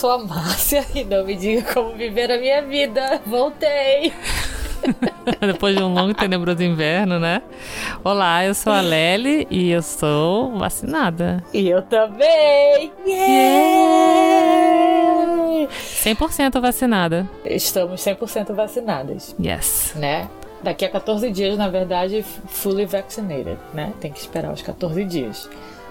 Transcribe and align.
sou 0.00 0.10
a 0.12 0.18
Márcia 0.18 0.86
e 0.94 1.04
não 1.04 1.26
me 1.26 1.36
diga 1.36 1.74
como 1.74 1.94
viver 1.94 2.32
a 2.32 2.38
minha 2.38 2.62
vida. 2.62 3.20
Voltei! 3.26 4.14
Depois 5.38 5.76
de 5.76 5.82
um 5.82 5.92
longo 5.92 6.12
e 6.12 6.14
tenebroso 6.14 6.62
inverno, 6.62 7.20
né? 7.20 7.42
Olá, 8.02 8.42
eu 8.46 8.54
sou 8.54 8.72
a 8.72 8.80
Lely 8.80 9.46
e 9.50 9.70
eu 9.70 9.82
sou 9.82 10.56
vacinada. 10.56 11.44
E 11.52 11.68
eu 11.68 11.82
também! 11.82 12.90
Yeah! 13.06 14.40
100% 15.68 16.58
vacinada. 16.62 17.28
Estamos 17.44 18.00
100% 18.00 18.54
vacinadas. 18.54 19.36
Yes. 19.38 19.92
Né? 19.96 20.30
Daqui 20.62 20.86
a 20.86 20.88
14 20.88 21.30
dias, 21.30 21.58
na 21.58 21.68
verdade, 21.68 22.24
fully 22.48 22.86
vaccinated, 22.86 23.58
né? 23.74 23.92
Tem 24.00 24.10
que 24.10 24.18
esperar 24.18 24.50
os 24.50 24.62
14 24.62 25.04
dias 25.04 25.46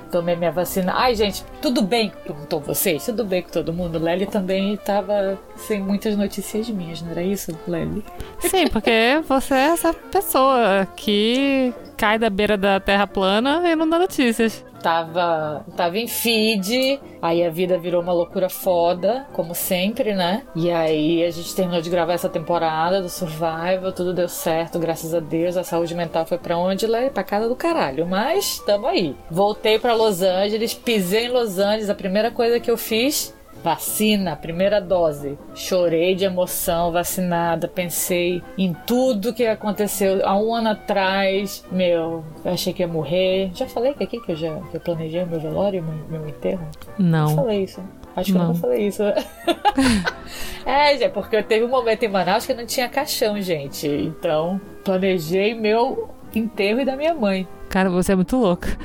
tomei 0.09 0.35
minha 0.35 0.51
vacina. 0.51 0.93
Ai, 0.95 1.15
gente, 1.15 1.43
tudo 1.61 1.81
bem, 1.81 2.11
perguntou 2.23 2.59
vocês? 2.59 3.05
Tudo 3.05 3.23
bem 3.23 3.41
com 3.41 3.49
todo 3.49 3.73
mundo? 3.73 3.99
Lely 3.99 4.25
também 4.25 4.73
estava 4.73 5.37
sem 5.55 5.81
muitas 5.81 6.15
notícias 6.17 6.69
minhas, 6.69 7.01
não 7.01 7.11
era 7.11 7.23
isso, 7.23 7.57
Lely? 7.67 8.03
Sim, 8.39 8.67
porque 8.67 9.21
você 9.27 9.53
é 9.53 9.67
essa 9.67 9.93
pessoa 9.93 10.87
que 10.95 11.73
cai 11.97 12.17
da 12.17 12.29
beira 12.29 12.57
da 12.57 12.79
terra 12.79 13.05
plana 13.05 13.61
e 13.69 13.75
não 13.75 13.87
dá 13.89 13.99
notícias. 13.99 14.63
Tava, 14.81 15.65
tava 15.75 15.97
em 15.97 16.07
feed, 16.07 16.99
aí 17.21 17.43
a 17.43 17.49
vida 17.49 17.77
virou 17.77 18.01
uma 18.01 18.13
loucura 18.13 18.49
foda, 18.49 19.27
como 19.33 19.53
sempre, 19.53 20.13
né? 20.13 20.43
E 20.55 20.71
aí 20.71 21.23
a 21.23 21.31
gente 21.31 21.55
terminou 21.55 21.81
de 21.81 21.89
gravar 21.89 22.13
essa 22.13 22.29
temporada 22.29 23.01
do 23.01 23.09
Survival, 23.09 23.91
tudo 23.91 24.13
deu 24.13 24.29
certo, 24.29 24.79
graças 24.79 25.13
a 25.13 25.19
Deus. 25.19 25.57
A 25.57 25.63
saúde 25.63 25.93
mental 25.95 26.25
foi 26.25 26.37
para 26.37 26.57
onde? 26.57 26.87
Lá 26.87 27.09
pra 27.09 27.23
casa 27.23 27.47
do 27.47 27.55
caralho. 27.55 28.05
Mas 28.05 28.59
tamo 28.59 28.87
aí. 28.87 29.15
Voltei 29.29 29.79
para 29.79 29.93
Los 29.93 30.21
Angeles, 30.21 30.73
pisei 30.73 31.25
em 31.25 31.29
Los 31.29 31.59
Angeles, 31.59 31.89
a 31.89 31.95
primeira 31.95 32.31
coisa 32.31 32.59
que 32.59 32.71
eu 32.71 32.77
fiz 32.77 33.37
Vacina, 33.63 34.35
primeira 34.35 34.79
dose. 34.79 35.37
Chorei 35.53 36.15
de 36.15 36.25
emoção, 36.25 36.91
vacinada. 36.91 37.67
Pensei 37.67 38.41
em 38.57 38.73
tudo 38.73 39.33
que 39.33 39.45
aconteceu 39.45 40.25
há 40.25 40.37
um 40.37 40.53
ano 40.53 40.69
atrás. 40.69 41.65
Meu, 41.71 42.23
achei 42.45 42.73
que 42.73 42.81
ia 42.81 42.87
morrer. 42.87 43.51
Já 43.53 43.67
falei 43.67 43.93
que 43.93 44.03
aqui 44.03 44.19
que 44.19 44.31
eu 44.31 44.35
já 44.35 44.55
que 44.71 44.77
eu 44.77 44.81
planejei 44.81 45.23
o 45.23 45.27
meu 45.27 45.39
velório, 45.39 45.83
meu, 45.83 46.19
meu 46.19 46.29
enterro? 46.29 46.67
Não. 46.97 47.31
Eu 47.31 47.35
falei 47.35 47.63
isso. 47.63 47.83
Acho 48.15 48.31
que 48.31 48.37
não. 48.37 48.45
eu 48.45 48.47
não 48.49 48.55
falei 48.55 48.87
isso. 48.87 49.03
é, 50.65 50.97
gente, 50.97 51.11
porque 51.11 51.35
eu 51.35 51.43
teve 51.43 51.65
um 51.65 51.69
momento 51.69 52.03
em 52.03 52.09
Manaus 52.09 52.45
que 52.45 52.53
não 52.53 52.65
tinha 52.65 52.89
caixão, 52.89 53.41
gente. 53.41 53.87
Então, 53.87 54.59
planejei 54.83 55.53
meu 55.53 56.09
enterro 56.33 56.81
e 56.81 56.85
da 56.85 56.95
minha 56.95 57.13
mãe. 57.13 57.47
Cara, 57.69 57.89
você 57.89 58.13
é 58.13 58.15
muito 58.15 58.35
louca. 58.35 58.77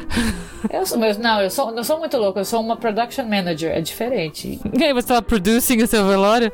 Eu 0.70 0.86
sou, 0.86 0.98
mas 0.98 1.18
não, 1.18 1.40
eu 1.40 1.50
sou, 1.50 1.72
não 1.72 1.82
sou 1.82 1.98
muito 1.98 2.16
louca, 2.16 2.40
eu 2.40 2.44
sou 2.44 2.60
uma 2.60 2.77
production 2.77 3.24
manager, 3.24 3.70
é 3.70 3.80
diferente. 3.80 4.60
E 4.72 4.84
aí, 4.84 4.92
você 4.92 5.08
tava 5.08 5.22
producing 5.22 5.82
o 5.82 5.86
seu 5.86 6.06
velório? 6.06 6.52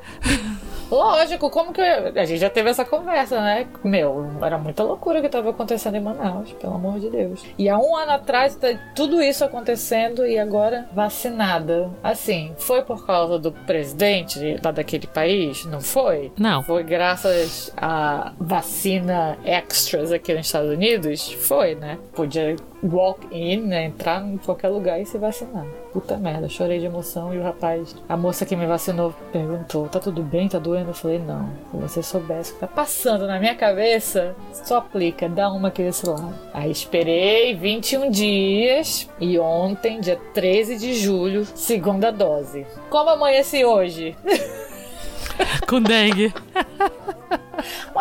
Lógico, 0.91 1.51
como 1.51 1.73
que. 1.73 1.81
A 1.81 2.25
gente 2.25 2.39
já 2.39 2.51
teve 2.51 2.71
essa 2.71 2.85
conversa, 2.85 3.41
né? 3.41 3.67
Meu, 3.85 4.31
era 4.43 4.59
muita 4.59 4.83
loucura 4.83 5.21
que 5.21 5.27
estava 5.27 5.51
acontecendo 5.51 5.97
em 5.97 6.01
Manaus, 6.01 6.53
pelo 6.53 6.75
amor 6.75 6.99
de 6.99 7.09
Deus. 7.11 7.45
E 7.57 7.69
há 7.69 7.79
um 7.79 7.97
ano 7.97 8.13
atrás, 8.13 8.57
tá 8.57 8.69
tudo 8.95 9.23
isso 9.23 9.45
acontecendo 9.45 10.27
e 10.27 10.39
agora 10.39 10.89
vacinada. 10.93 11.91
Assim, 12.03 12.53
foi 12.59 12.83
por 12.83 13.07
causa 13.07 13.39
do 13.39 13.53
presidente 13.53 14.59
lá 14.65 14.71
daquele 14.71 15.07
país? 15.07 15.65
Não 15.65 15.81
foi? 15.81 16.33
Não. 16.39 16.63
Foi 16.63 16.83
graças 16.83 17.73
à 17.77 18.33
vacina 18.39 19.39
extras 19.45 20.13
aqui 20.13 20.35
nos 20.35 20.47
Estados 20.47 20.71
Unidos? 20.71 21.33
Foi, 21.33 21.75
né? 21.75 21.99
Podia 22.13 22.57
walk 22.83 23.27
in, 23.31 23.63
né? 23.63 23.87
Entrar 23.87 24.23
em 24.27 24.37
qualquer 24.39 24.69
lugar 24.69 25.01
e 25.01 25.07
se 25.07 25.19
vacinar. 25.19 25.67
Puta 25.93 26.17
merda, 26.17 26.49
chorei 26.49 26.79
de 26.79 26.87
emoção 26.87 27.35
e 27.35 27.39
o 27.39 27.43
rapaz, 27.43 27.97
a 28.09 28.17
moça 28.17 28.47
que 28.47 28.57
me 28.57 28.67
vacinou, 28.67 29.15
perguntou: 29.33 29.89
tá 29.89 29.99
tudo 29.99 30.23
bem? 30.23 30.49
Tá 30.49 30.59
doendo? 30.59 30.91
Eu 30.91 30.95
falei: 30.95 31.19
não. 31.19 31.51
Se 31.71 31.77
você 31.77 32.03
soubesse 32.03 32.53
o 32.53 32.55
que 32.55 32.61
tá 32.61 32.67
passando 32.67 33.27
na 33.27 33.39
minha 33.39 33.55
cabeça, 33.55 34.35
só 34.53 34.79
aplica, 34.79 35.29
dá 35.29 35.51
uma 35.51 35.69
aqui 35.69 35.83
desse 35.83 36.09
lado. 36.09 36.35
Aí 36.53 36.71
esperei 36.71 37.55
21 37.55 38.11
dias 38.11 39.09
e 39.21 39.39
ontem, 39.39 40.01
dia 40.01 40.19
13 40.35 40.77
de 40.77 40.95
julho, 40.95 41.45
segunda 41.45 42.11
dose. 42.11 42.67
Como 42.89 43.11
amanheci 43.11 43.65
hoje? 43.65 44.17
Com 45.67 45.81
dengue. 45.81 46.33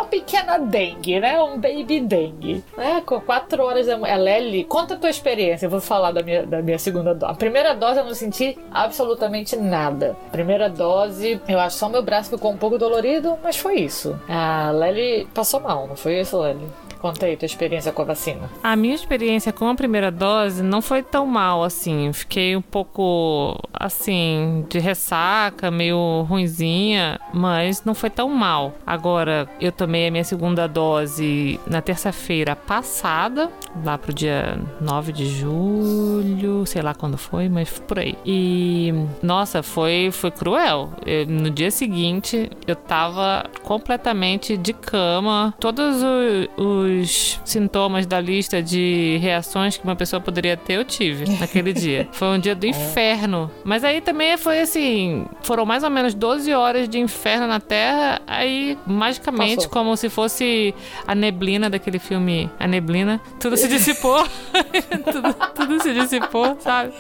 pequena 0.10 0.58
dengue, 0.58 1.20
né? 1.20 1.42
Um 1.42 1.60
baby 1.60 2.02
dengue. 2.02 2.64
É, 2.78 3.02
com 3.02 3.20
quatro 3.22 3.64
horas 3.64 3.88
da 3.88 3.98
manhã. 3.98 4.18
Lely, 4.18 4.64
conta 4.66 4.96
a 4.96 4.98
tua 4.98 5.10
experiência. 5.10 5.66
Eu 5.66 5.70
vou 5.70 5.82
falar 5.82 6.12
da 6.12 6.22
minha, 6.22 6.46
da 6.46 6.62
minha 6.62 6.80
segunda 6.80 7.14
dose. 7.14 7.32
A 7.32 7.36
primeira 7.36 7.74
dose 7.74 8.00
eu 8.00 8.06
não 8.06 8.14
senti 8.14 8.58
absolutamente 8.72 9.56
nada. 9.56 10.16
Primeira 10.32 10.70
dose, 10.70 11.40
eu 11.48 11.60
acho 11.60 11.78
só 11.78 11.88
meu 11.90 12.02
braço 12.02 12.30
ficou 12.30 12.52
um 12.52 12.58
pouco 12.58 12.78
dolorido, 12.78 13.38
mas 13.44 13.58
foi 13.58 13.76
isso. 13.80 14.20
A 14.28 14.72
Lely 14.72 15.28
passou 15.34 15.60
mal, 15.60 15.88
não 15.88 15.96
foi 15.96 16.20
isso, 16.20 16.40
Lely? 16.40 16.68
Conta 17.02 17.26
aí 17.26 17.38
tua 17.38 17.46
experiência 17.46 17.92
com 17.92 18.02
a 18.02 18.06
vacina. 18.06 18.50
A 18.62 18.76
minha 18.76 18.94
experiência 18.94 19.54
com 19.54 19.70
a 19.70 19.76
primeira 19.76 20.12
dose 20.12 20.62
não 20.62 20.82
foi 20.82 21.02
tão 21.02 21.26
mal 21.26 21.64
assim. 21.64 22.12
Fiquei 22.12 22.56
um 22.56 22.62
pouco 22.62 23.58
assim, 23.74 24.66
de 24.70 24.80
ressaca, 24.80 25.72
meio 25.72 26.24
ruinzinha, 26.24 27.20
mas 27.34 27.84
não 27.86 27.94
foi 27.94 28.10
tão 28.10 28.30
mal. 28.30 28.74
Agora, 28.86 29.48
eu 29.62 29.72
tomei 29.72 30.08
a 30.08 30.12
minha 30.12 30.24
segunda 30.24 30.68
dose 30.68 31.60
na 31.66 31.82
terça-feira 31.82 32.56
passada, 32.56 33.50
lá 33.84 33.98
pro 33.98 34.14
dia 34.14 34.60
9 34.82 35.14
de 35.14 35.26
julho, 35.26 36.66
sei 36.66 36.82
lá 36.82 36.94
quando 36.94 37.18
foi, 37.18 37.48
mas 37.48 37.80
por 37.80 38.00
aí. 38.00 38.18
E 38.26 38.94
nossa, 39.24 39.64
foi 39.64 40.10
foi 40.12 40.32
cruel. 40.32 40.92
Eu, 41.06 41.26
no 41.26 41.50
dia 41.50 41.72
seguinte, 41.72 42.50
eu 42.68 42.76
tava 42.76 43.46
completamente 43.64 44.58
de 44.58 44.74
cama, 44.74 45.54
todos 45.60 45.98
os, 45.98 46.89
os 46.90 47.40
sintomas 47.46 48.06
da 48.06 48.20
lista 48.20 48.62
de 48.62 49.18
reações 49.22 49.78
que 49.78 49.84
uma 49.84 49.96
pessoa 49.96 50.20
poderia 50.22 50.58
ter, 50.58 50.74
eu 50.74 50.86
tive 50.86 51.26
naquele 51.40 51.74
dia. 51.74 52.08
Foi 52.12 52.28
um 52.30 52.40
dia 52.40 52.56
do 52.56 52.66
é. 52.66 52.70
inferno. 52.70 53.50
Mas 53.64 53.84
aí 53.84 54.02
também 54.02 54.38
foi 54.38 54.62
assim: 54.62 55.26
foram 55.44 55.66
mais 55.66 55.84
ou 55.84 55.90
menos 55.90 56.14
12 56.14 56.54
horas 56.54 56.90
de 56.90 57.00
inferno 57.00 57.48
na 57.48 57.60
Terra, 57.60 58.22
aí 58.28 58.78
magicamente, 58.86 59.56
Passou. 59.56 59.72
como 59.72 59.96
se 59.96 60.10
fosse 60.10 60.74
a 61.08 61.16
neblina 61.16 61.70
daquele 61.70 62.00
filme 62.00 62.50
A 62.60 62.68
Neblina, 62.68 63.20
tudo 63.40 63.58
se 63.58 63.68
dissipou. 63.68 64.24
tudo, 65.12 65.34
tudo, 65.56 65.82
se 65.82 65.94
dissipou, 65.94 66.58
sabe? 66.60 66.92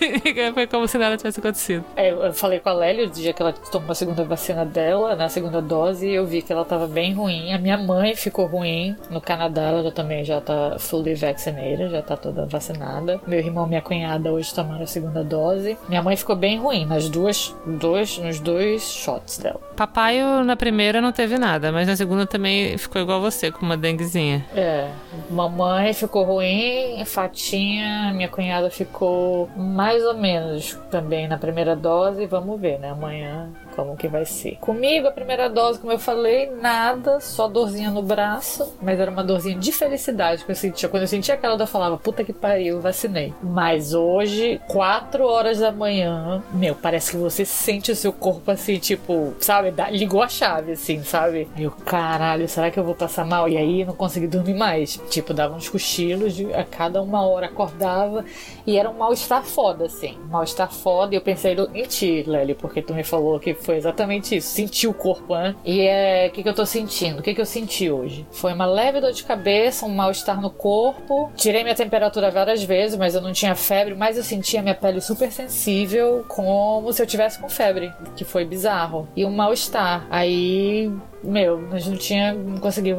foi 0.54 0.66
como 0.66 0.86
se 0.86 0.98
nada 0.98 1.16
tivesse 1.16 1.40
acontecido. 1.40 1.84
É, 1.96 2.10
eu 2.10 2.32
falei 2.32 2.60
com 2.60 2.68
a 2.68 2.72
Lélia 2.72 3.06
o 3.06 3.10
dia 3.10 3.32
que 3.32 3.42
ela 3.42 3.52
tomou 3.52 3.90
a 3.90 3.94
segunda 3.94 4.24
vacina 4.24 4.64
dela, 4.64 5.14
na 5.14 5.28
segunda 5.28 5.60
dose, 5.60 6.06
e 6.06 6.14
eu 6.14 6.26
vi 6.26 6.42
que 6.42 6.52
ela 6.52 6.64
tava 6.64 6.86
bem 6.86 7.12
ruim. 7.12 7.52
A 7.52 7.58
minha 7.58 7.78
mãe 7.78 8.14
ficou 8.14 8.46
ruim 8.46 8.96
no 9.08 9.20
Canadá 9.30 9.62
ela 9.62 9.84
já 9.84 9.92
também 9.92 10.24
já 10.24 10.40
tá 10.40 10.74
fully 10.76 11.14
vaccinated, 11.14 11.88
já 11.88 12.02
tá 12.02 12.16
toda 12.16 12.46
vacinada. 12.46 13.20
Meu 13.28 13.38
irmão 13.38 13.64
e 13.64 13.68
minha 13.68 13.80
cunhada 13.80 14.32
hoje 14.32 14.52
tomaram 14.52 14.82
a 14.82 14.86
segunda 14.88 15.22
dose. 15.22 15.78
Minha 15.88 16.02
mãe 16.02 16.16
ficou 16.16 16.34
bem 16.34 16.58
ruim 16.58 16.84
nas 16.84 17.08
duas, 17.08 17.54
dois, 17.64 18.18
nos 18.18 18.40
dois 18.40 18.82
shots 18.82 19.38
dela. 19.38 19.60
Papai 19.76 20.20
na 20.44 20.56
primeira 20.56 21.00
não 21.00 21.12
teve 21.12 21.38
nada, 21.38 21.70
mas 21.70 21.86
na 21.86 21.94
segunda 21.94 22.26
também 22.26 22.76
ficou 22.76 23.00
igual 23.00 23.20
você, 23.20 23.52
com 23.52 23.64
uma 23.64 23.76
denguezinha. 23.76 24.44
É, 24.52 24.88
mamãe 25.30 25.94
ficou 25.94 26.24
ruim, 26.24 27.00
Fatinha, 27.04 28.12
minha 28.12 28.28
cunhada 28.28 28.68
ficou 28.68 29.48
mais 29.56 30.04
ou 30.04 30.14
menos 30.14 30.76
também 30.90 31.28
na 31.28 31.38
primeira 31.38 31.76
dose. 31.76 32.26
Vamos 32.26 32.60
ver, 32.60 32.80
né? 32.80 32.90
Amanhã 32.90 33.48
como 33.70 33.96
que 33.96 34.08
vai 34.08 34.24
ser. 34.24 34.56
Comigo, 34.60 35.06
a 35.08 35.12
primeira 35.12 35.48
dose, 35.48 35.78
como 35.78 35.92
eu 35.92 35.98
falei, 35.98 36.50
nada, 36.50 37.20
só 37.20 37.48
dorzinha 37.48 37.90
no 37.90 38.02
braço, 38.02 38.74
mas 38.80 38.98
era 38.98 39.10
uma 39.10 39.24
dorzinha 39.24 39.58
de 39.58 39.72
felicidade 39.72 40.44
que 40.44 40.50
eu 40.50 40.56
sentia. 40.56 40.88
Quando 40.88 41.02
eu 41.02 41.08
sentia 41.08 41.34
aquela 41.34 41.60
eu 41.60 41.66
falava, 41.66 41.98
puta 41.98 42.24
que 42.24 42.32
pariu, 42.32 42.80
vacinei. 42.80 43.34
Mas 43.42 43.92
hoje, 43.92 44.60
4 44.68 45.24
horas 45.24 45.58
da 45.58 45.70
manhã, 45.70 46.42
meu, 46.52 46.74
parece 46.74 47.12
que 47.12 47.16
você 47.16 47.44
sente 47.44 47.92
o 47.92 47.96
seu 47.96 48.12
corpo 48.12 48.50
assim, 48.50 48.78
tipo, 48.78 49.34
sabe, 49.40 49.72
ligou 49.90 50.22
a 50.22 50.28
chave, 50.28 50.72
assim, 50.72 51.02
sabe? 51.02 51.48
Meu 51.56 51.70
caralho, 51.70 52.48
será 52.48 52.70
que 52.70 52.78
eu 52.78 52.84
vou 52.84 52.94
passar 52.94 53.24
mal? 53.24 53.48
E 53.48 53.56
aí 53.56 53.84
não 53.84 53.94
consegui 53.94 54.26
dormir 54.26 54.54
mais. 54.54 54.98
Tipo, 55.10 55.34
dava 55.34 55.54
uns 55.54 55.68
cochilos, 55.68 56.34
de, 56.34 56.52
a 56.54 56.64
cada 56.64 57.02
uma 57.02 57.26
hora 57.26 57.46
acordava 57.46 58.24
e 58.66 58.78
era 58.78 58.88
um 58.88 58.94
mal-estar 58.94 59.44
foda, 59.44 59.86
assim. 59.86 60.18
Mal-estar 60.28 60.72
foda. 60.72 61.14
E 61.14 61.18
eu 61.18 61.22
pensei 61.22 61.56
em 61.74 61.82
ti, 61.84 62.24
Lely, 62.26 62.54
porque 62.54 62.82
tu 62.82 62.94
me 62.94 63.04
falou 63.04 63.38
que 63.38 63.54
foi 63.60 63.76
exatamente 63.76 64.36
isso. 64.36 64.48
Senti 64.48 64.86
o 64.86 64.94
corpo, 64.94 65.34
né? 65.34 65.54
E 65.64 65.80
é. 65.82 66.28
O 66.28 66.30
que, 66.32 66.42
que 66.42 66.48
eu 66.48 66.54
tô 66.54 66.66
sentindo? 66.66 67.20
O 67.20 67.22
que, 67.22 67.34
que 67.34 67.40
eu 67.40 67.46
senti 67.46 67.90
hoje? 67.90 68.26
Foi 68.30 68.52
uma 68.52 68.66
leve 68.66 69.00
dor 69.00 69.12
de 69.12 69.22
cabeça, 69.24 69.86
um 69.86 69.94
mal-estar 69.94 70.40
no 70.40 70.50
corpo. 70.50 71.30
Tirei 71.36 71.62
minha 71.62 71.74
temperatura 71.74 72.30
várias 72.30 72.62
vezes, 72.62 72.96
mas 72.96 73.14
eu 73.14 73.20
não 73.20 73.32
tinha 73.32 73.54
febre, 73.54 73.94
mas 73.94 74.16
eu 74.16 74.22
sentia 74.22 74.62
minha 74.62 74.74
pele 74.74 75.00
super 75.00 75.30
sensível, 75.30 76.24
como 76.28 76.92
se 76.92 77.02
eu 77.02 77.06
tivesse 77.06 77.38
com 77.38 77.48
febre, 77.48 77.92
que 78.16 78.24
foi 78.24 78.44
bizarro. 78.44 79.08
E 79.16 79.24
um 79.24 79.30
mal-estar. 79.30 80.06
Aí 80.10 80.90
meu, 81.22 81.68
a 81.72 81.78
gente 81.78 81.90
não 81.90 81.96
tinha, 81.96 82.32
não 82.32 82.58
conseguia 82.58 82.96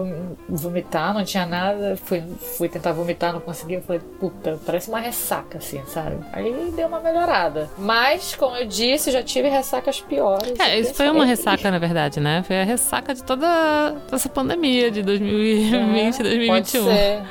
vomitar, 0.47 1.13
não 1.13 1.23
tinha 1.23 1.45
nada. 1.45 1.97
Fui, 1.97 2.23
fui 2.57 2.69
tentar 2.69 2.91
vomitar, 2.91 3.33
não 3.33 3.39
conseguia. 3.39 3.77
Eu 3.77 3.81
falei, 3.81 4.01
puta, 4.19 4.59
parece 4.65 4.89
uma 4.89 4.99
ressaca, 4.99 5.57
assim, 5.57 5.81
sabe? 5.87 6.17
Aí 6.31 6.71
deu 6.75 6.87
uma 6.87 6.99
melhorada. 6.99 7.69
Mas, 7.77 8.35
como 8.35 8.55
eu 8.55 8.65
disse, 8.65 9.11
já 9.11 9.23
tive 9.23 9.49
ressacas 9.49 10.01
piores. 10.01 10.59
É, 10.59 10.79
isso 10.79 10.93
foi 10.93 11.09
uma 11.09 11.25
ressaca, 11.25 11.71
na 11.71 11.79
verdade, 11.79 12.19
né? 12.19 12.43
Foi 12.43 12.61
a 12.61 12.63
ressaca 12.63 13.13
de 13.13 13.23
toda 13.23 13.95
essa 14.11 14.29
pandemia 14.29 14.91
de 14.91 15.01
2020, 15.01 16.19
é, 16.19 16.23
2021. 16.23 16.83
Pode 16.83 16.95
ser. 16.95 17.23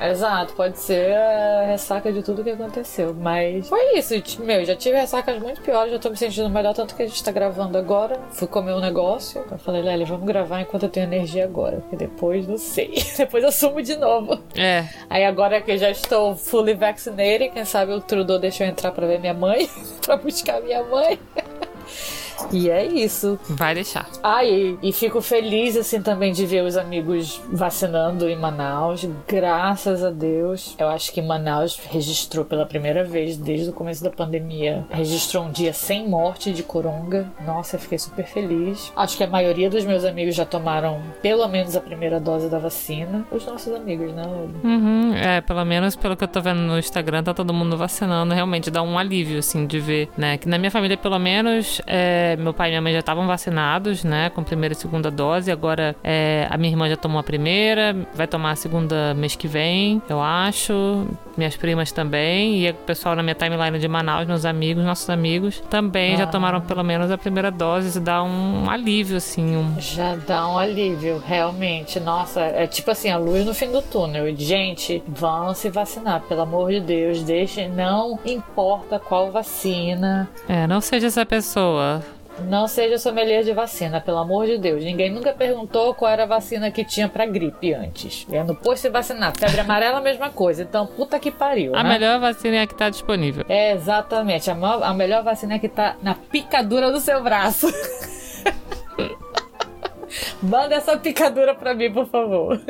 Exato, 0.00 0.54
pode 0.54 0.78
ser 0.78 1.14
a 1.14 1.66
ressaca 1.66 2.12
de 2.12 2.22
tudo 2.22 2.44
que 2.44 2.50
aconteceu. 2.50 3.14
Mas 3.14 3.68
foi 3.68 3.98
isso. 3.98 4.14
Meu, 4.42 4.64
já 4.64 4.76
tive 4.76 4.96
ressacas 4.96 5.40
muito 5.40 5.60
piores, 5.60 5.92
já 5.92 5.98
tô 5.98 6.10
me 6.10 6.16
sentindo 6.16 6.50
melhor, 6.50 6.74
tanto 6.74 6.94
que 6.94 7.02
a 7.02 7.06
gente 7.06 7.22
tá 7.22 7.32
gravando 7.32 7.78
agora. 7.78 8.18
Fui 8.30 8.46
comer 8.46 8.74
um 8.74 8.80
negócio. 8.80 9.44
Eu 9.50 9.58
falei, 9.58 9.82
Lely, 9.82 10.04
vamos 10.04 10.26
gravar 10.26 10.60
enquanto 10.60 10.84
eu 10.84 10.88
tenho 10.88 11.04
energia 11.04 11.44
agora. 11.44 11.78
Porque 11.78 11.96
depois 11.96 12.46
não 12.46 12.58
sei. 12.58 12.94
depois 13.16 13.42
eu 13.42 13.52
sumo 13.52 13.82
de 13.82 13.96
novo. 13.96 14.38
É. 14.54 14.84
Aí 15.08 15.24
agora 15.24 15.60
que 15.60 15.72
eu 15.72 15.78
já 15.78 15.90
estou 15.90 16.36
fully 16.36 16.74
vaccinated, 16.74 17.50
quem 17.50 17.64
sabe 17.64 17.92
o 17.92 18.00
Trudeau 18.00 18.38
deixou 18.38 18.66
eu 18.66 18.70
entrar 18.70 18.92
pra 18.92 19.06
ver 19.06 19.18
minha 19.18 19.34
mãe, 19.34 19.68
pra 20.04 20.16
buscar 20.16 20.60
minha 20.60 20.82
mãe. 20.84 21.18
E 22.52 22.70
é 22.70 22.84
isso. 22.84 23.38
Vai 23.48 23.74
deixar. 23.74 24.08
Ah, 24.22 24.44
e, 24.44 24.78
e, 24.82 24.92
fico 24.92 25.20
feliz, 25.20 25.76
assim, 25.76 26.00
também 26.02 26.32
de 26.32 26.46
ver 26.46 26.64
os 26.64 26.76
amigos 26.76 27.40
vacinando 27.50 28.28
em 28.28 28.36
Manaus. 28.36 29.06
Graças 29.26 30.04
a 30.04 30.10
Deus. 30.10 30.74
Eu 30.78 30.88
acho 30.88 31.12
que 31.12 31.22
Manaus 31.22 31.78
registrou 31.90 32.44
pela 32.44 32.66
primeira 32.66 33.04
vez 33.04 33.36
desde 33.36 33.70
o 33.70 33.72
começo 33.72 34.02
da 34.02 34.10
pandemia. 34.10 34.84
Registrou 34.90 35.44
um 35.44 35.50
dia 35.50 35.72
sem 35.72 36.08
morte 36.08 36.52
de 36.52 36.62
coronga. 36.62 37.26
Nossa, 37.44 37.76
eu 37.76 37.80
fiquei 37.80 37.98
super 37.98 38.26
feliz. 38.26 38.92
Acho 38.96 39.16
que 39.16 39.24
a 39.24 39.28
maioria 39.28 39.70
dos 39.70 39.84
meus 39.84 40.04
amigos 40.04 40.34
já 40.34 40.44
tomaram 40.44 41.00
pelo 41.22 41.46
menos 41.48 41.76
a 41.76 41.80
primeira 41.80 42.20
dose 42.20 42.48
da 42.48 42.58
vacina. 42.58 43.26
Os 43.30 43.44
nossos 43.46 43.74
amigos, 43.74 44.12
né? 44.12 44.24
Uhum, 44.64 45.14
é, 45.14 45.40
pelo 45.40 45.64
menos 45.64 45.96
pelo 45.96 46.16
que 46.16 46.24
eu 46.24 46.28
tô 46.28 46.40
vendo 46.40 46.60
no 46.60 46.78
Instagram, 46.78 47.22
tá 47.22 47.34
todo 47.34 47.52
mundo 47.52 47.76
vacinando. 47.76 48.34
Realmente 48.34 48.70
dá 48.70 48.82
um 48.82 48.98
alívio, 48.98 49.38
assim, 49.38 49.66
de 49.66 49.78
ver, 49.78 50.08
né? 50.16 50.38
Que 50.38 50.48
na 50.48 50.58
minha 50.58 50.70
família, 50.70 50.96
pelo 50.96 51.18
menos, 51.18 51.80
é 51.86 52.25
meu 52.34 52.52
pai 52.52 52.68
e 52.68 52.70
minha 52.72 52.82
mãe 52.82 52.92
já 52.92 53.00
estavam 53.00 53.26
vacinados, 53.26 54.02
né, 54.02 54.30
com 54.30 54.42
primeira 54.42 54.72
e 54.72 54.76
segunda 54.76 55.10
dose. 55.10 55.52
Agora 55.52 55.94
é, 56.02 56.48
a 56.50 56.56
minha 56.56 56.72
irmã 56.72 56.88
já 56.88 56.96
tomou 56.96 57.20
a 57.20 57.22
primeira, 57.22 57.94
vai 58.14 58.26
tomar 58.26 58.52
a 58.52 58.56
segunda 58.56 59.14
mês 59.14 59.36
que 59.36 59.46
vem, 59.46 60.02
eu 60.08 60.20
acho. 60.20 61.06
Minhas 61.36 61.56
primas 61.56 61.92
também. 61.92 62.64
E 62.64 62.70
o 62.70 62.74
pessoal 62.74 63.14
na 63.14 63.22
minha 63.22 63.34
timeline 63.34 63.78
de 63.78 63.86
Manaus, 63.86 64.26
meus 64.26 64.44
amigos, 64.44 64.84
nossos 64.84 65.10
amigos, 65.10 65.62
também 65.68 66.14
ah. 66.14 66.18
já 66.18 66.26
tomaram 66.26 66.60
pelo 66.60 66.82
menos 66.82 67.10
a 67.10 67.18
primeira 67.18 67.50
dose. 67.50 67.88
Isso 67.88 68.00
dá 68.00 68.22
um 68.22 68.70
alívio, 68.70 69.18
assim. 69.18 69.56
Um... 69.56 69.78
Já 69.78 70.16
dá 70.16 70.48
um 70.48 70.58
alívio, 70.58 71.22
realmente. 71.24 72.00
Nossa, 72.00 72.40
é 72.40 72.66
tipo 72.66 72.90
assim, 72.90 73.10
a 73.10 73.18
luz 73.18 73.44
no 73.44 73.52
fim 73.52 73.70
do 73.70 73.82
túnel. 73.82 74.34
Gente, 74.34 75.02
vão 75.06 75.54
se 75.54 75.68
vacinar, 75.68 76.22
pelo 76.22 76.40
amor 76.40 76.70
de 76.70 76.80
Deus. 76.80 77.22
Deixem, 77.22 77.68
não 77.68 78.18
importa 78.24 78.98
qual 78.98 79.30
vacina. 79.30 80.28
É, 80.48 80.66
não 80.66 80.80
seja 80.80 81.08
essa 81.08 81.26
pessoa. 81.26 82.02
Não 82.40 82.68
seja 82.68 82.98
sommelier 82.98 83.42
de 83.42 83.52
vacina, 83.52 84.00
pelo 84.00 84.18
amor 84.18 84.46
de 84.46 84.58
Deus. 84.58 84.84
Ninguém 84.84 85.10
nunca 85.10 85.32
perguntou 85.32 85.94
qual 85.94 86.10
era 86.10 86.24
a 86.24 86.26
vacina 86.26 86.70
que 86.70 86.84
tinha 86.84 87.08
pra 87.08 87.26
gripe 87.26 87.72
antes. 87.72 88.26
É 88.30 88.42
no 88.42 88.54
posto 88.54 88.82
se 88.82 88.90
vacinar. 88.90 89.32
Febre 89.38 89.60
amarela, 89.60 89.98
a 89.98 90.02
mesma 90.02 90.30
coisa. 90.30 90.62
Então, 90.62 90.86
puta 90.86 91.18
que 91.18 91.30
pariu. 91.30 91.74
A 91.74 91.82
né? 91.82 91.90
melhor 91.90 92.20
vacina 92.20 92.56
é 92.56 92.62
a 92.62 92.66
que 92.66 92.74
tá 92.74 92.90
disponível. 92.90 93.44
É, 93.48 93.72
exatamente. 93.72 94.50
A, 94.50 94.54
a 94.54 94.94
melhor 94.94 95.22
vacina 95.22 95.54
é 95.54 95.56
a 95.56 95.58
que 95.58 95.68
tá 95.68 95.96
na 96.02 96.14
picadura 96.14 96.92
do 96.92 97.00
seu 97.00 97.22
braço. 97.22 97.66
Manda 100.42 100.74
essa 100.76 100.96
picadura 100.96 101.54
pra 101.54 101.74
mim, 101.74 101.92
por 101.92 102.06
favor. 102.06 102.60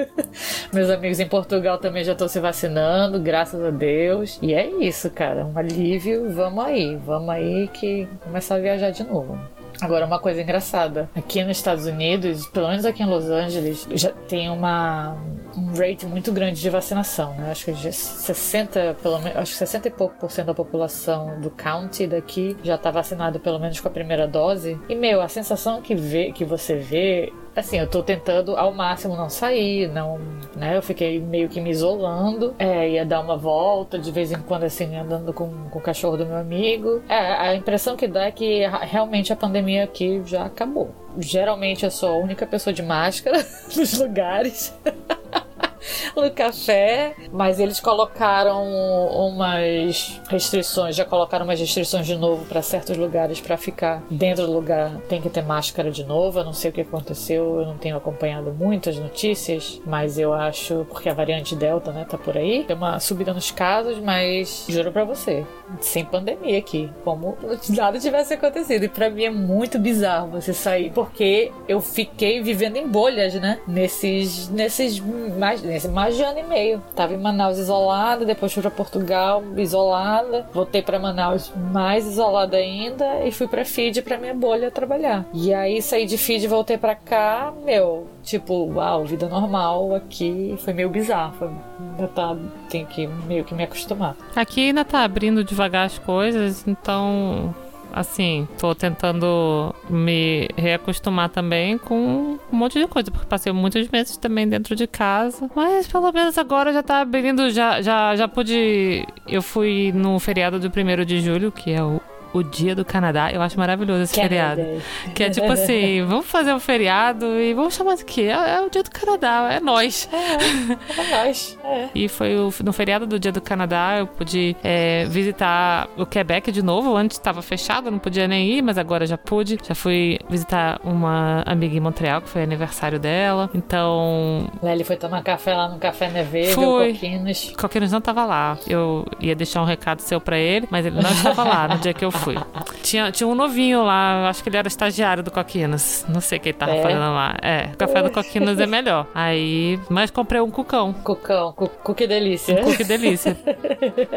Meus 0.73 0.91
amigos 0.91 1.21
em 1.21 1.29
Portugal 1.29 1.79
também 1.79 2.05
já 2.05 2.13
estão 2.13 2.29
se 2.29 2.41
vacinando, 2.41 3.21
graças 3.21 3.63
a 3.63 3.71
Deus. 3.71 4.39
E 4.41 4.55
é 4.55 4.67
isso, 4.67 5.11
cara. 5.11 5.45
Um 5.45 5.59
alívio. 5.59 6.33
Vamos 6.33 6.65
aí. 6.65 6.97
Vamos 6.97 7.29
aí 7.29 7.69
que 7.69 8.09
começar 8.23 8.57
a 8.57 8.61
viajar 8.61 8.91
de 8.91 9.05
novo. 9.05 9.39
Agora, 9.81 10.07
uma 10.07 10.19
coisa 10.19 10.41
engraçada. 10.41 11.09
Aqui 11.15 11.43
nos 11.45 11.57
Estados 11.57 11.87
Unidos, 11.87 12.47
pelo 12.49 12.69
menos 12.69 12.85
aqui 12.85 13.03
em 13.03 13.07
Los 13.07 13.27
Angeles, 13.27 13.87
já 13.93 14.11
tem 14.11 14.49
uma, 14.49 15.17
um 15.57 15.73
rate 15.73 16.07
muito 16.07 16.33
grande 16.33 16.61
de 16.61 16.71
vacinação, 16.71 17.35
né? 17.35 17.51
Acho 17.51 17.67
que 17.67 17.93
60, 17.93 18.97
pelo 19.03 19.19
menos, 19.19 19.37
acho 19.37 19.53
que 19.53 19.59
60 19.59 19.89
e 19.89 19.91
pouco 19.91 20.15
por 20.19 20.31
cento 20.31 20.47
da 20.47 20.55
população 20.55 21.41
do 21.41 21.51
county 21.51 22.07
daqui 22.07 22.57
já 22.63 22.77
está 22.77 22.91
vacinada 22.91 23.39
pelo 23.39 23.59
menos 23.59 23.81
com 23.81 23.89
a 23.89 23.91
primeira 23.91 24.27
dose. 24.27 24.79
E, 24.89 24.95
meu, 24.95 25.21
a 25.21 25.29
sensação 25.29 25.83
que, 25.83 25.95
vê, 25.95 26.33
que 26.33 26.45
você 26.45 26.77
vê 26.77 27.33
assim, 27.57 27.79
eu 27.79 27.87
tô 27.87 28.03
tentando 28.03 28.57
ao 28.57 28.73
máximo 28.73 29.17
não 29.17 29.31
sair, 29.31 29.89
não, 29.89 30.19
né? 30.55 30.77
Eu 30.77 30.83
fiquei 30.83 31.19
meio 31.19 31.49
que 31.49 31.61
me 31.61 31.71
isolando, 31.71 32.55
é, 32.59 32.91
ia 32.91 33.05
dar 33.05 33.21
uma 33.21 33.37
volta 33.37 33.99
de 33.99 34.13
vez 34.13 34.31
em 34.31 34.41
quando, 34.43 34.65
assim, 34.65 34.95
andando 34.95 35.33
com, 35.33 35.69
com 35.71 35.79
o 35.79 35.83
cachorro 35.83 36.19
do 36.19 36.27
meu 36.27 36.37
amigo. 36.37 37.03
É, 37.09 37.17
a 37.17 37.55
impressão 37.55 37.97
que 37.97 38.07
dá 38.07 38.25
é 38.25 38.31
que 38.31 38.67
realmente 38.83 39.33
a 39.33 39.37
pandemia 39.37 39.85
aqui 39.85 40.23
já 40.27 40.45
acabou. 40.45 40.95
Geralmente 41.19 41.85
eu 41.85 41.91
sou 41.91 42.11
a 42.11 42.19
única 42.19 42.47
pessoa 42.47 42.75
de 42.75 42.83
máscara 42.83 43.39
nos 43.75 43.99
lugares. 43.99 44.75
no 46.17 46.31
café, 46.31 47.15
mas 47.33 47.59
eles 47.61 47.81
colocaram 47.81 48.65
umas 48.65 50.21
restrições, 50.29 50.97
já 50.97 51.05
colocaram 51.05 51.45
umas 51.45 51.61
restrições 51.61 52.07
de 52.07 52.17
novo 52.17 52.45
para 52.47 52.63
certos 52.63 52.97
lugares 52.97 53.41
para 53.41 53.57
ficar 53.57 54.03
dentro 54.11 54.47
do 54.47 54.53
lugar 54.53 54.97
tem 55.09 55.21
que 55.21 55.29
ter 55.29 55.43
máscara 55.43 55.91
de 55.91 56.05
novo. 56.05 56.41
Eu 56.41 56.45
não 56.45 56.53
sei 56.53 56.71
o 56.71 56.73
que 56.73 56.81
aconteceu, 56.81 57.61
eu 57.61 57.67
não 57.67 57.77
tenho 57.77 57.97
acompanhado 57.97 58.53
muitas 58.53 58.99
notícias, 58.99 59.81
mas 59.87 60.19
eu 60.19 60.33
acho 60.33 60.87
porque 60.89 61.09
a 61.09 61.15
variante 61.15 61.55
Delta, 61.55 61.93
né, 61.93 62.07
tá 62.09 62.19
por 62.19 62.37
aí, 62.37 62.65
tem 62.65 62.77
uma 62.77 62.99
subida 63.01 63.33
nos 63.33 63.51
casos, 63.51 63.99
mas 63.99 64.67
juro 64.69 64.93
para 64.93 65.05
você, 65.05 65.45
sem 65.81 66.05
pandemia 66.05 66.59
aqui, 66.59 66.91
como 67.05 67.37
nada 67.71 67.99
tivesse 67.99 68.35
acontecido. 68.35 68.85
E 68.85 68.89
para 68.89 69.11
mim 69.11 69.25
é 69.25 69.31
muito 69.31 69.79
bizarro 69.79 70.31
você 70.31 70.53
sair, 70.53 70.91
porque 70.93 71.53
eu 71.69 71.81
fiquei 71.81 72.43
vivendo 72.43 72.77
em 72.77 72.87
bolhas, 72.87 73.35
né? 73.35 73.61
Nesses 73.67 74.49
nesses 74.49 75.01
mais 75.39 75.63
nesse 75.77 75.89
mais 75.89 76.17
de 76.17 76.23
ano 76.23 76.39
e 76.39 76.43
meio. 76.43 76.83
Tava 76.95 77.13
em 77.13 77.19
Manaus 77.19 77.59
isolada, 77.59 78.25
depois 78.25 78.53
fui 78.53 78.63
para 78.63 78.71
Portugal 78.71 79.43
isolada, 79.57 80.49
voltei 80.53 80.83
para 80.83 80.99
Manaus 80.99 81.53
mais 81.71 82.07
isolada 82.07 82.57
ainda 82.57 83.25
e 83.25 83.31
fui 83.31 83.47
para 83.47 83.65
Fiji 83.65 84.01
para 84.01 84.17
minha 84.17 84.35
bolha 84.35 84.71
trabalhar. 84.71 85.27
E 85.35 85.53
aí 85.53 85.83
saí 85.83 86.07
de 86.07 86.17
Fiji, 86.17 86.47
voltei 86.47 86.79
para 86.79 86.95
cá, 86.95 87.53
meu, 87.65 88.07
tipo, 88.23 88.73
uau, 88.73 89.05
vida 89.05 89.29
normal 89.29 89.95
aqui, 89.95 90.55
foi 90.59 90.73
meio 90.73 90.89
bizarro, 90.89 91.61
ainda 91.79 92.09
tá, 92.09 92.37
tem 92.71 92.87
que 92.87 93.07
meio 93.07 93.45
que 93.45 93.55
me 93.55 93.65
acostumar. 93.65 94.17
Aqui 94.35 94.69
ainda 94.69 94.85
tá 94.85 95.05
abrindo 95.05 95.45
devagar 95.45 95.87
as 95.87 95.99
coisas, 95.99 96.67
então 96.67 97.55
assim, 97.97 98.47
tô 98.59 98.75
tentando 98.75 99.75
me 99.89 100.51
reacostumar 100.55 101.31
também 101.31 101.79
com 101.79 102.39
um 102.53 102.57
monte 102.57 102.79
de 102.79 102.87
coisa, 102.87 103.11
porque 103.11 103.27
passei 103.27 103.51
muitos 103.53 103.89
meses 103.89 104.19
também 104.19 104.47
dentro 104.47 104.77
de 104.77 104.87
casa. 104.87 105.51
Mas 105.57 105.89
pelo 105.89 106.13
menos 106.13 106.37
agora 106.37 106.75
já 106.75 106.83
tá 106.83 107.01
abrindo, 107.01 107.49
já, 107.51 107.81
já, 107.81 108.15
já 108.15 108.29
pude. 108.29 109.07
Eu 109.27 109.41
fui 109.41 109.93
no 109.95 110.19
feriado 110.19 110.61
do 110.61 110.69
1 110.69 111.05
de 111.07 111.23
julho, 111.23 111.51
que 111.51 111.73
é 111.73 111.83
o 111.83 111.99
o 112.37 112.43
Dia 112.43 112.75
do 112.75 112.85
Canadá. 112.85 113.33
Eu 113.33 113.41
acho 113.41 113.59
maravilhoso 113.59 114.03
esse 114.03 114.15
Canada. 114.15 114.63
feriado. 114.63 114.83
Que 115.15 115.25
é 115.25 115.31
tipo 115.31 115.51
assim, 115.51 116.03
vamos 116.07 116.27
fazer 116.27 116.53
um 116.53 116.61
feriado 116.61 117.27
e 117.41 117.55
vamos 117.55 117.75
chamar 117.75 117.97
de 117.97 118.05
quê? 118.05 118.23
É, 118.23 118.57
é 118.57 118.61
o 118.61 118.69
Dia 118.71 118.83
do 118.83 118.91
Canadá, 118.91 119.49
é 119.53 119.61
nós. 119.61 120.09
É, 120.13 121.01
é 121.01 121.11
nós. 121.11 121.59
É. 121.65 121.89
E 121.95 122.09
foi 122.09 122.37
o, 122.37 122.53
no 122.63 122.73
feriado 122.73 123.07
do 123.07 123.19
Dia 123.19 123.33
do 123.33 123.41
Canadá, 123.41 123.97
eu 123.99 124.07
pude 124.07 124.57
é, 124.63 125.07
visitar 125.07 125.89
o 125.97 126.05
Quebec 126.05 126.53
de 126.53 126.63
novo. 126.63 126.97
Antes 126.97 127.17
estava 127.17 127.41
fechado, 127.41 127.91
não 127.91 127.99
podia 127.99 128.29
nem 128.29 128.51
ir, 128.51 128.63
mas 128.63 128.77
agora 128.77 129.07
já 129.07 129.17
pude. 129.17 129.59
Já 129.67 129.75
fui 129.75 130.19
visitar 130.29 130.81
uma 130.85 131.43
amiga 131.47 131.77
em 131.77 131.81
Montreal, 131.81 132.21
que 132.21 132.29
foi 132.29 132.43
aniversário 132.43 132.99
dela. 132.99 133.49
Então. 133.55 134.47
Lely 134.63 134.85
foi 134.85 134.97
tomar 134.97 135.23
café 135.23 135.55
lá 135.55 135.69
no 135.69 135.79
Café 135.79 136.11
Neve, 136.11 136.53
fui. 136.53 136.93
Coquinos. 136.93 137.55
Coquinos 137.59 137.91
não 137.91 137.99
estava 137.99 138.25
lá. 138.25 138.59
Eu 138.67 139.07
ia 139.21 139.35
deixar 139.35 139.63
um 139.63 139.65
recado 139.65 140.01
seu 140.01 140.21
para 140.21 140.39
ele, 140.39 140.67
mas 140.71 140.85
ele 140.85 141.01
não 141.01 141.11
estava 141.11 141.45
lá 141.45 141.69
no 141.69 141.79
dia 141.79 141.95
que 141.95 142.05
eu 142.05 142.11
fui 142.11 142.26
fui. 142.27 142.37
Tinha, 142.83 143.13
tinha 143.13 143.27
um 143.27 143.35
novinho 143.35 143.85
lá, 143.85 144.29
acho 144.29 144.43
que 144.43 144.49
ele 144.49 144.57
era 144.57 144.67
estagiário 144.67 145.23
do 145.23 145.31
Coquinas. 145.31 146.05
Não 146.09 146.21
sei 146.21 146.41
quem 146.41 146.53
tava 146.53 146.75
é. 146.75 146.83
fazendo 146.83 147.01
lá. 147.01 147.37
É, 147.41 147.69
o 147.73 147.77
café 147.77 148.03
do 148.03 148.11
Coquinas 148.11 148.59
é 148.59 148.67
melhor. 148.67 149.07
Aí, 149.15 149.79
mas 149.89 150.11
comprei 150.11 150.41
um 150.41 150.51
cucão. 150.51 150.93
Cucão, 150.93 151.53
cu, 151.53 151.69
cookie 151.69 152.07
delícia. 152.07 152.61
Um 152.61 152.65
cookie 152.65 152.85
delícia. 152.85 153.37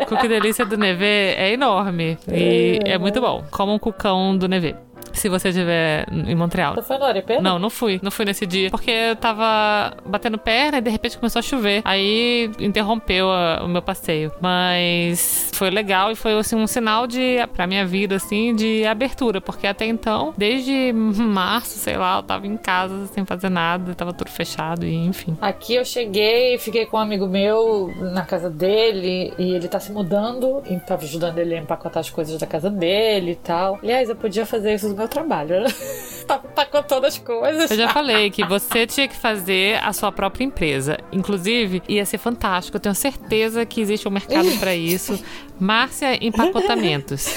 cookie 0.07 0.27
delícia 0.27 0.65
do 0.65 0.77
Neve 0.77 1.05
é 1.05 1.51
enorme 1.51 2.17
e 2.27 2.79
é, 2.83 2.93
é 2.93 2.97
muito 2.97 3.21
bom. 3.21 3.43
Como 3.51 3.73
um 3.73 3.79
cucão 3.79 4.35
do 4.35 4.47
Neve. 4.47 4.75
Se 5.19 5.29
você 5.29 5.49
estiver 5.49 6.05
em 6.11 6.35
Montreal. 6.35 6.75
Tu 6.75 6.83
foi 6.83 6.97
no 6.97 7.05
Oripê? 7.05 7.39
Não, 7.39 7.59
não 7.59 7.69
fui. 7.69 7.99
Não 8.01 8.11
fui 8.11 8.25
nesse 8.25 8.45
dia. 8.45 8.69
Porque 8.69 8.89
eu 8.91 9.15
tava 9.15 9.93
batendo 10.05 10.37
perna 10.37 10.77
e 10.77 10.81
de 10.81 10.89
repente 10.89 11.17
começou 11.17 11.39
a 11.39 11.43
chover. 11.43 11.81
Aí 11.85 12.49
interrompeu 12.59 13.29
a- 13.29 13.61
o 13.63 13.67
meu 13.67 13.81
passeio. 13.81 14.31
Mas 14.41 15.49
foi 15.53 15.69
legal 15.69 16.11
e 16.11 16.15
foi 16.15 16.37
assim, 16.37 16.55
um 16.55 16.67
sinal 16.67 17.05
de, 17.07 17.37
pra 17.53 17.67
minha 17.67 17.85
vida, 17.85 18.15
assim, 18.15 18.55
de 18.55 18.85
abertura. 18.85 19.41
Porque 19.41 19.67
até 19.67 19.85
então, 19.85 20.33
desde 20.37 20.93
março, 20.93 21.77
sei 21.77 21.97
lá, 21.97 22.17
eu 22.17 22.23
tava 22.23 22.47
em 22.47 22.55
casa 22.57 23.07
sem 23.07 23.25
fazer 23.25 23.49
nada, 23.49 23.93
tava 23.95 24.13
tudo 24.13 24.29
fechado 24.29 24.85
e 24.85 24.95
enfim. 24.95 25.37
Aqui 25.41 25.75
eu 25.75 25.83
cheguei, 25.85 26.57
fiquei 26.57 26.85
com 26.85 26.97
um 26.97 26.99
amigo 26.99 27.27
meu 27.27 27.91
na 28.13 28.23
casa 28.23 28.49
dele 28.49 29.33
e 29.37 29.53
ele 29.53 29.67
tá 29.67 29.79
se 29.79 29.91
mudando 29.91 30.61
e 30.69 30.77
tava 30.79 31.03
ajudando 31.03 31.37
ele 31.39 31.55
a 31.55 31.59
empacotar 31.59 31.99
as 31.99 32.09
coisas 32.09 32.37
da 32.39 32.47
casa 32.47 32.69
dele 32.69 33.31
e 33.31 33.35
tal. 33.35 33.77
Aliás, 33.83 34.07
eu 34.09 34.15
podia 34.15 34.45
fazer 34.45 34.73
isso 34.75 34.87
no 34.87 34.95
meu 34.95 35.07
trabalho, 35.09 35.61
né? 35.61 35.67
tá 36.27 36.39
empacotando 36.43 37.07
as 37.07 37.17
coisas. 37.17 37.71
Eu 37.71 37.77
já 37.77 37.89
falei 37.89 38.29
que 38.29 38.45
você 38.45 38.85
tinha 38.85 39.07
que 39.07 39.15
fazer 39.15 39.83
a 39.83 39.91
sua 39.91 40.11
própria 40.11 40.43
empresa. 40.43 40.97
Inclusive, 41.11 41.81
ia 41.87 42.05
ser 42.05 42.19
fantástico. 42.19 42.77
Eu 42.77 42.81
tenho 42.81 42.93
certeza 42.93 43.65
que 43.65 43.81
existe 43.81 44.07
um 44.07 44.11
mercado 44.11 44.47
pra 44.59 44.75
isso. 44.75 45.19
Márcia 45.59 46.23
Empacotamentos. 46.23 47.27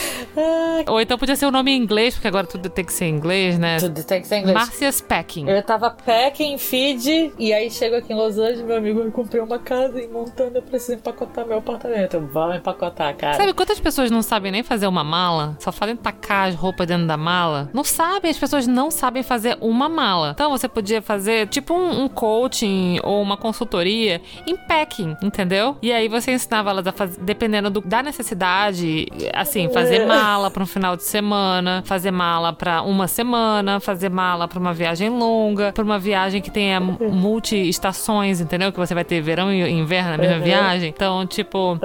Ou 0.87 1.01
então 1.01 1.19
podia 1.19 1.35
ser 1.35 1.47
o 1.47 1.51
nome 1.51 1.73
em 1.73 1.77
inglês, 1.77 2.15
porque 2.15 2.29
agora 2.29 2.47
tudo 2.47 2.69
tem 2.69 2.85
que 2.85 2.93
ser 2.93 3.07
em 3.07 3.15
inglês, 3.15 3.59
né? 3.59 3.79
Tudo 3.79 4.05
tem 4.05 4.21
que 4.21 4.29
ser 4.29 4.37
em 4.37 4.39
inglês. 4.41 4.57
Márcia's 4.57 5.01
Packing. 5.01 5.49
Eu 5.49 5.63
tava 5.63 5.91
packing, 5.91 6.57
feed, 6.57 7.33
e 7.39 7.53
aí 7.53 7.71
chego 7.71 7.97
aqui 7.97 8.13
em 8.13 8.17
Los 8.17 8.39
Angeles, 8.39 8.63
meu 8.63 8.77
amigo, 8.77 9.01
eu 9.01 9.11
comprei 9.11 9.43
uma 9.43 9.59
casa 9.59 10.01
em 10.01 10.09
Montana, 10.09 10.59
eu 10.59 10.63
preciso 10.63 10.95
empacotar 10.95 11.47
meu 11.47 11.59
apartamento. 11.59 12.15
Eu, 12.15 12.27
Vamos 12.27 12.57
empacotar, 12.57 13.17
cara. 13.17 13.35
Sabe 13.35 13.53
quantas 13.53 13.81
pessoas 13.81 14.11
não 14.11 14.23
sabem 14.23 14.53
nem 14.53 14.63
fazer 14.63 14.87
uma 14.87 15.03
mala? 15.03 15.57
Só 15.59 15.73
fazem 15.73 15.97
tacar 15.97 16.49
as 16.49 16.55
roupas 16.55 16.87
dentro 16.87 17.07
da 17.07 17.17
mala? 17.17 17.62
Não 17.73 17.85
sabem, 17.85 18.31
as 18.31 18.39
pessoas 18.39 18.67
não 18.67 18.91
sabem 18.91 19.23
fazer 19.23 19.57
uma 19.61 19.89
mala. 19.89 20.31
Então 20.35 20.51
você 20.51 20.69
podia 20.69 21.01
fazer 21.03 21.49
tipo 21.49 21.75
um, 21.75 22.05
um 22.05 22.09
coaching 22.09 22.99
ou 23.03 23.21
uma 23.23 23.37
consultoria 23.37 24.21
em 24.47 24.57
packing, 24.57 25.17
entendeu? 25.23 25.77
E 25.83 25.93
aí 25.93 26.09
você 26.09 26.33
ensinava 26.33 26.71
elas 26.71 26.87
a 26.87 26.93
fazer, 26.93 27.21
dependendo 27.21 27.71
do- 27.71 27.81
da 27.81 28.03
necessidade, 28.03 29.07
assim, 29.35 29.69
fazer 29.71 30.07
mala 30.07 30.51
para 30.51 30.63
um 30.63 30.67
final 30.67 30.97
de 30.97 31.05
semana, 31.05 31.83
fazer 31.87 32.11
mala 32.11 32.53
para 32.53 32.83
uma 32.83 33.07
semana, 33.09 33.81
fazer 33.81 34.09
mala 34.11 34.47
para 34.49 34.59
uma 34.59 34.73
viagem 34.73 35.09
longa, 35.11 35.73
para 35.73 35.85
uma 35.85 35.99
viagem 35.99 36.41
que 36.41 36.51
tenha 36.51 36.81
multi-estações, 37.47 38.41
entendeu? 38.41 38.73
Que 38.73 38.79
você 38.79 38.95
vai 38.95 39.05
ter 39.05 39.21
verão 39.21 39.53
e 39.53 39.69
inverno 39.71 40.11
na 40.13 40.19
mesma 40.19 40.37
Uhum. 40.37 40.43
viagem. 40.43 40.89
Então, 40.95 41.27
tipo, 41.27 41.79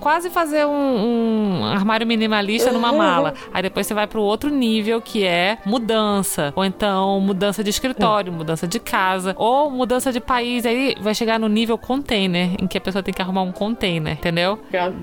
quase 0.00 0.30
fazer 0.30 0.64
um, 0.66 1.60
um 1.60 1.64
armário 1.64 2.06
minimalista 2.06 2.70
numa 2.72 2.92
mala. 2.92 3.34
Aí 3.52 3.62
depois 3.62 3.86
você 3.86 3.94
vai 3.94 4.06
pro 4.06 4.22
outro 4.22 4.50
nível 4.50 5.00
que 5.08 5.24
é 5.24 5.58
mudança. 5.64 6.52
Ou 6.54 6.64
então 6.64 7.18
mudança 7.20 7.64
de 7.64 7.70
escritório, 7.70 8.30
mudança 8.30 8.68
de 8.68 8.78
casa. 8.78 9.34
Ou 9.38 9.70
mudança 9.70 10.12
de 10.12 10.20
país. 10.20 10.66
Aí 10.66 10.94
vai 11.00 11.14
chegar 11.14 11.40
no 11.40 11.48
nível 11.48 11.78
container, 11.78 12.50
em 12.62 12.66
que 12.66 12.76
a 12.76 12.80
pessoa 12.80 13.02
tem 13.02 13.14
que 13.14 13.22
arrumar 13.22 13.42
um 13.42 13.52
container, 13.52 14.12
entendeu? 14.12 14.58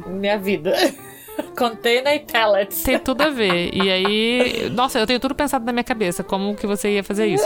Minha 0.08 0.38
vida. 0.38 0.74
Container 1.58 2.16
e 2.16 2.20
pallets. 2.20 2.84
Tem 2.84 3.00
tudo 3.00 3.22
a 3.22 3.30
ver. 3.30 3.70
E 3.74 3.90
aí, 3.90 4.70
nossa, 4.72 5.00
eu 5.00 5.08
tenho 5.08 5.20
tudo 5.20 5.34
pensado 5.36 5.66
na 5.66 5.72
minha 5.72 5.84
cabeça, 5.84 6.24
como 6.24 6.56
que 6.56 6.68
você 6.68 6.96
ia 6.96 7.04
fazer 7.04 7.28
isso. 7.28 7.46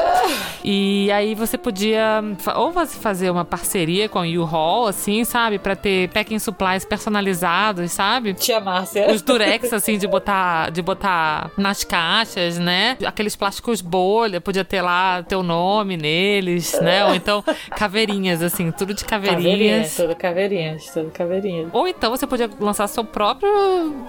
E 0.63 1.11
aí 1.11 1.35
você 1.35 1.57
podia 1.57 2.21
ou 2.55 2.71
você 2.71 2.97
fazer 2.97 3.29
uma 3.29 3.45
parceria 3.45 4.09
com 4.09 4.19
a 4.19 4.23
U-Haul, 4.23 4.87
assim, 4.87 5.23
sabe? 5.23 5.59
Pra 5.59 5.75
ter 5.75 6.09
packing 6.09 6.39
supplies 6.39 6.83
personalizados, 6.85 7.91
sabe? 7.91 8.33
Tia 8.33 8.59
Márcia. 8.59 9.11
Os 9.11 9.21
durex, 9.21 9.71
assim, 9.73 9.97
de 9.97 10.07
botar, 10.07 10.71
de 10.71 10.81
botar 10.81 11.51
nas 11.57 11.83
caixas, 11.83 12.57
né? 12.57 12.97
Aqueles 13.05 13.35
plásticos 13.35 13.81
bolha, 13.81 14.41
podia 14.41 14.65
ter 14.65 14.81
lá 14.81 15.23
teu 15.23 15.43
nome 15.43 15.97
neles, 15.97 16.79
né? 16.81 17.05
Ou 17.05 17.15
então 17.15 17.43
caveirinhas, 17.75 18.41
assim, 18.41 18.71
tudo 18.71 18.93
de 18.93 19.03
Caveirinhas, 19.05 19.43
caveirinhas. 19.43 19.95
tudo 19.95 20.15
caveirinhas, 20.15 20.85
tudo 20.93 21.11
caveirinhas. 21.11 21.69
Ou 21.73 21.87
então 21.87 22.11
você 22.11 22.27
podia 22.27 22.49
lançar 22.59 22.87
seu 22.87 23.03
próprio, 23.03 23.49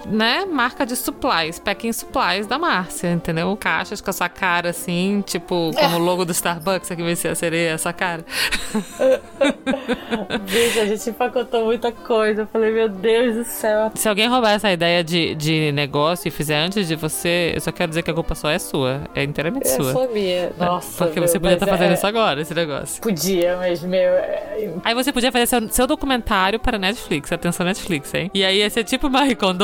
né, 0.05 0.45
marca 0.45 0.85
de 0.85 0.95
supplies, 0.95 1.59
packing 1.59 1.91
supplies 1.93 2.47
da 2.47 2.57
Márcia, 2.59 3.11
entendeu? 3.11 3.55
Caixas 3.57 4.01
com 4.01 4.09
a 4.09 4.13
sua 4.13 4.29
cara 4.29 4.69
assim, 4.69 5.23
tipo, 5.25 5.71
como 5.73 5.95
o 5.95 5.99
logo 5.99 6.25
do 6.25 6.31
Starbucks, 6.31 6.91
aqui 6.91 7.01
vai 7.03 7.15
ser 7.15 7.29
a 7.29 7.35
sereia, 7.35 7.71
essa 7.71 7.91
cara. 7.93 8.25
Gente, 10.47 10.79
a 10.79 10.85
gente 10.85 11.09
empacotou 11.09 11.65
muita 11.65 11.91
coisa. 11.91 12.41
Eu 12.43 12.47
falei, 12.47 12.71
meu 12.71 12.89
Deus 12.89 13.35
do 13.35 13.43
céu. 13.43 13.91
Se 13.95 14.07
alguém 14.07 14.27
roubar 14.27 14.51
essa 14.51 14.71
ideia 14.71 15.03
de, 15.03 15.35
de 15.35 15.71
negócio 15.71 16.27
e 16.27 16.31
fizer 16.31 16.57
antes 16.57 16.87
de 16.87 16.95
você, 16.95 17.53
eu 17.55 17.61
só 17.61 17.71
quero 17.71 17.89
dizer 17.89 18.03
que 18.03 18.11
a 18.11 18.13
culpa 18.13 18.35
só 18.35 18.49
é 18.49 18.59
sua. 18.59 19.01
É 19.15 19.23
inteiramente 19.23 19.67
É 19.67 19.75
sua. 19.75 19.91
só 19.93 20.07
minha. 20.07 20.51
Nossa. 20.57 21.05
Porque 21.05 21.19
meu, 21.19 21.27
você 21.27 21.39
podia 21.39 21.55
estar 21.55 21.67
fazendo 21.67 21.91
é- 21.91 21.93
isso 21.93 22.07
agora, 22.07 22.41
esse 22.41 22.53
negócio. 22.53 23.01
Podia, 23.01 23.57
mas, 23.57 23.81
meu. 23.83 23.99
é- 23.99 24.73
Aí 24.83 24.93
você 24.93 25.11
podia 25.11 25.31
fazer 25.31 25.45
seu, 25.47 25.69
seu 25.69 25.87
documentário 25.87 26.59
para 26.59 26.77
Netflix. 26.77 27.31
Atenção, 27.31 27.65
Netflix, 27.65 28.13
hein? 28.13 28.29
E 28.33 28.43
aí 28.43 28.57
ia 28.59 28.69
ser 28.69 28.83
tipo 28.83 29.09
Marie 29.09 29.35
Kondo. 29.35 29.60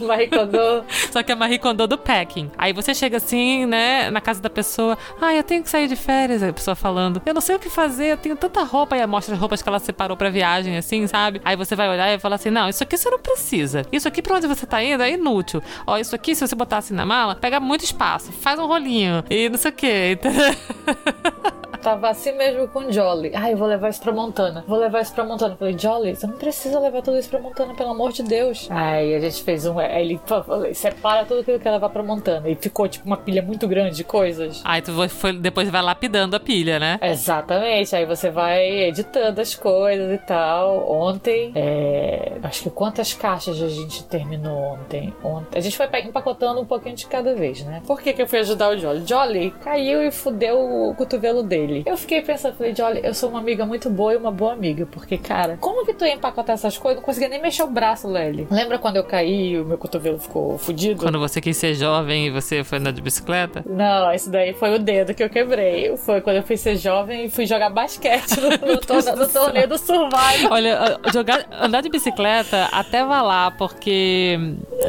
Marie 0.00 0.28
Kondo. 0.28 0.84
Só 1.10 1.22
que 1.22 1.32
é 1.32 1.34
Marie 1.34 1.58
Kondo 1.58 1.86
do 1.86 1.98
packing. 1.98 2.50
Aí 2.56 2.72
você 2.72 2.94
chega 2.94 3.16
assim, 3.16 3.66
né, 3.66 4.10
na 4.10 4.20
casa 4.20 4.40
da 4.40 4.50
pessoa. 4.50 4.96
Ah, 5.20 5.34
eu 5.34 5.42
tenho 5.42 5.62
que 5.62 5.70
sair 5.70 5.88
de 5.88 5.96
férias. 5.96 6.42
Aí 6.42 6.50
a 6.50 6.52
pessoa 6.52 6.74
falando, 6.74 7.22
eu 7.24 7.34
não 7.34 7.40
sei 7.40 7.56
o 7.56 7.58
que 7.58 7.70
fazer, 7.70 8.12
eu 8.12 8.16
tenho 8.16 8.36
tanta 8.36 8.62
roupa. 8.62 8.96
E 8.96 9.06
mostra 9.06 9.34
as 9.34 9.40
roupas 9.40 9.62
que 9.62 9.68
ela 9.68 9.78
separou 9.78 10.16
pra 10.16 10.30
viagem, 10.30 10.76
assim, 10.76 11.06
sabe? 11.06 11.40
Aí 11.44 11.56
você 11.56 11.74
vai 11.74 11.88
olhar 11.88 12.12
e 12.12 12.18
falar 12.18 12.36
assim: 12.36 12.50
não, 12.50 12.68
isso 12.68 12.82
aqui 12.82 12.96
você 12.96 13.10
não 13.10 13.18
precisa. 13.18 13.82
Isso 13.92 14.08
aqui 14.08 14.20
pra 14.20 14.36
onde 14.36 14.46
você 14.46 14.66
tá 14.66 14.82
indo 14.82 15.02
é 15.02 15.12
inútil. 15.12 15.62
Ó, 15.86 15.96
isso 15.96 16.14
aqui, 16.14 16.34
se 16.34 16.46
você 16.46 16.54
botar 16.54 16.78
assim 16.78 16.94
na 16.94 17.06
mala, 17.06 17.34
pega 17.34 17.60
muito 17.60 17.84
espaço. 17.84 18.32
Faz 18.32 18.58
um 18.58 18.66
rolinho. 18.66 19.24
E 19.30 19.48
não 19.48 19.58
sei 19.58 19.70
o 19.70 19.74
que. 19.74 20.18
Tava 21.86 22.08
assim 22.08 22.32
mesmo 22.32 22.66
com 22.66 22.90
Jolly. 22.90 23.30
Ai, 23.32 23.52
eu 23.52 23.56
vou 23.56 23.68
levar 23.68 23.90
isso 23.90 24.02
pra 24.02 24.10
Montana. 24.10 24.64
Vou 24.66 24.76
levar 24.76 25.02
isso 25.02 25.14
pra 25.14 25.22
Montana. 25.22 25.54
Eu 25.54 25.56
falei, 25.56 25.78
Jolly, 25.78 26.16
você 26.16 26.26
não 26.26 26.36
precisa 26.36 26.80
levar 26.80 27.00
tudo 27.00 27.16
isso 27.16 27.30
pra 27.30 27.38
Montana, 27.38 27.74
pelo 27.76 27.90
amor 27.90 28.10
de 28.10 28.24
Deus. 28.24 28.66
Aí 28.72 29.14
a 29.14 29.20
gente 29.20 29.44
fez 29.44 29.64
um. 29.66 29.78
Aí 29.78 30.02
ele 30.02 30.20
falou, 30.26 30.74
separa 30.74 31.24
tudo 31.24 31.44
que 31.44 31.50
ele 31.52 31.60
quer 31.60 31.70
levar 31.70 31.88
pra 31.90 32.02
Montana. 32.02 32.50
E 32.50 32.56
ficou, 32.56 32.88
tipo, 32.88 33.06
uma 33.06 33.16
pilha 33.16 33.40
muito 33.40 33.68
grande 33.68 33.94
de 33.94 34.02
coisas. 34.02 34.62
Aí 34.64 34.82
tu 34.82 35.08
foi, 35.08 35.32
depois 35.32 35.70
vai 35.70 35.80
lapidando 35.80 36.34
a 36.34 36.40
pilha, 36.40 36.80
né? 36.80 36.98
Exatamente, 37.00 37.94
aí 37.94 38.04
você 38.04 38.30
vai 38.30 38.66
editando 38.66 39.40
as 39.40 39.54
coisas 39.54 40.12
e 40.12 40.18
tal. 40.18 40.90
Ontem, 40.90 41.52
é, 41.54 42.32
acho 42.42 42.64
que 42.64 42.70
quantas 42.70 43.14
caixas 43.14 43.62
a 43.62 43.68
gente 43.68 44.02
terminou 44.06 44.72
ontem? 44.72 45.14
ontem? 45.22 45.56
A 45.56 45.60
gente 45.60 45.76
foi 45.76 45.86
empacotando 46.00 46.60
um 46.60 46.66
pouquinho 46.66 46.96
de 46.96 47.06
cada 47.06 47.32
vez, 47.32 47.62
né? 47.62 47.80
Por 47.86 48.00
que, 48.00 48.12
que 48.12 48.22
eu 48.22 48.26
fui 48.26 48.40
ajudar 48.40 48.70
o 48.70 48.76
Jolly? 48.76 49.06
Jolly 49.06 49.50
caiu 49.62 50.02
e 50.02 50.10
fudeu 50.10 50.58
o 50.88 50.92
cotovelo 50.96 51.44
dele. 51.44 51.75
Eu 51.84 51.96
fiquei 51.96 52.22
pensando, 52.22 52.54
falei, 52.56 52.74
Jolly, 52.74 53.00
eu 53.02 53.12
sou 53.14 53.28
uma 53.28 53.38
amiga 53.38 53.66
muito 53.66 53.90
boa 53.90 54.12
e 54.14 54.16
uma 54.16 54.30
boa 54.30 54.52
amiga, 54.52 54.86
porque, 54.86 55.18
cara, 55.18 55.56
como 55.60 55.84
que 55.84 55.92
tu 55.92 56.04
ia 56.04 56.14
empacotar 56.14 56.54
essas 56.54 56.78
coisas? 56.78 56.96
Eu 56.96 57.00
não 57.00 57.06
conseguia 57.06 57.28
nem 57.28 57.40
mexer 57.42 57.62
o 57.62 57.66
braço, 57.66 58.08
Lely. 58.08 58.46
Lembra 58.50 58.78
quando 58.78 58.96
eu 58.96 59.04
caí 59.04 59.50
e 59.52 59.60
o 59.60 59.64
meu 59.64 59.76
cotovelo 59.78 60.18
ficou 60.18 60.56
fudido? 60.58 61.02
Quando 61.02 61.18
você 61.18 61.40
quis 61.40 61.56
ser 61.56 61.74
jovem 61.74 62.26
e 62.26 62.30
você 62.30 62.62
foi 62.64 62.78
andar 62.78 62.92
de 62.92 63.02
bicicleta. 63.02 63.62
Não, 63.66 64.12
esse 64.12 64.30
daí 64.30 64.54
foi 64.54 64.74
o 64.74 64.78
dedo 64.78 65.12
que 65.14 65.22
eu 65.22 65.28
quebrei. 65.30 65.96
Foi 65.96 66.20
quando 66.20 66.36
eu 66.36 66.42
fui 66.42 66.56
ser 66.56 66.76
jovem 66.76 67.24
e 67.26 67.30
fui 67.30 67.46
jogar 67.46 67.70
basquete 67.70 68.36
no, 68.40 68.50
no, 68.74 68.78
torne- 68.80 69.12
no 69.12 69.28
torneio 69.28 69.68
do 69.68 69.78
Survival. 69.78 70.50
Olha, 70.50 70.98
jogar, 71.12 71.46
andar 71.60 71.80
de 71.82 71.88
bicicleta 71.88 72.68
até 72.72 73.04
vai 73.04 73.22
lá, 73.22 73.50
porque, 73.50 74.38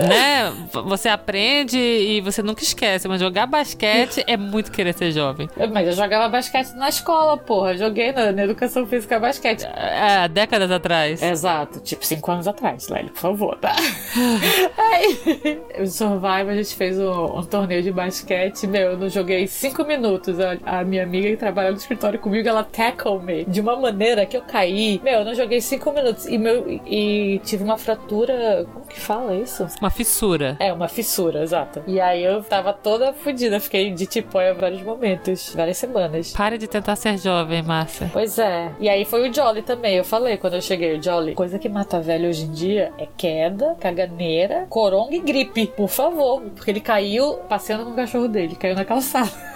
né, 0.07 0.51
você 0.85 1.09
aprende 1.09 1.77
e 1.77 2.21
você 2.21 2.41
nunca 2.41 2.63
esquece, 2.63 3.07
mas 3.07 3.19
jogar 3.19 3.45
basquete 3.47 4.23
é 4.27 4.37
muito 4.37 4.71
querer 4.71 4.93
ser 4.93 5.11
jovem. 5.11 5.49
Mas 5.71 5.87
eu 5.87 5.93
jogava 5.93 6.29
basquete 6.29 6.66
na 6.75 6.89
escola, 6.89 7.37
porra. 7.37 7.75
Joguei 7.75 8.11
na, 8.11 8.31
na 8.31 8.43
educação 8.43 8.85
física 8.85 9.19
basquete. 9.19 9.65
É, 9.65 10.27
décadas 10.27 10.71
atrás. 10.71 11.21
Exato, 11.21 11.79
tipo 11.79 12.05
cinco 12.05 12.31
anos 12.31 12.47
atrás, 12.47 12.87
Lélio, 12.89 13.11
por 13.11 13.19
favor, 13.19 13.57
tá? 13.57 13.75
Aí, 14.77 15.61
o 15.79 15.87
Survival, 15.87 16.49
a 16.49 16.55
gente 16.55 16.75
fez 16.75 16.99
um, 16.99 17.39
um 17.39 17.43
torneio 17.43 17.83
de 17.83 17.91
basquete. 17.91 18.67
Meu, 18.67 18.91
eu 18.91 18.97
não 18.97 19.09
joguei 19.09 19.47
cinco 19.47 19.83
minutos. 19.83 20.39
A, 20.39 20.57
a 20.65 20.83
minha 20.83 21.03
amiga 21.03 21.29
que 21.29 21.37
trabalha 21.37 21.71
no 21.71 21.77
escritório 21.77 22.19
comigo, 22.19 22.47
ela 22.47 22.63
tackle 22.63 23.19
me 23.19 23.45
de 23.45 23.61
uma 23.61 23.75
maneira 23.75 24.25
que 24.25 24.37
eu 24.37 24.41
caí. 24.41 24.99
Meu, 25.03 25.19
eu 25.19 25.25
não 25.25 25.33
joguei 25.33 25.61
cinco 25.61 25.91
minutos. 25.91 26.25
E, 26.25 26.37
meu, 26.37 26.65
e 26.85 27.39
tive 27.43 27.63
uma 27.63 27.77
fratura. 27.77 28.65
Como 28.71 28.85
que 28.85 28.99
fala 28.99 29.35
isso? 29.35 29.67
Uma 29.79 29.89
fissura. 29.89 30.57
É, 30.59 30.71
uma 30.71 30.87
fissura, 30.87 31.43
exato. 31.43 31.83
E 31.87 31.99
aí 31.99 32.23
eu 32.23 32.43
tava 32.43 32.73
toda 32.73 33.13
fodida, 33.13 33.59
fiquei 33.59 33.91
de 33.91 34.05
tipóia 34.05 34.53
vários 34.53 34.81
momentos, 34.81 35.53
várias 35.55 35.77
semanas. 35.77 36.33
De 36.57 36.67
tentar 36.67 36.95
ser 36.95 37.17
jovem, 37.17 37.61
Márcia. 37.61 38.09
Pois 38.11 38.39
é. 38.39 38.71
E 38.79 38.89
aí 38.89 39.05
foi 39.05 39.29
o 39.29 39.33
Jolly 39.33 39.61
também. 39.61 39.95
Eu 39.95 40.03
falei 40.03 40.37
quando 40.37 40.55
eu 40.55 40.61
cheguei, 40.61 40.97
o 40.97 41.03
Jolly, 41.03 41.33
coisa 41.35 41.59
que 41.59 41.69
mata 41.69 41.99
velho 41.99 42.29
hoje 42.29 42.45
em 42.45 42.51
dia 42.51 42.91
é 42.97 43.07
queda, 43.17 43.75
caganeira, 43.79 44.65
coronga 44.69 45.15
e 45.15 45.19
gripe. 45.19 45.67
Por 45.67 45.87
favor. 45.87 46.41
Porque 46.55 46.71
ele 46.71 46.81
caiu 46.81 47.35
passeando 47.47 47.85
com 47.85 47.91
o 47.91 47.95
cachorro 47.95 48.27
dele, 48.27 48.55
caiu 48.55 48.75
na 48.75 48.85
calçada. 48.85 49.46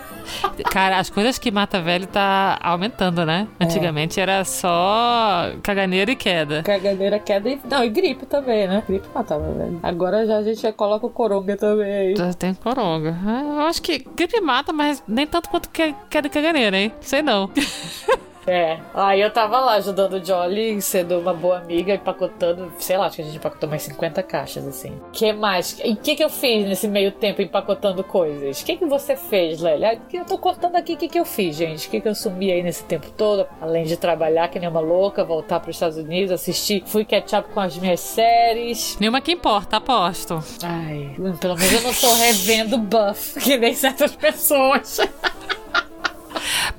Cara, 0.71 0.97
as 0.99 1.09
coisas 1.09 1.37
que 1.37 1.51
mata 1.51 1.81
velho 1.81 2.07
tá 2.07 2.57
aumentando, 2.61 3.25
né? 3.25 3.47
Antigamente 3.59 4.19
era 4.19 4.43
só 4.45 5.51
caganeira 5.63 6.11
e 6.11 6.15
queda. 6.15 6.63
Caganeira, 6.63 7.19
queda 7.19 7.49
e. 7.49 7.59
Não, 7.69 7.83
e 7.83 7.89
gripe 7.89 8.25
também, 8.25 8.67
né? 8.67 8.83
Gripe 8.87 9.07
matava, 9.13 9.51
velho. 9.51 9.79
Agora 9.83 10.25
já 10.25 10.37
a 10.37 10.43
gente 10.43 10.61
já 10.61 10.71
coloca 10.73 11.05
o 11.05 11.09
coronga 11.09 11.55
também 11.57 11.91
aí. 11.93 12.15
Já 12.15 12.33
Tem 12.33 12.53
coronga. 12.53 13.15
Ah, 13.25 13.41
Eu 13.61 13.61
acho 13.67 13.81
que 13.81 13.99
gripe 14.15 14.39
mata, 14.41 14.71
mas 14.73 15.03
nem 15.07 15.27
tanto 15.27 15.49
quanto 15.49 15.69
que- 15.69 15.93
queda 16.09 16.27
e 16.27 16.29
caganeira, 16.29 16.77
hein? 16.77 16.91
Sei 17.01 17.21
não. 17.21 17.49
É. 18.47 18.79
Aí 18.93 19.21
eu 19.21 19.29
tava 19.31 19.59
lá 19.59 19.73
ajudando 19.75 20.13
o 20.13 20.25
Jolly, 20.25 20.81
sendo 20.81 21.19
uma 21.19 21.33
boa 21.33 21.59
amiga, 21.59 21.93
empacotando, 21.93 22.71
sei 22.79 22.97
lá, 22.97 23.05
acho 23.05 23.17
que 23.17 23.21
a 23.21 23.25
gente 23.25 23.37
empacotou 23.37 23.69
mais 23.69 23.83
50 23.83 24.23
caixas, 24.23 24.67
assim. 24.67 24.99
que 25.13 25.31
mais? 25.31 25.79
E 25.83 25.91
o 25.93 25.95
que 25.95 26.15
que 26.15 26.23
eu 26.23 26.29
fiz 26.29 26.65
nesse 26.67 26.87
meio 26.87 27.11
tempo 27.11 27.41
empacotando 27.41 28.03
coisas? 28.03 28.61
O 28.61 28.65
que 28.65 28.77
que 28.77 28.85
você 28.85 29.15
fez, 29.15 29.61
Lélia? 29.61 29.99
Ah, 30.01 30.15
Eu 30.15 30.25
tô 30.25 30.37
contando 30.37 30.75
aqui 30.75 30.93
o 30.93 30.97
que 30.97 31.07
que 31.07 31.19
eu 31.19 31.25
fiz, 31.25 31.55
gente. 31.55 31.87
O 31.87 31.91
que 31.91 32.01
que 32.01 32.07
eu 32.07 32.15
sumi 32.15 32.51
aí 32.51 32.63
nesse 32.63 32.83
tempo 32.83 33.11
todo, 33.11 33.45
além 33.61 33.83
de 33.83 33.95
trabalhar 33.95 34.47
que 34.47 34.59
nem 34.59 34.67
uma 34.69 34.79
louca, 34.79 35.23
voltar 35.23 35.59
pros 35.59 35.75
Estados 35.75 35.97
Unidos, 35.97 36.31
assistir, 36.31 36.83
fui 36.85 37.05
catch 37.05 37.33
up 37.33 37.49
com 37.53 37.59
as 37.59 37.77
minhas 37.77 37.99
séries. 37.99 38.97
Nenhuma 38.99 39.21
que 39.21 39.31
importa, 39.33 39.77
aposto. 39.77 40.43
Ai, 40.63 41.11
pelo 41.39 41.55
menos 41.55 41.73
eu 41.73 41.81
não 41.81 41.93
tô 41.93 42.11
revendo 42.15 42.77
Buff, 42.77 43.39
que 43.39 43.57
nem 43.57 43.73
certas 43.75 44.15
pessoas. 44.15 44.99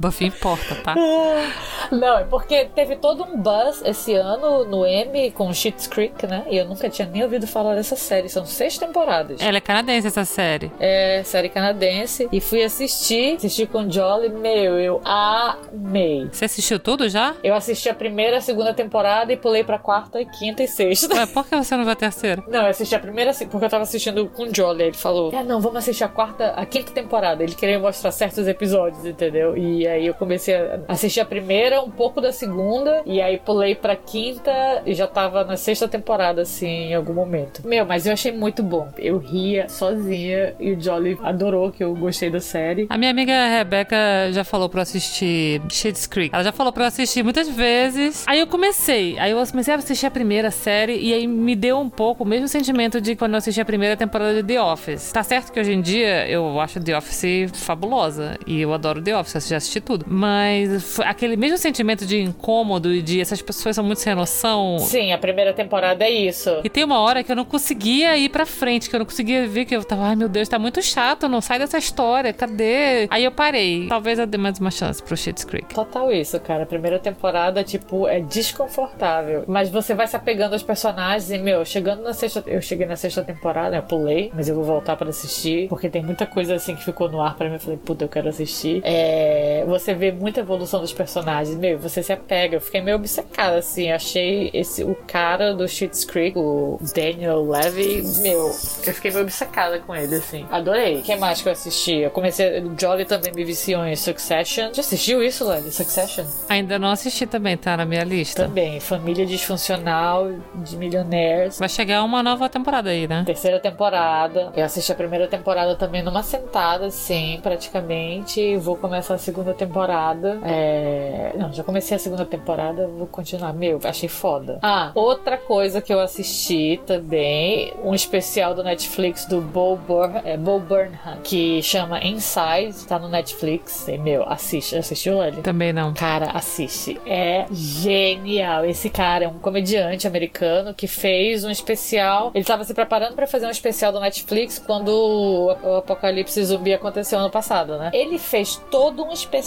Buffy 0.02 0.26
importa, 0.26 0.74
tá? 0.74 0.96
Não, 1.92 2.18
é 2.18 2.24
porque 2.24 2.64
teve 2.74 2.96
todo 2.96 3.22
um 3.22 3.36
buzz 3.36 3.82
esse 3.84 4.14
ano 4.14 4.64
no 4.64 4.84
Emmy 4.84 5.30
com 5.30 5.52
Schitt's 5.52 5.86
Creek, 5.86 6.26
né? 6.26 6.44
E 6.50 6.56
eu 6.56 6.64
nunca 6.64 6.88
tinha 6.88 7.06
nem 7.06 7.22
ouvido 7.22 7.46
falar 7.46 7.74
dessa 7.74 7.94
série. 7.94 8.28
São 8.28 8.44
seis 8.44 8.78
temporadas. 8.78 9.40
Ela 9.40 9.58
é 9.58 9.60
canadense, 9.60 10.08
essa 10.08 10.24
série. 10.24 10.72
É 10.80 11.22
série 11.24 11.48
canadense. 11.48 12.28
E 12.32 12.40
fui 12.40 12.64
assistir, 12.64 13.36
assisti 13.36 13.66
com 13.66 13.86
o 13.86 13.92
Jolly. 13.92 14.30
Meu, 14.30 14.78
eu 14.80 15.00
amei. 15.04 16.28
Você 16.32 16.46
assistiu 16.46 16.80
tudo 16.80 17.08
já? 17.08 17.34
Eu 17.44 17.54
assisti 17.54 17.88
a 17.88 17.94
primeira, 17.94 18.38
a 18.38 18.40
segunda 18.40 18.74
temporada 18.74 19.32
e 19.32 19.36
pulei 19.36 19.62
pra 19.62 19.78
quarta, 19.78 20.24
quinta 20.24 20.62
e 20.62 20.68
sexta. 20.68 21.14
Ué, 21.14 21.26
por 21.26 21.46
que 21.46 21.54
você 21.54 21.76
não 21.76 21.84
viu 21.84 21.92
a 21.92 21.96
terceira? 21.96 22.42
Não, 22.48 22.62
eu 22.62 22.70
assisti 22.70 22.94
a 22.94 23.00
primeira, 23.00 23.32
porque 23.50 23.64
eu 23.66 23.70
tava 23.70 23.82
assistindo 23.82 24.26
com 24.28 24.44
o 24.44 24.54
Jolly. 24.54 24.84
Ele 24.84 24.96
falou: 24.96 25.32
É, 25.32 25.44
não, 25.44 25.60
vamos 25.60 25.78
assistir 25.78 26.04
a 26.04 26.08
quarta, 26.08 26.48
a 26.56 26.66
quinta 26.66 26.90
temporada. 26.92 27.42
Ele 27.42 27.54
queria 27.54 27.78
mostrar 27.78 28.10
certos 28.10 28.48
episódios, 28.48 29.04
entendeu? 29.04 29.56
E 29.56 29.86
aí 29.92 30.06
eu 30.06 30.14
comecei 30.14 30.54
a 30.54 30.80
assistir 30.88 31.20
a 31.20 31.24
primeira, 31.24 31.82
um 31.82 31.90
pouco 31.90 32.20
da 32.20 32.32
segunda, 32.32 33.02
e 33.06 33.20
aí 33.20 33.38
pulei 33.38 33.74
pra 33.74 33.94
quinta 33.96 34.82
e 34.84 34.94
já 34.94 35.06
tava 35.06 35.44
na 35.44 35.56
sexta 35.56 35.86
temporada, 35.86 36.42
assim, 36.42 36.66
em 36.66 36.94
algum 36.94 37.12
momento. 37.12 37.66
Meu, 37.66 37.84
mas 37.86 38.06
eu 38.06 38.12
achei 38.12 38.32
muito 38.32 38.62
bom. 38.62 38.88
Eu 38.98 39.18
ria 39.18 39.68
sozinha 39.68 40.54
e 40.58 40.72
o 40.72 40.80
Jolly 40.80 41.18
adorou 41.22 41.70
que 41.70 41.84
eu 41.84 41.94
gostei 41.94 42.30
da 42.30 42.40
série. 42.40 42.86
A 42.90 42.98
minha 42.98 43.10
amiga 43.10 43.32
Rebeca 43.48 43.96
já 44.32 44.44
falou 44.44 44.68
pra 44.68 44.80
eu 44.80 44.82
assistir 44.82 45.60
Schitt's 45.70 46.06
Creek. 46.06 46.34
Ela 46.34 46.44
já 46.44 46.52
falou 46.52 46.72
pra 46.72 46.84
eu 46.84 46.88
assistir 46.88 47.22
muitas 47.22 47.48
vezes. 47.48 48.24
Aí 48.26 48.40
eu 48.40 48.46
comecei. 48.46 49.18
Aí 49.18 49.30
eu 49.32 49.46
comecei 49.46 49.74
a 49.74 49.76
assistir 49.76 50.06
a 50.06 50.10
primeira 50.10 50.50
série 50.50 50.96
e 50.98 51.12
aí 51.12 51.26
me 51.26 51.54
deu 51.54 51.78
um 51.78 51.88
pouco 51.88 52.24
o 52.24 52.26
mesmo 52.26 52.48
sentimento 52.48 53.00
de 53.00 53.14
quando 53.16 53.32
eu 53.32 53.38
assisti 53.38 53.60
a 53.60 53.64
primeira 53.64 53.96
temporada 53.96 54.34
de 54.34 54.42
The 54.42 54.60
Office. 54.60 55.12
Tá 55.12 55.22
certo 55.22 55.52
que 55.52 55.60
hoje 55.60 55.72
em 55.72 55.80
dia 55.80 56.28
eu 56.28 56.60
acho 56.60 56.80
The 56.80 56.96
Office 56.96 57.50
fabulosa 57.54 58.38
e 58.46 58.60
eu 58.60 58.72
adoro 58.72 59.02
The 59.02 59.16
Office, 59.16 59.34
eu 59.34 59.40
já 59.40 59.56
assisti 59.56 59.80
tudo. 59.82 60.06
Mas 60.08 60.98
aquele 61.00 61.36
mesmo 61.36 61.58
sentimento 61.58 62.06
de 62.06 62.20
incômodo 62.20 62.92
e 62.92 63.02
de 63.02 63.20
essas 63.20 63.42
pessoas 63.42 63.76
são 63.76 63.84
muito 63.84 64.00
sem 64.00 64.14
noção. 64.14 64.78
Sim, 64.78 65.12
a 65.12 65.18
primeira 65.18 65.52
temporada 65.52 66.04
é 66.04 66.10
isso. 66.10 66.60
E 66.64 66.70
tem 66.70 66.84
uma 66.84 67.00
hora 67.00 67.22
que 67.22 67.30
eu 67.30 67.36
não 67.36 67.44
conseguia 67.44 68.16
ir 68.16 68.28
pra 68.28 68.46
frente, 68.46 68.88
que 68.88 68.96
eu 68.96 68.98
não 68.98 69.06
conseguia 69.06 69.46
ver, 69.46 69.64
que 69.64 69.74
eu 69.74 69.84
tava, 69.84 70.04
ai 70.04 70.16
meu 70.16 70.28
Deus, 70.28 70.48
tá 70.48 70.58
muito 70.58 70.82
chato, 70.82 71.28
não 71.28 71.40
sai 71.40 71.58
dessa 71.58 71.78
história, 71.78 72.32
cadê? 72.32 73.06
Aí 73.10 73.24
eu 73.24 73.32
parei. 73.32 73.86
Talvez 73.88 74.18
eu 74.18 74.26
dê 74.26 74.38
mais 74.38 74.58
uma 74.58 74.70
chance 74.70 75.02
pro 75.02 75.16
Schitt's 75.16 75.44
Creek. 75.44 75.74
Total 75.74 76.10
isso, 76.12 76.38
cara. 76.40 76.62
A 76.62 76.66
primeira 76.66 76.98
temporada, 76.98 77.62
tipo, 77.64 78.06
é 78.06 78.20
desconfortável. 78.20 79.44
Mas 79.46 79.68
você 79.68 79.94
vai 79.94 80.06
se 80.06 80.16
apegando 80.16 80.52
aos 80.52 80.62
personagens 80.62 81.30
e, 81.30 81.38
meu, 81.38 81.64
chegando 81.64 82.02
na 82.02 82.12
sexta. 82.12 82.42
Eu 82.46 82.60
cheguei 82.60 82.86
na 82.86 82.96
sexta 82.96 83.22
temporada, 83.22 83.76
eu 83.76 83.82
pulei, 83.82 84.30
mas 84.34 84.48
eu 84.48 84.54
vou 84.54 84.64
voltar 84.64 84.96
pra 84.96 85.08
assistir. 85.08 85.68
Porque 85.68 85.88
tem 85.88 86.02
muita 86.02 86.26
coisa 86.26 86.54
assim 86.54 86.74
que 86.74 86.84
ficou 86.84 87.08
no 87.10 87.20
ar 87.20 87.36
pra 87.36 87.48
mim. 87.48 87.54
Eu 87.54 87.60
falei, 87.60 87.78
puta, 87.78 88.04
eu 88.04 88.08
quero 88.08 88.28
assistir. 88.28 88.80
É, 88.84 89.61
Você 89.66 89.94
vê 89.94 90.12
muita 90.12 90.40
evolução 90.40 90.80
dos 90.80 90.92
personagens, 90.92 91.56
meu, 91.56 91.78
você 91.78 92.02
se 92.02 92.12
apega. 92.12 92.56
Eu 92.56 92.60
fiquei 92.60 92.80
meio 92.80 92.96
obcecada, 92.96 93.56
assim. 93.56 93.90
Achei 93.90 94.50
esse 94.52 94.84
o 94.84 94.94
cara 95.06 95.54
do 95.54 95.66
Schitt's 95.68 96.04
Creek, 96.04 96.36
o 96.38 96.78
Daniel 96.94 97.42
Levy, 97.42 98.02
meu, 98.20 98.48
eu 98.48 98.94
fiquei 98.94 99.10
meio 99.10 99.22
obcecada 99.22 99.78
com 99.80 99.94
ele, 99.94 100.16
assim. 100.16 100.46
Adorei. 100.50 100.98
O 100.98 101.02
que 101.02 101.16
mais 101.16 101.40
que 101.40 101.48
eu 101.48 101.52
assisti? 101.52 101.96
Eu 101.96 102.10
comecei. 102.10 102.60
O 102.60 102.74
Jolly 102.78 103.04
também 103.04 103.32
me 103.32 103.44
viciou 103.44 103.84
em 103.84 103.96
Succession. 103.96 104.72
Já 104.72 104.80
assistiu 104.80 105.22
isso, 105.22 105.48
Lely? 105.48 105.70
Succession? 105.70 106.24
Ainda 106.48 106.78
não 106.78 106.90
assisti 106.90 107.26
também, 107.26 107.56
tá 107.56 107.76
na 107.76 107.84
minha 107.84 108.04
lista. 108.04 108.44
Também, 108.44 108.80
família 108.80 109.24
disfuncional 109.26 110.30
de 110.54 110.76
milionários. 110.76 111.58
Vai 111.58 111.68
chegar 111.68 112.02
uma 112.04 112.22
nova 112.22 112.48
temporada 112.48 112.90
aí, 112.90 113.06
né? 113.06 113.22
Terceira 113.26 113.58
temporada. 113.60 114.52
Eu 114.56 114.64
assisti 114.64 114.92
a 114.92 114.94
primeira 114.94 115.26
temporada 115.26 115.74
também 115.76 116.02
numa 116.02 116.22
sentada, 116.22 116.90
sim, 116.90 117.40
praticamente. 117.42 118.56
Vou 118.56 118.76
começar 118.76 119.14
a 119.14 119.18
segunda 119.18 119.51
temporada. 119.52 120.40
É... 120.44 121.32
Não, 121.36 121.52
já 121.52 121.62
comecei 121.62 121.96
a 121.96 122.00
segunda 122.00 122.24
temporada, 122.24 122.86
vou 122.88 123.06
continuar. 123.06 123.52
Meu, 123.52 123.80
achei 123.84 124.08
foda. 124.08 124.58
Ah, 124.62 124.92
outra 124.94 125.36
coisa 125.36 125.80
que 125.80 125.92
eu 125.92 126.00
assisti 126.00 126.80
também, 126.86 127.72
um 127.84 127.94
especial 127.94 128.54
do 128.54 128.62
Netflix 128.62 129.26
do 129.26 129.40
Bo, 129.40 129.76
Bur... 129.76 130.10
é, 130.24 130.36
Bo 130.36 130.58
Burnham, 130.58 131.18
que 131.22 131.62
chama 131.62 132.02
Inside, 132.04 132.86
tá 132.86 132.98
no 132.98 133.08
Netflix. 133.08 133.88
E, 133.88 133.98
meu, 133.98 134.28
assiste. 134.28 134.76
Assistiu 134.76 135.22
ele? 135.22 135.42
Também 135.42 135.72
não. 135.72 135.92
Cara, 135.94 136.30
assiste. 136.32 137.00
É 137.06 137.46
genial. 137.50 138.64
Esse 138.64 138.90
cara 138.90 139.24
é 139.24 139.28
um 139.28 139.38
comediante 139.38 140.06
americano 140.06 140.74
que 140.74 140.86
fez 140.86 141.44
um 141.44 141.50
especial. 141.50 142.30
Ele 142.34 142.44
tava 142.44 142.64
se 142.64 142.74
preparando 142.74 143.14
pra 143.14 143.26
fazer 143.26 143.46
um 143.46 143.50
especial 143.50 143.92
do 143.92 144.00
Netflix 144.00 144.58
quando 144.58 144.88
o 144.88 145.52
o 145.62 145.76
apocalipse 145.76 146.44
zumbi 146.44 146.72
aconteceu 146.74 147.18
ano 147.18 147.30
passado, 147.30 147.78
né? 147.78 147.90
Ele 147.92 148.18
fez 148.18 148.56
todo 148.70 149.04
um 149.04 149.12
especial 149.12 149.41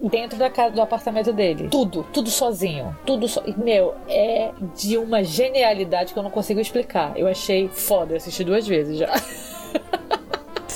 dentro 0.00 0.38
da 0.38 0.50
casa 0.50 0.74
do 0.74 0.82
apartamento 0.82 1.32
dele. 1.32 1.68
Tudo, 1.68 2.04
tudo 2.12 2.30
sozinho. 2.30 2.96
Tudo 3.06 3.26
e, 3.46 3.58
Meu, 3.58 3.94
é 4.08 4.50
de 4.74 4.98
uma 4.98 5.22
genialidade 5.22 6.12
que 6.12 6.18
eu 6.18 6.22
não 6.22 6.30
consigo 6.30 6.60
explicar. 6.60 7.12
Eu 7.16 7.26
achei 7.26 7.68
foda. 7.68 8.16
Assisti 8.16 8.44
duas 8.44 8.66
vezes 8.66 8.98
já. 8.98 9.08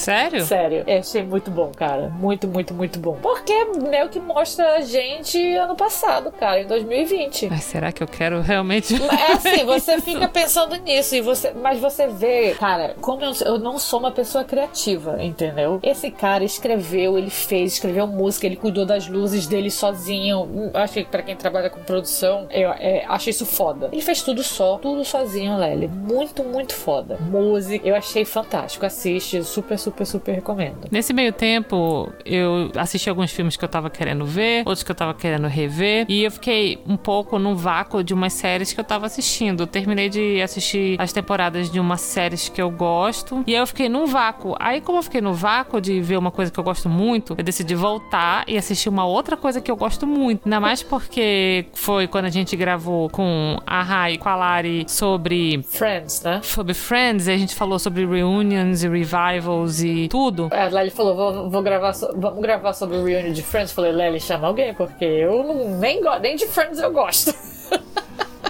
Sério? 0.00 0.44
Sério, 0.46 0.84
eu 0.86 0.98
achei 0.98 1.22
muito 1.22 1.50
bom, 1.50 1.70
cara. 1.76 2.08
Muito, 2.08 2.48
muito, 2.48 2.72
muito 2.72 2.98
bom. 2.98 3.18
Porque 3.20 3.66
meio 3.66 4.08
que 4.08 4.18
mostra 4.18 4.76
a 4.76 4.80
gente 4.80 5.38
ano 5.56 5.76
passado, 5.76 6.32
cara, 6.32 6.62
em 6.62 6.66
2020. 6.66 7.48
Mas 7.50 7.64
será 7.64 7.92
que 7.92 8.02
eu 8.02 8.06
quero 8.06 8.40
realmente? 8.40 8.94
É 8.94 9.32
assim, 9.32 9.64
você 9.64 10.00
fica 10.00 10.26
pensando 10.26 10.74
nisso, 10.76 11.14
e 11.14 11.20
você, 11.20 11.52
mas 11.52 11.78
você 11.78 12.06
vê, 12.08 12.54
cara, 12.54 12.94
como 13.00 13.22
eu, 13.22 13.32
eu 13.44 13.58
não 13.58 13.78
sou 13.78 13.98
uma 14.00 14.10
pessoa 14.10 14.42
criativa, 14.42 15.22
entendeu? 15.22 15.78
Esse 15.82 16.10
cara 16.10 16.44
escreveu, 16.44 17.18
ele 17.18 17.30
fez, 17.30 17.74
escreveu 17.74 18.06
música, 18.06 18.46
ele 18.46 18.56
cuidou 18.56 18.86
das 18.86 19.06
luzes 19.06 19.46
dele 19.46 19.70
sozinho. 19.70 20.40
Hum, 20.42 20.70
Acho 20.72 20.94
que 20.94 21.04
pra 21.04 21.22
quem 21.22 21.36
trabalha 21.36 21.68
com 21.68 21.80
produção, 21.82 22.46
eu 22.50 22.70
é, 22.70 23.04
acho 23.06 23.28
isso 23.28 23.44
foda. 23.44 23.90
Ele 23.92 24.00
fez 24.00 24.22
tudo 24.22 24.42
só, 24.42 24.78
tudo 24.78 25.04
sozinho, 25.04 25.58
Lely. 25.58 25.88
Muito, 25.88 26.42
muito 26.42 26.74
foda. 26.74 27.18
Música, 27.20 27.86
eu 27.86 27.94
achei 27.94 28.24
fantástico. 28.24 28.86
Assiste, 28.86 29.42
super, 29.44 29.78
super, 29.78 29.89
super 30.04 30.32
recomendo. 30.32 30.88
Nesse 30.90 31.12
meio 31.12 31.32
tempo, 31.32 32.12
eu 32.24 32.70
assisti 32.76 33.08
alguns 33.08 33.32
filmes 33.32 33.56
que 33.56 33.64
eu 33.64 33.68
tava 33.68 33.90
querendo 33.90 34.24
ver, 34.24 34.60
outros 34.60 34.82
que 34.82 34.90
eu 34.90 34.94
tava 34.94 35.14
querendo 35.14 35.46
rever, 35.46 36.06
e 36.08 36.24
eu 36.24 36.30
fiquei 36.30 36.78
um 36.86 36.96
pouco 36.96 37.38
no 37.38 37.54
vácuo 37.54 38.02
de 38.02 38.14
umas 38.14 38.32
séries 38.32 38.72
que 38.72 38.80
eu 38.80 38.84
tava 38.84 39.06
assistindo. 39.06 39.62
Eu 39.62 39.66
terminei 39.66 40.08
de 40.08 40.40
assistir 40.42 40.96
as 41.00 41.12
temporadas 41.12 41.70
de 41.70 41.78
umas 41.80 42.00
séries 42.00 42.48
que 42.48 42.60
eu 42.60 42.70
gosto, 42.70 43.44
e 43.46 43.54
aí 43.54 43.60
eu 43.60 43.66
fiquei 43.66 43.88
num 43.88 44.06
vácuo. 44.06 44.54
Aí, 44.58 44.80
como 44.80 44.98
eu 44.98 45.02
fiquei 45.02 45.20
no 45.20 45.34
vácuo 45.34 45.80
de 45.80 46.00
ver 46.00 46.18
uma 46.18 46.30
coisa 46.30 46.50
que 46.50 46.58
eu 46.58 46.64
gosto 46.64 46.88
muito, 46.88 47.34
eu 47.36 47.44
decidi 47.44 47.74
voltar 47.74 48.44
e 48.46 48.56
assistir 48.56 48.88
uma 48.88 49.04
outra 49.04 49.36
coisa 49.36 49.60
que 49.60 49.70
eu 49.70 49.76
gosto 49.76 50.06
muito. 50.06 50.42
Ainda 50.44 50.60
mais 50.60 50.82
porque 50.82 51.66
foi 51.74 52.06
quando 52.06 52.26
a 52.26 52.30
gente 52.30 52.56
gravou 52.56 53.08
com 53.10 53.58
a 53.66 53.82
Rai 53.82 54.14
e 54.14 54.18
com 54.18 54.28
a 54.28 54.36
Lari 54.36 54.84
sobre 54.88 55.62
Friends, 55.68 56.22
né? 56.22 56.40
sobre 56.42 56.74
Friends, 56.74 57.26
e 57.26 57.32
a 57.32 57.36
gente 57.36 57.54
falou 57.54 57.78
sobre 57.78 58.04
reunions 58.06 58.82
e 58.82 58.88
revivals 58.88 59.79
e 59.82 60.08
tudo. 60.08 60.48
A 60.52 60.66
Lely 60.68 60.90
falou, 60.90 61.14
vou, 61.16 61.50
vou 61.50 61.62
gravar, 61.62 61.92
so- 61.92 62.12
vamos 62.16 62.40
gravar 62.40 62.72
sobre 62.72 62.96
o 62.96 63.04
reunion 63.04 63.32
de 63.32 63.42
Friends. 63.42 63.72
Falei, 63.72 63.92
Lely, 63.92 64.20
chama 64.20 64.46
alguém, 64.48 64.72
porque 64.74 65.04
eu 65.04 65.42
não, 65.42 65.78
nem, 65.78 66.00
nem 66.20 66.36
de 66.36 66.46
Friends 66.46 66.78
eu 66.78 66.92
gosto. 66.92 67.34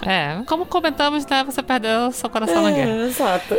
É, 0.06 0.42
como 0.46 0.64
comentamos, 0.64 1.26
né? 1.26 1.44
Você 1.44 1.62
perdeu 1.62 2.10
seu 2.12 2.30
coração 2.30 2.62
na 2.62 2.70
guerra. 2.70 2.90
É, 2.90 3.06
exato. 3.06 3.54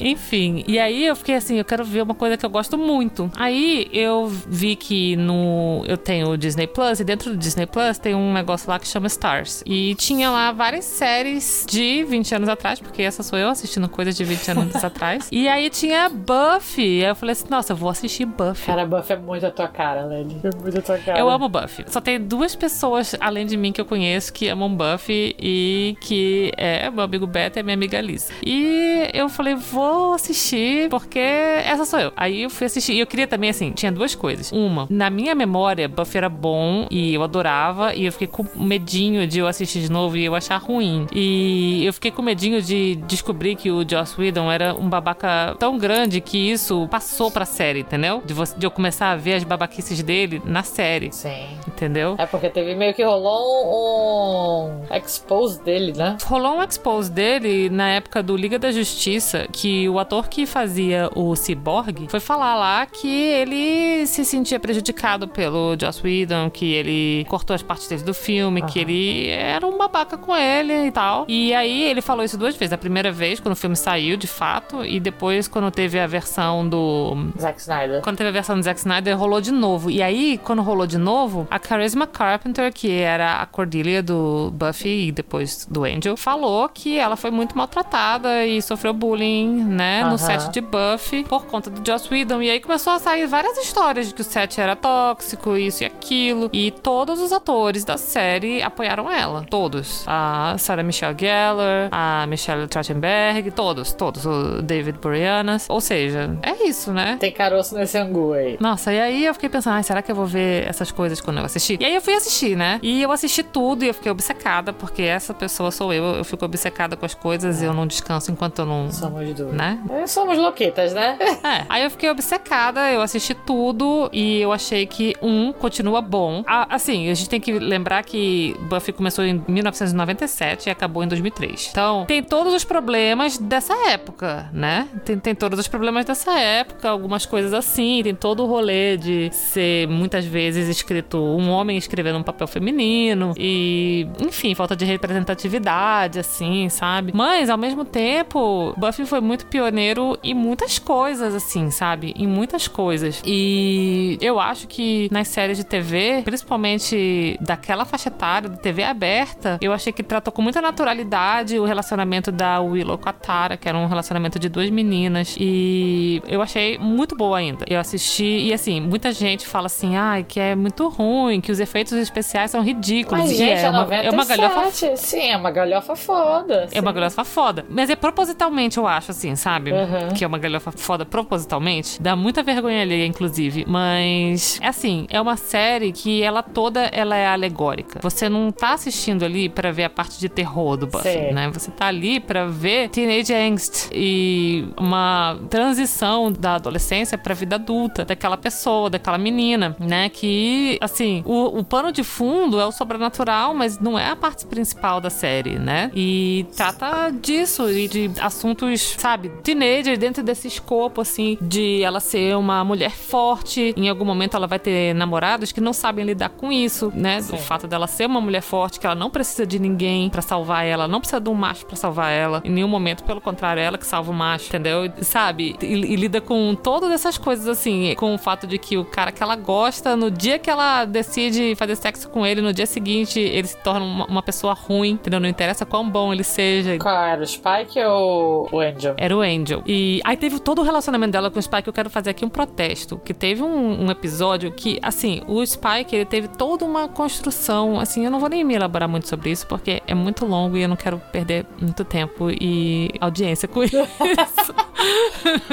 Enfim, 0.00 0.64
e 0.66 0.78
aí 0.78 1.06
eu 1.06 1.16
fiquei 1.16 1.34
assim, 1.34 1.58
eu 1.58 1.64
quero 1.64 1.84
ver 1.84 2.02
uma 2.02 2.14
coisa 2.14 2.36
que 2.36 2.44
eu 2.44 2.50
gosto 2.50 2.76
muito. 2.78 3.30
Aí 3.36 3.88
eu 3.92 4.26
vi 4.26 4.76
que 4.76 5.16
no 5.16 5.84
eu 5.86 5.96
tenho 5.96 6.30
o 6.30 6.36
Disney 6.36 6.66
Plus 6.66 7.00
e 7.00 7.04
dentro 7.04 7.30
do 7.30 7.36
Disney 7.36 7.66
Plus 7.66 7.98
tem 7.98 8.14
um 8.14 8.32
negócio 8.32 8.68
lá 8.68 8.78
que 8.78 8.86
chama 8.86 9.06
Stars. 9.06 9.62
E 9.66 9.94
tinha 9.96 10.30
lá 10.30 10.52
várias 10.52 10.84
séries 10.84 11.66
de 11.68 12.04
20 12.04 12.34
anos 12.36 12.48
atrás, 12.48 12.80
porque 12.80 13.02
essa 13.02 13.22
sou 13.22 13.38
eu 13.38 13.48
assistindo 13.48 13.88
coisas 13.88 14.16
de 14.16 14.24
20 14.24 14.50
anos 14.50 14.76
atrás. 14.84 15.28
E 15.30 15.48
aí 15.48 15.68
tinha 15.70 16.08
Buffy. 16.08 17.04
Aí 17.04 17.10
eu 17.10 17.14
falei 17.14 17.32
assim, 17.32 17.46
nossa, 17.50 17.72
eu 17.72 17.76
vou 17.76 17.90
assistir 17.90 18.24
Buffy. 18.24 18.66
Cara, 18.66 18.86
Buffy 18.86 19.12
é 19.14 19.18
muito 19.18 19.46
a 19.46 19.50
tua 19.50 19.68
cara, 19.68 20.06
Lely. 20.06 20.40
É 20.44 20.56
muito 20.56 20.78
a 20.78 20.82
tua 20.82 20.98
cara. 20.98 21.18
Eu 21.18 21.28
amo 21.28 21.48
Buffy. 21.48 21.84
Só 21.88 22.00
tem 22.00 22.20
duas 22.20 22.54
pessoas, 22.54 23.14
além 23.20 23.46
de 23.46 23.56
mim, 23.56 23.72
que 23.72 23.80
eu 23.80 23.84
conheço 23.84 24.32
que 24.32 24.48
amam 24.48 24.74
Buffy 24.74 25.34
e 25.38 25.96
que 26.00 26.52
é 26.56 26.90
meu 26.90 27.04
amigo 27.04 27.26
Beto 27.26 27.58
e 27.58 27.62
minha 27.62 27.74
amiga 27.74 28.00
Lisa. 28.00 28.32
E 28.44 29.08
eu 29.12 29.28
falei, 29.28 29.54
vou 29.54 29.89
assistir, 30.14 30.88
porque 30.88 31.18
essa 31.18 31.84
sou 31.84 31.98
eu. 31.98 32.12
Aí 32.16 32.42
eu 32.42 32.50
fui 32.50 32.66
assistir. 32.66 32.92
E 32.92 33.00
eu 33.00 33.06
queria 33.06 33.26
também, 33.26 33.50
assim, 33.50 33.72
tinha 33.72 33.92
duas 33.92 34.14
coisas. 34.14 34.50
Uma, 34.52 34.86
na 34.90 35.10
minha 35.10 35.34
memória, 35.34 35.88
Buffy 35.88 36.18
era 36.18 36.28
bom 36.28 36.86
e 36.90 37.14
eu 37.14 37.22
adorava. 37.22 37.94
E 37.94 38.04
eu 38.04 38.12
fiquei 38.12 38.26
com 38.26 38.46
medinho 38.56 39.26
de 39.26 39.38
eu 39.38 39.46
assistir 39.46 39.80
de 39.80 39.90
novo 39.90 40.16
e 40.16 40.24
eu 40.24 40.34
achar 40.34 40.56
ruim. 40.56 41.06
E 41.12 41.84
eu 41.84 41.92
fiquei 41.92 42.10
com 42.10 42.22
medinho 42.22 42.60
de 42.62 42.96
descobrir 43.06 43.56
que 43.56 43.70
o 43.70 43.88
Joss 43.88 44.20
Whedon 44.20 44.50
era 44.50 44.74
um 44.74 44.88
babaca 44.88 45.56
tão 45.58 45.78
grande 45.78 46.20
que 46.20 46.38
isso 46.38 46.86
passou 46.90 47.30
pra 47.30 47.44
série, 47.44 47.80
entendeu? 47.80 48.22
De, 48.24 48.34
você, 48.34 48.56
de 48.56 48.66
eu 48.66 48.70
começar 48.70 49.10
a 49.10 49.16
ver 49.16 49.34
as 49.34 49.44
babaquices 49.44 50.02
dele 50.02 50.42
na 50.44 50.62
série. 50.62 51.12
Sim. 51.12 51.46
Entendeu? 51.66 52.14
É 52.18 52.26
porque 52.26 52.48
teve 52.48 52.74
meio 52.74 52.94
que 52.94 53.02
rolou 53.02 54.70
um 54.90 54.94
expose 54.94 55.62
dele, 55.62 55.92
né? 55.96 56.16
Rolou 56.24 56.56
um 56.56 56.62
expose 56.62 57.10
dele 57.10 57.68
na 57.70 57.88
época 57.90 58.22
do 58.22 58.36
Liga 58.36 58.58
da 58.58 58.70
Justiça, 58.70 59.46
que 59.52 59.79
o 59.88 59.98
ator 59.98 60.28
que 60.28 60.46
fazia 60.46 61.10
o 61.14 61.34
Cyborg 61.34 62.06
foi 62.08 62.20
falar 62.20 62.56
lá 62.56 62.86
que 62.86 63.08
ele 63.08 64.06
se 64.06 64.24
sentia 64.24 64.58
prejudicado 64.58 65.28
pelo 65.28 65.76
Joss 65.80 66.02
Whedon, 66.02 66.50
que 66.50 66.72
ele 66.72 67.24
cortou 67.28 67.54
as 67.54 67.62
partes 67.62 67.88
dele 67.88 68.02
do 68.02 68.14
filme, 68.14 68.62
que 68.62 68.78
ele 68.78 69.28
era 69.28 69.66
um 69.66 69.76
babaca 69.76 70.16
com 70.16 70.36
ele 70.36 70.86
e 70.86 70.90
tal. 70.90 71.24
E 71.28 71.54
aí 71.54 71.84
ele 71.84 72.00
falou 72.00 72.24
isso 72.24 72.36
duas 72.38 72.56
vezes. 72.56 72.72
A 72.72 72.78
primeira 72.78 73.10
vez, 73.10 73.40
quando 73.40 73.52
o 73.52 73.56
filme 73.56 73.76
saiu, 73.76 74.16
de 74.16 74.26
fato, 74.26 74.84
e 74.84 75.00
depois, 75.00 75.48
quando 75.48 75.70
teve 75.70 75.98
a 75.98 76.06
versão 76.06 76.68
do. 76.68 77.30
Zack 77.38 77.60
Snyder. 77.60 78.02
Quando 78.02 78.16
teve 78.16 78.28
a 78.28 78.32
versão 78.32 78.56
do 78.56 78.62
Zack 78.62 78.78
Snyder, 78.78 79.18
rolou 79.18 79.40
de 79.40 79.50
novo. 79.50 79.90
E 79.90 80.02
aí, 80.02 80.38
quando 80.42 80.62
rolou 80.62 80.86
de 80.86 80.98
novo, 80.98 81.46
a 81.50 81.58
Charisma 81.58 82.06
Carpenter, 82.06 82.72
que 82.72 82.90
era 82.90 83.40
a 83.40 83.46
Cordelia 83.46 84.02
do 84.02 84.50
Buffy 84.52 85.08
e 85.08 85.12
depois 85.12 85.66
do 85.66 85.84
Angel, 85.84 86.16
falou 86.16 86.68
que 86.68 86.98
ela 86.98 87.16
foi 87.16 87.30
muito 87.30 87.56
maltratada 87.56 88.46
e 88.46 88.60
sofreu 88.62 88.92
bullying, 88.92 89.59
né, 89.60 90.04
no 90.04 90.18
set 90.18 90.50
de 90.50 90.60
Buffy 90.60 91.24
por 91.24 91.46
conta 91.46 91.70
do 91.70 91.86
Joss 91.86 92.08
Whedon. 92.12 92.42
E 92.42 92.50
aí 92.50 92.60
começou 92.60 92.92
a 92.92 92.98
sair 92.98 93.26
várias 93.26 93.56
histórias 93.58 94.08
de 94.08 94.14
que 94.14 94.20
o 94.20 94.24
set 94.24 94.60
era 94.60 94.76
tóxico, 94.76 95.56
isso 95.56 95.82
e 95.82 95.86
aquilo. 95.86 96.50
E 96.52 96.70
todos 96.70 97.20
os 97.20 97.32
atores 97.32 97.84
da 97.84 97.96
série 97.96 98.62
apoiaram 98.62 99.10
ela. 99.10 99.44
Todos. 99.48 100.04
A 100.06 100.56
Sarah 100.58 100.82
Michelle 100.82 101.16
Gellar, 101.18 101.88
a 101.90 102.26
Michelle 102.26 102.66
Trachtenberg, 102.66 103.50
todos, 103.50 103.92
todos. 103.92 104.26
O 104.26 104.62
David 104.62 104.98
Boreanaz. 104.98 105.66
Ou 105.68 105.80
seja, 105.80 106.36
é 106.42 106.66
isso, 106.66 106.92
né? 106.92 107.16
Tem 107.18 107.32
caroço 107.32 107.74
nesse 107.74 107.98
angu 107.98 108.32
aí. 108.32 108.56
Nossa, 108.60 108.92
e 108.92 109.00
aí 109.00 109.24
eu 109.24 109.34
fiquei 109.34 109.48
pensando, 109.48 109.82
será 109.82 110.02
que 110.02 110.10
eu 110.10 110.16
vou 110.16 110.26
ver 110.26 110.68
essas 110.68 110.90
coisas 110.90 111.20
quando 111.20 111.38
eu 111.38 111.44
assistir? 111.44 111.80
E 111.80 111.84
aí 111.84 111.94
eu 111.94 112.00
fui 112.00 112.14
assistir, 112.14 112.56
né? 112.56 112.78
E 112.82 113.02
eu 113.02 113.10
assisti 113.12 113.42
tudo 113.42 113.84
e 113.84 113.88
eu 113.88 113.94
fiquei 113.94 114.10
obcecada, 114.10 114.72
porque 114.72 115.02
essa 115.02 115.32
pessoa 115.34 115.70
sou 115.70 115.92
eu. 115.92 116.04
Eu 116.16 116.24
fico 116.24 116.44
obcecada 116.44 116.96
com 116.96 117.06
as 117.06 117.14
coisas 117.14 117.62
e 117.62 117.64
eu 117.64 117.72
não 117.72 117.86
descanso 117.86 118.30
enquanto 118.30 118.60
eu 118.60 118.66
não. 118.66 118.90
Somos 118.90 119.34
duas. 119.34 119.49
Né? 119.52 119.78
É, 119.90 120.06
Somos 120.06 120.38
louquetas, 120.38 120.92
né? 120.92 121.18
É. 121.42 121.64
Aí 121.68 121.82
eu 121.84 121.90
fiquei 121.90 122.10
obcecada, 122.10 122.90
eu 122.92 123.00
assisti 123.00 123.34
tudo 123.34 124.08
e 124.12 124.40
eu 124.40 124.52
achei 124.52 124.86
que 124.86 125.14
um 125.22 125.52
continua 125.52 126.00
bom. 126.00 126.42
Ah, 126.46 126.66
assim, 126.70 127.08
a 127.10 127.14
gente 127.14 127.28
tem 127.28 127.40
que 127.40 127.52
lembrar 127.52 128.02
que 128.04 128.54
Buffy 128.68 128.92
começou 128.92 129.24
em 129.24 129.42
1997 129.48 130.68
e 130.68 130.70
acabou 130.70 131.02
em 131.02 131.08
2003. 131.08 131.68
Então, 131.70 132.04
tem 132.06 132.22
todos 132.22 132.52
os 132.52 132.64
problemas 132.64 133.38
dessa 133.38 133.74
época, 133.88 134.48
né? 134.52 134.88
Tem, 135.04 135.18
tem 135.18 135.34
todos 135.34 135.58
os 135.58 135.68
problemas 135.68 136.04
dessa 136.04 136.38
época, 136.38 136.88
algumas 136.88 137.26
coisas 137.26 137.52
assim, 137.52 138.02
tem 138.02 138.14
todo 138.14 138.44
o 138.44 138.46
rolê 138.46 138.96
de 138.96 139.30
ser 139.32 139.88
muitas 139.88 140.24
vezes 140.24 140.68
escrito 140.68 141.18
um 141.18 141.50
homem 141.50 141.76
escrevendo 141.76 142.18
um 142.18 142.22
papel 142.22 142.46
feminino 142.46 143.32
e, 143.36 144.06
enfim, 144.20 144.54
falta 144.54 144.76
de 144.76 144.84
representatividade, 144.84 146.18
assim, 146.18 146.68
sabe? 146.68 147.12
Mas, 147.14 147.50
ao 147.50 147.58
mesmo 147.58 147.84
tempo, 147.84 148.74
Buffy 148.76 149.06
foi 149.06 149.20
muito 149.20 149.39
pioneiro 149.46 150.18
em 150.22 150.34
muitas 150.34 150.78
coisas, 150.78 151.34
assim, 151.34 151.70
sabe? 151.70 152.12
Em 152.16 152.26
muitas 152.26 152.68
coisas. 152.68 153.22
E 153.24 154.18
eu 154.20 154.38
acho 154.40 154.66
que 154.66 155.08
nas 155.10 155.28
séries 155.28 155.58
de 155.58 155.64
TV, 155.64 156.22
principalmente 156.24 157.38
daquela 157.40 157.84
faixa 157.84 158.08
etária, 158.08 158.48
de 158.48 158.58
TV 158.58 158.82
aberta, 158.82 159.58
eu 159.60 159.72
achei 159.72 159.92
que 159.92 160.02
tratou 160.02 160.32
com 160.32 160.42
muita 160.42 160.60
naturalidade 160.60 161.58
o 161.58 161.64
relacionamento 161.64 162.30
da 162.32 162.60
Willow 162.60 162.98
com 162.98 163.08
a 163.08 163.12
Tara, 163.12 163.56
que 163.56 163.68
era 163.68 163.76
um 163.76 163.86
relacionamento 163.86 164.38
de 164.38 164.48
duas 164.48 164.70
meninas. 164.70 165.36
E 165.38 166.22
eu 166.26 166.42
achei 166.42 166.78
muito 166.78 167.16
boa 167.16 167.38
ainda. 167.38 167.64
Eu 167.68 167.78
assisti, 167.80 168.24
e 168.24 168.52
assim, 168.52 168.80
muita 168.80 169.12
gente 169.12 169.46
fala 169.46 169.66
assim, 169.66 169.96
ai, 169.96 170.24
que 170.24 170.38
é 170.40 170.54
muito 170.54 170.88
ruim, 170.88 171.40
que 171.40 171.50
os 171.52 171.60
efeitos 171.60 171.92
especiais 171.92 172.50
são 172.50 172.62
ridículos. 172.62 173.20
Mas, 173.20 173.30
E 173.32 173.34
gente, 173.36 173.60
é, 173.60 173.62
é, 173.62 173.70
uma, 173.70 173.80
97. 173.84 174.06
é 174.06 174.10
uma 174.10 174.24
galhofa 174.24 174.96
Sim, 174.96 175.30
é 175.30 175.36
uma 175.36 175.50
galhofa 175.50 175.96
foda. 175.96 176.68
é 176.72 176.80
uma 176.80 176.92
galhofa 176.92 177.24
foda. 177.24 177.64
Mas 177.68 177.90
é 177.90 177.96
propositalmente, 177.96 178.78
eu 178.78 178.86
acho, 178.86 179.10
assim, 179.10 179.29
sabe? 179.36 179.72
Uhum. 179.72 180.14
Que 180.16 180.24
é 180.24 180.26
uma 180.26 180.38
galhofa 180.38 180.72
foda 180.72 181.04
propositalmente. 181.04 182.00
Dá 182.00 182.14
muita 182.16 182.42
vergonha 182.42 182.82
alheia, 182.82 183.06
inclusive. 183.06 183.64
Mas, 183.66 184.58
é 184.62 184.68
assim, 184.68 185.06
é 185.10 185.20
uma 185.20 185.36
série 185.36 185.92
que 185.92 186.22
ela 186.22 186.42
toda 186.42 186.80
ela 186.92 187.16
é 187.16 187.26
alegórica. 187.26 188.00
Você 188.02 188.28
não 188.28 188.50
tá 188.50 188.74
assistindo 188.74 189.24
ali 189.24 189.48
pra 189.48 189.70
ver 189.70 189.84
a 189.84 189.90
parte 189.90 190.18
de 190.18 190.28
terror 190.28 190.76
do 190.76 190.86
Buffy, 190.86 191.12
Sim. 191.12 191.32
né? 191.32 191.50
Você 191.52 191.70
tá 191.70 191.86
ali 191.86 192.20
pra 192.20 192.46
ver 192.46 192.88
teenage 192.88 193.32
angst 193.32 193.88
e 193.92 194.68
uma 194.78 195.38
transição 195.48 196.32
da 196.32 196.56
adolescência 196.56 197.16
pra 197.18 197.34
vida 197.34 197.56
adulta 197.56 198.04
daquela 198.04 198.36
pessoa, 198.36 198.90
daquela 198.90 199.18
menina, 199.18 199.76
né? 199.78 200.08
Que, 200.08 200.78
assim, 200.80 201.22
o, 201.26 201.58
o 201.58 201.64
pano 201.64 201.92
de 201.92 202.02
fundo 202.02 202.60
é 202.60 202.66
o 202.66 202.72
sobrenatural, 202.72 203.54
mas 203.54 203.78
não 203.78 203.98
é 203.98 204.10
a 204.10 204.16
parte 204.16 204.46
principal 204.46 205.00
da 205.00 205.10
série, 205.10 205.58
né? 205.58 205.90
E 205.94 206.46
trata 206.56 207.10
disso 207.10 207.70
e 207.70 207.88
de 207.88 208.10
assuntos, 208.20 208.96
sabe, 208.98 209.19
teenager 209.28 209.98
dentro 209.98 210.22
desse 210.22 210.48
escopo, 210.48 211.00
assim, 211.00 211.36
de 211.40 211.82
ela 211.82 212.00
ser 212.00 212.36
uma 212.36 212.64
mulher 212.64 212.90
forte. 212.90 213.74
Em 213.76 213.88
algum 213.88 214.04
momento 214.04 214.36
ela 214.36 214.46
vai 214.46 214.58
ter 214.58 214.94
namorados 214.94 215.52
que 215.52 215.60
não 215.60 215.72
sabem 215.72 216.04
lidar 216.04 216.30
com 216.30 216.50
isso, 216.50 216.92
né? 216.94 217.20
Sim. 217.20 217.34
O 217.34 217.38
fato 217.38 217.66
dela 217.66 217.86
ser 217.86 218.06
uma 218.06 218.20
mulher 218.20 218.42
forte, 218.42 218.80
que 218.80 218.86
ela 218.86 218.94
não 218.94 219.10
precisa 219.10 219.46
de 219.46 219.58
ninguém 219.58 220.08
pra 220.08 220.22
salvar 220.22 220.64
ela, 220.64 220.88
não 220.88 221.00
precisa 221.00 221.20
de 221.20 221.28
um 221.28 221.34
macho 221.34 221.66
pra 221.66 221.76
salvar 221.76 222.12
ela. 222.12 222.42
Em 222.44 222.50
nenhum 222.50 222.68
momento, 222.68 223.04
pelo 223.04 223.20
contrário, 223.20 223.60
é 223.60 223.64
ela 223.64 223.78
que 223.78 223.86
salva 223.86 224.10
o 224.10 224.14
macho, 224.14 224.48
entendeu? 224.48 224.90
Sabe? 225.02 225.56
E, 225.60 225.66
e 225.66 225.96
lida 225.96 226.20
com 226.20 226.54
todas 226.54 226.90
essas 226.90 227.18
coisas, 227.18 227.46
assim, 227.48 227.94
com 227.96 228.14
o 228.14 228.18
fato 228.18 228.46
de 228.46 228.58
que 228.58 228.76
o 228.76 228.84
cara 228.84 229.12
que 229.12 229.22
ela 229.22 229.36
gosta, 229.36 229.96
no 229.96 230.10
dia 230.10 230.38
que 230.38 230.50
ela 230.50 230.84
decide 230.84 231.54
fazer 231.56 231.76
sexo 231.76 232.08
com 232.08 232.26
ele, 232.26 232.40
no 232.40 232.52
dia 232.52 232.66
seguinte 232.66 233.20
ele 233.20 233.46
se 233.46 233.56
torna 233.58 233.84
uma, 233.84 234.06
uma 234.06 234.22
pessoa 234.22 234.54
ruim, 234.54 234.90
entendeu? 234.90 235.20
Não 235.20 235.28
interessa 235.28 235.66
quão 235.66 235.88
bom 235.88 236.12
ele 236.12 236.24
seja. 236.24 236.78
Qual 236.78 236.94
era? 236.94 237.22
O 237.22 237.26
Spike 237.26 237.78
ou 237.80 238.48
o 238.50 238.60
Angel? 238.60 238.94
Era 238.96 239.09
o 239.12 239.20
Angel. 239.20 239.62
E 239.66 240.00
aí 240.04 240.16
teve 240.16 240.38
todo 240.38 240.60
o 240.60 240.62
relacionamento 240.64 241.12
dela 241.12 241.30
com 241.30 241.38
o 241.38 241.42
Spike. 241.42 241.66
Eu 241.68 241.72
quero 241.72 241.90
fazer 241.90 242.10
aqui 242.10 242.24
um 242.24 242.28
protesto. 242.28 242.98
Que 242.98 243.12
teve 243.14 243.42
um, 243.42 243.84
um 243.86 243.90
episódio 243.90 244.52
que, 244.52 244.78
assim, 244.82 245.22
o 245.26 245.44
Spike, 245.44 245.94
ele 245.94 246.04
teve 246.04 246.28
toda 246.28 246.64
uma 246.64 246.88
construção. 246.88 247.78
Assim, 247.80 248.04
eu 248.04 248.10
não 248.10 248.20
vou 248.20 248.28
nem 248.28 248.44
me 248.44 248.54
elaborar 248.54 248.88
muito 248.88 249.08
sobre 249.08 249.30
isso, 249.30 249.46
porque 249.46 249.82
é 249.86 249.94
muito 249.94 250.24
longo 250.26 250.56
e 250.56 250.62
eu 250.62 250.68
não 250.68 250.76
quero 250.76 251.00
perder 251.12 251.46
muito 251.60 251.84
tempo 251.84 252.30
e 252.30 252.90
audiência 253.00 253.46
com 253.48 253.62
isso. 253.64 253.76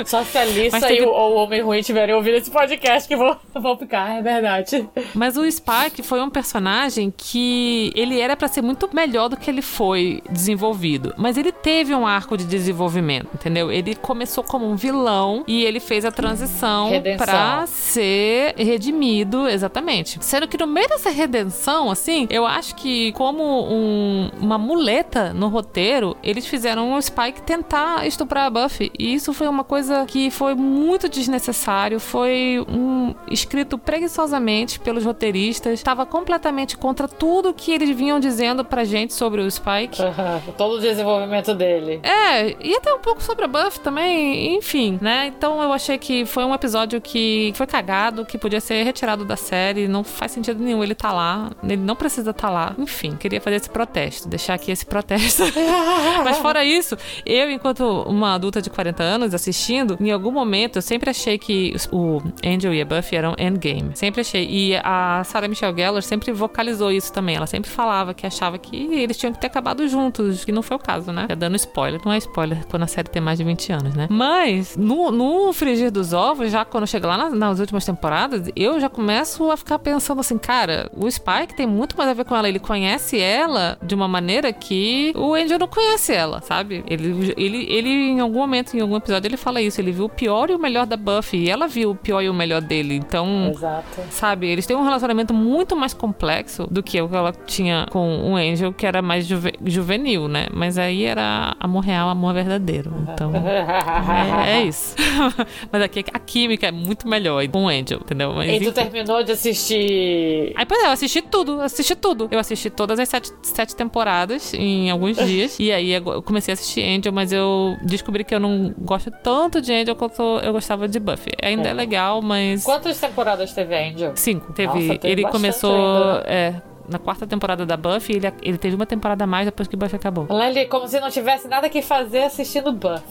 Só 0.05 0.23
se 0.23 0.37
a 0.37 0.45
Lisa 0.45 0.79
teve- 0.79 1.01
e 1.01 1.05
o, 1.05 1.09
o 1.09 1.35
Homem 1.35 1.61
Ruim 1.61 1.81
tiverem 1.81 2.15
ouvido 2.15 2.37
esse 2.37 2.49
podcast 2.49 3.07
que 3.07 3.15
vão, 3.15 3.37
vão 3.53 3.77
ficar, 3.77 4.17
é 4.17 4.21
verdade. 4.21 4.87
Mas 5.13 5.35
o 5.37 5.49
Spike 5.49 6.01
foi 6.03 6.21
um 6.21 6.29
personagem 6.29 7.13
que 7.15 7.91
ele 7.95 8.19
era 8.19 8.35
pra 8.35 8.47
ser 8.47 8.61
muito 8.61 8.89
melhor 8.93 9.27
do 9.29 9.37
que 9.37 9.49
ele 9.49 9.61
foi 9.61 10.21
desenvolvido. 10.29 11.13
Mas 11.17 11.37
ele 11.37 11.51
teve 11.51 11.93
um 11.93 12.05
arco 12.07 12.37
de 12.37 12.45
desenvolvimento, 12.45 13.27
entendeu? 13.33 13.46
Ele 13.71 13.95
começou 13.95 14.43
como 14.43 14.69
um 14.69 14.75
vilão 14.75 15.43
e 15.47 15.63
ele 15.63 15.79
fez 15.79 16.05
a 16.05 16.11
transição 16.11 16.89
pra 17.17 17.65
ser 17.67 18.53
redimido, 18.57 19.47
exatamente. 19.47 20.17
Sendo 20.21 20.47
que 20.47 20.57
no 20.57 20.67
meio 20.67 20.87
dessa 20.89 21.09
redenção, 21.09 21.89
assim, 21.89 22.27
eu 22.29 22.45
acho 22.45 22.75
que 22.75 23.11
como 23.13 23.43
um- 23.43 24.29
uma 24.39 24.57
muleta 24.57 25.33
no 25.33 25.47
roteiro, 25.47 26.15
eles 26.23 26.45
fizeram 26.47 26.93
o 26.93 27.01
Spike 27.01 27.41
tentar 27.41 28.05
estuprar 28.07 28.45
a 28.45 28.49
Buffy. 28.49 28.91
E 28.97 29.13
isso 29.13 29.33
foi 29.33 29.47
uma 29.47 29.63
coisa 29.63 30.05
que 30.05 30.29
foi 30.31 30.53
muito 30.55 31.07
desnecessário, 31.09 31.99
foi 31.99 32.63
um 32.67 33.13
escrito 33.29 33.77
preguiçosamente 33.77 34.79
pelos 34.79 35.03
roteiristas, 35.05 35.73
estava 35.73 36.05
completamente 36.05 36.77
contra 36.77 37.07
tudo 37.07 37.53
que 37.53 37.71
eles 37.71 37.95
vinham 37.95 38.19
dizendo 38.19 38.63
pra 38.65 38.83
gente 38.83 39.13
sobre 39.13 39.41
o 39.41 39.49
Spike. 39.49 40.01
Uhum, 40.01 40.53
todo 40.57 40.75
o 40.75 40.79
desenvolvimento 40.79 41.53
dele. 41.53 41.99
É, 42.03 42.55
e 42.61 42.75
até 42.75 42.93
um 42.93 42.99
pouco 42.99 43.21
sobre 43.21 43.36
a 43.45 43.47
Buffy 43.47 43.79
também, 43.79 44.55
enfim, 44.55 44.97
né? 45.01 45.27
Então 45.27 45.61
eu 45.61 45.71
achei 45.71 45.97
que 45.97 46.25
foi 46.25 46.43
um 46.45 46.53
episódio 46.53 46.99
que 47.01 47.51
foi 47.55 47.67
cagado, 47.67 48.25
que 48.25 48.37
podia 48.37 48.61
ser 48.61 48.83
retirado 48.83 49.25
da 49.25 49.35
série, 49.35 49.87
não 49.87 50.03
faz 50.03 50.31
sentido 50.31 50.63
nenhum 50.63 50.83
ele 50.83 50.95
tá 50.95 51.11
lá, 51.11 51.51
ele 51.63 51.77
não 51.77 51.95
precisa 51.95 52.31
estar 52.31 52.47
tá 52.47 52.53
lá. 52.53 52.75
Enfim, 52.77 53.15
queria 53.15 53.41
fazer 53.41 53.57
esse 53.57 53.69
protesto, 53.69 54.27
deixar 54.27 54.53
aqui 54.53 54.71
esse 54.71 54.85
protesto. 54.85 55.43
Mas 56.23 56.37
fora 56.37 56.63
isso, 56.63 56.97
eu, 57.25 57.49
enquanto 57.49 57.83
uma 58.03 58.35
adulta 58.35 58.61
de 58.61 58.69
40 58.69 59.03
anos 59.03 59.33
assistindo, 59.33 59.97
em 59.99 60.11
algum 60.11 60.31
momento 60.31 60.77
eu 60.77 60.81
sempre 60.81 61.09
achei 61.09 61.37
que 61.37 61.75
o 61.91 62.21
Angel 62.45 62.73
e 62.73 62.81
a 62.81 62.85
Buffy 62.85 63.17
eram 63.17 63.35
endgame. 63.37 63.91
Sempre 63.95 64.21
achei. 64.21 64.47
E 64.49 64.75
a 64.83 65.23
Sarah 65.23 65.47
Michelle 65.47 65.75
Gellar 65.75 66.01
sempre 66.01 66.31
vocalizou 66.31 66.91
isso 66.91 67.11
também. 67.11 67.35
Ela 67.35 67.47
sempre 67.47 67.69
falava 67.69 68.13
que 68.13 68.25
achava 68.25 68.57
que 68.57 68.75
eles 68.75 69.17
tinham 69.17 69.33
que 69.33 69.39
ter 69.39 69.47
acabado 69.47 69.87
juntos, 69.87 70.45
que 70.45 70.51
não 70.51 70.61
foi 70.61 70.77
o 70.77 70.79
caso, 70.79 71.11
né? 71.11 71.27
Tá 71.27 71.35
dando 71.35 71.55
spoiler. 71.55 71.99
Não 72.05 72.13
é 72.13 72.17
spoiler 72.17 72.65
quando 72.67 72.83
a 72.83 72.87
série 72.87 73.09
mais 73.21 73.37
de 73.37 73.43
20 73.43 73.71
anos, 73.71 73.95
né? 73.95 74.07
Mas, 74.09 74.75
no, 74.77 75.11
no 75.11 75.53
frigir 75.53 75.91
dos 75.91 76.13
ovos, 76.13 76.51
já 76.51 76.63
quando 76.65 76.87
chega 76.87 77.07
lá 77.07 77.17
nas, 77.17 77.33
nas 77.33 77.59
últimas 77.59 77.85
temporadas, 77.85 78.49
eu 78.55 78.79
já 78.79 78.89
começo 78.89 79.51
a 79.51 79.57
ficar 79.57 79.79
pensando 79.79 80.19
assim, 80.19 80.37
cara, 80.37 80.89
o 80.95 81.09
Spike 81.09 81.55
tem 81.55 81.67
muito 81.67 81.97
mais 81.97 82.09
a 82.09 82.13
ver 82.13 82.25
com 82.25 82.35
ela. 82.35 82.47
Ele 82.47 82.59
conhece 82.59 83.19
ela 83.19 83.77
de 83.81 83.95
uma 83.95 84.07
maneira 84.07 84.51
que 84.53 85.13
o 85.15 85.33
Angel 85.33 85.59
não 85.59 85.67
conhece 85.67 86.13
ela, 86.13 86.41
sabe? 86.41 86.83
Ele, 86.87 87.33
ele, 87.37 87.65
ele 87.69 87.89
em 87.89 88.19
algum 88.19 88.39
momento, 88.39 88.75
em 88.75 88.81
algum 88.81 88.95
episódio, 88.97 89.27
ele 89.27 89.37
fala 89.37 89.61
isso. 89.61 89.79
Ele 89.79 89.91
viu 89.91 90.05
o 90.05 90.09
pior 90.09 90.49
e 90.49 90.55
o 90.55 90.59
melhor 90.59 90.85
da 90.85 90.97
Buffy. 90.97 91.45
E 91.45 91.49
ela 91.49 91.67
viu 91.67 91.91
o 91.91 91.95
pior 91.95 92.21
e 92.21 92.29
o 92.29 92.33
melhor 92.33 92.61
dele. 92.61 92.95
Então, 92.95 93.51
Exato. 93.53 94.01
sabe? 94.09 94.47
Eles 94.47 94.65
têm 94.65 94.75
um 94.75 94.83
relacionamento 94.83 95.33
muito 95.33 95.75
mais 95.75 95.93
complexo 95.93 96.67
do 96.69 96.81
que 96.83 97.01
o 97.01 97.09
que 97.09 97.15
ela 97.15 97.31
tinha 97.31 97.85
com 97.91 98.31
o 98.31 98.35
Angel, 98.35 98.73
que 98.73 98.85
era 98.85 99.01
mais 99.01 99.25
juve, 99.25 99.53
juvenil, 99.65 100.27
né? 100.27 100.47
Mas 100.53 100.77
aí 100.77 101.03
era 101.03 101.55
amor 101.59 101.83
real, 101.83 102.09
amor 102.09 102.33
verdadeiro. 102.33 102.91
Então, 103.13 103.31
é, 103.35 104.59
é 104.59 104.63
isso. 104.63 104.95
Mas 105.71 105.81
aqui 105.81 106.03
a 106.13 106.19
química 106.19 106.67
é 106.67 106.71
muito 106.71 107.07
melhor 107.07 107.47
com 107.47 107.65
o 107.65 107.67
Angel, 107.67 107.99
entendeu? 107.99 108.33
Mas, 108.33 108.61
e 108.61 108.65
tu 108.65 108.71
terminou 108.71 109.23
de 109.23 109.31
assistir. 109.31 110.53
Aí, 110.55 110.65
pois 110.65 110.83
é, 110.83 110.87
eu 110.87 110.91
assisti 110.91 111.21
tudo, 111.21 111.61
assisti 111.61 111.95
tudo. 111.95 112.27
Eu 112.31 112.39
assisti 112.39 112.69
todas 112.69 112.99
as 112.99 113.09
sete, 113.09 113.31
sete 113.43 113.75
temporadas 113.75 114.53
em 114.53 114.89
alguns 114.89 115.17
dias. 115.25 115.57
e 115.59 115.71
aí 115.71 115.91
eu 115.91 116.21
comecei 116.21 116.51
a 116.51 116.53
assistir 116.53 116.83
Angel, 116.83 117.11
mas 117.11 117.31
eu 117.31 117.77
descobri 117.83 118.23
que 118.23 118.33
eu 118.33 118.39
não 118.39 118.73
gosto 118.79 119.11
tanto 119.23 119.61
de 119.61 119.73
Angel 119.73 119.95
quanto 119.95 120.21
eu 120.21 120.53
gostava 120.53 120.87
de 120.87 120.99
Buffy. 120.99 121.31
Ainda 121.41 121.69
é, 121.69 121.71
é 121.71 121.73
legal, 121.73 122.21
mas. 122.21 122.63
Quantas 122.63 122.99
temporadas 122.99 123.53
teve 123.53 123.75
Angel? 123.75 124.11
Cinco. 124.15 124.53
Teve. 124.53 124.67
Nossa, 124.67 124.99
teve 124.99 125.21
ele 125.21 125.23
começou. 125.29 125.71
Ainda. 125.71 126.23
É, 126.27 126.53
na 126.87 126.99
quarta 126.99 127.25
temporada 127.25 127.65
da 127.65 127.77
Buffy, 127.77 128.15
ele, 128.15 128.33
ele 128.41 128.57
teve 128.57 128.75
uma 128.75 128.85
temporada 128.85 129.23
a 129.23 129.27
mais 129.27 129.45
depois 129.45 129.67
que 129.67 129.75
Buffy 129.75 129.95
acabou. 129.95 130.27
Lely, 130.29 130.67
como 130.67 130.87
se 130.87 130.99
não 130.99 131.09
tivesse 131.09 131.47
nada 131.47 131.69
que 131.69 131.81
fazer 131.81 132.23
assistindo 132.23 132.71
Buffy. 132.71 133.03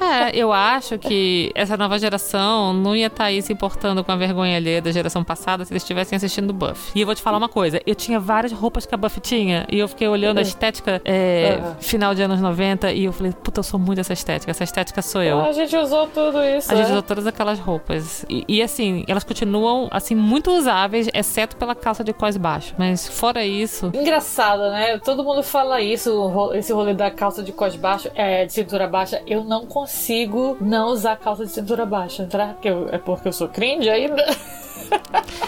É, 0.00 0.36
eu 0.36 0.52
acho 0.52 0.98
que 0.98 1.52
essa 1.54 1.76
nova 1.76 1.98
geração 1.98 2.74
não 2.74 2.96
ia 2.96 3.06
estar 3.06 3.18
tá 3.18 3.24
aí 3.24 3.40
se 3.40 3.52
importando 3.52 4.02
com 4.02 4.10
a 4.10 4.16
vergonha 4.16 4.56
alheia 4.56 4.82
da 4.82 4.90
geração 4.90 5.22
passada 5.22 5.64
se 5.64 5.72
eles 5.72 5.82
estivessem 5.82 6.16
assistindo 6.16 6.52
Buffy. 6.52 6.92
E 6.94 7.00
eu 7.00 7.06
vou 7.06 7.14
te 7.14 7.22
falar 7.22 7.38
uma 7.38 7.48
coisa: 7.48 7.80
eu 7.86 7.94
tinha 7.94 8.18
várias 8.18 8.52
roupas 8.52 8.84
que 8.84 8.94
a 8.94 8.98
Buffy 8.98 9.20
tinha 9.20 9.66
e 9.70 9.78
eu 9.78 9.88
fiquei 9.88 10.08
olhando 10.08 10.38
a 10.38 10.40
uhum. 10.40 10.46
estética 10.46 11.00
é, 11.04 11.60
uhum. 11.62 11.74
final 11.80 12.14
de 12.14 12.22
anos 12.22 12.40
90 12.40 12.92
e 12.92 13.04
eu 13.04 13.12
falei, 13.12 13.32
puta, 13.32 13.60
eu 13.60 13.64
sou 13.64 13.78
muito 13.78 14.00
essa 14.00 14.12
estética. 14.12 14.50
Essa 14.50 14.64
estética 14.64 15.00
sou 15.02 15.22
eu. 15.22 15.40
A 15.40 15.52
gente 15.52 15.76
usou 15.76 16.06
tudo 16.08 16.42
isso. 16.42 16.72
A 16.72 16.76
gente 16.76 16.86
é? 16.86 16.90
usou 16.90 17.02
todas 17.02 17.26
aquelas 17.26 17.58
roupas. 17.58 18.24
E, 18.28 18.44
e, 18.48 18.62
assim, 18.62 19.04
elas 19.08 19.24
continuam, 19.24 19.88
assim, 19.90 20.14
muito 20.14 20.50
usáveis, 20.50 21.08
exceto 21.12 21.56
pela 21.56 21.74
calça 21.74 22.02
de 22.02 22.12
cós 22.12 22.36
baixo. 22.36 22.73
Mas 22.76 23.06
fora 23.06 23.44
isso. 23.44 23.90
Engraçado, 23.94 24.70
né? 24.70 24.98
Todo 24.98 25.24
mundo 25.24 25.42
fala 25.42 25.80
isso, 25.80 26.30
esse 26.54 26.72
rolê 26.72 26.94
da 26.94 27.10
calça 27.10 27.42
de 27.42 27.52
cós 27.52 27.76
baixo, 27.76 28.10
é, 28.14 28.44
de 28.46 28.52
cintura 28.52 28.86
baixa. 28.86 29.22
Eu 29.26 29.44
não 29.44 29.66
consigo 29.66 30.56
não 30.60 30.88
usar 30.88 31.16
calça 31.16 31.44
de 31.44 31.52
cintura 31.52 31.86
baixa. 31.86 32.28
Será 32.30 32.54
que 32.54 32.68
eu, 32.68 32.88
é 32.90 32.98
porque 32.98 33.28
eu 33.28 33.32
sou 33.32 33.48
cringe 33.48 33.88
ainda? 33.88 34.24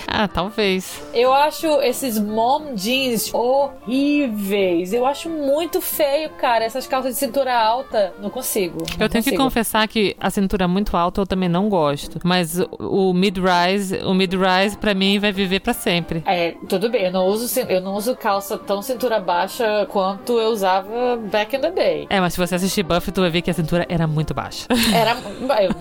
ah, 0.06 0.28
talvez. 0.28 1.02
Eu 1.12 1.32
acho 1.32 1.66
esses 1.82 2.18
mom 2.18 2.74
jeans 2.74 3.32
horríveis. 3.32 4.92
Eu 4.92 5.06
acho 5.06 5.28
muito 5.28 5.80
feio, 5.80 6.30
cara. 6.30 6.64
Essas 6.64 6.86
calças 6.86 7.14
de 7.14 7.18
cintura 7.18 7.54
alta. 7.54 8.12
Não 8.20 8.30
consigo. 8.30 8.78
Não 8.78 9.04
eu 9.04 9.08
tenho 9.08 9.22
consigo. 9.22 9.36
que 9.36 9.42
confessar 9.42 9.86
que 9.88 10.16
a 10.20 10.30
cintura 10.30 10.66
muito 10.66 10.96
alta 10.96 11.20
eu 11.20 11.26
também 11.26 11.48
não 11.48 11.68
gosto. 11.68 12.18
Mas 12.24 12.60
o 12.78 13.12
mid-rise, 13.12 13.98
o 14.04 14.14
mid-rise 14.14 14.76
pra 14.78 14.94
mim 14.94 15.18
vai 15.18 15.32
viver 15.32 15.60
para 15.60 15.72
sempre. 15.72 16.22
É, 16.26 16.54
tudo 16.68 16.88
bem. 16.90 17.04
Eu 17.04 17.12
não 17.12 17.26
uso, 17.26 17.60
eu 17.60 17.80
não 17.80 17.94
uso 17.94 18.16
calça 18.16 18.56
tão 18.58 18.82
cintura 18.82 19.20
baixa 19.20 19.86
quanto 19.90 20.38
eu 20.38 20.50
usava 20.50 21.16
back 21.16 21.54
in 21.56 21.60
the 21.60 21.70
day. 21.70 22.06
É, 22.08 22.20
mas 22.20 22.34
se 22.34 22.38
você 22.38 22.54
assistir 22.54 22.82
Buffy, 22.82 23.12
tu 23.12 23.20
vai 23.20 23.30
ver 23.30 23.42
que 23.42 23.50
a 23.50 23.54
cintura 23.54 23.86
era 23.88 24.06
muito 24.06 24.34
baixa. 24.34 24.66
Era, 24.94 25.16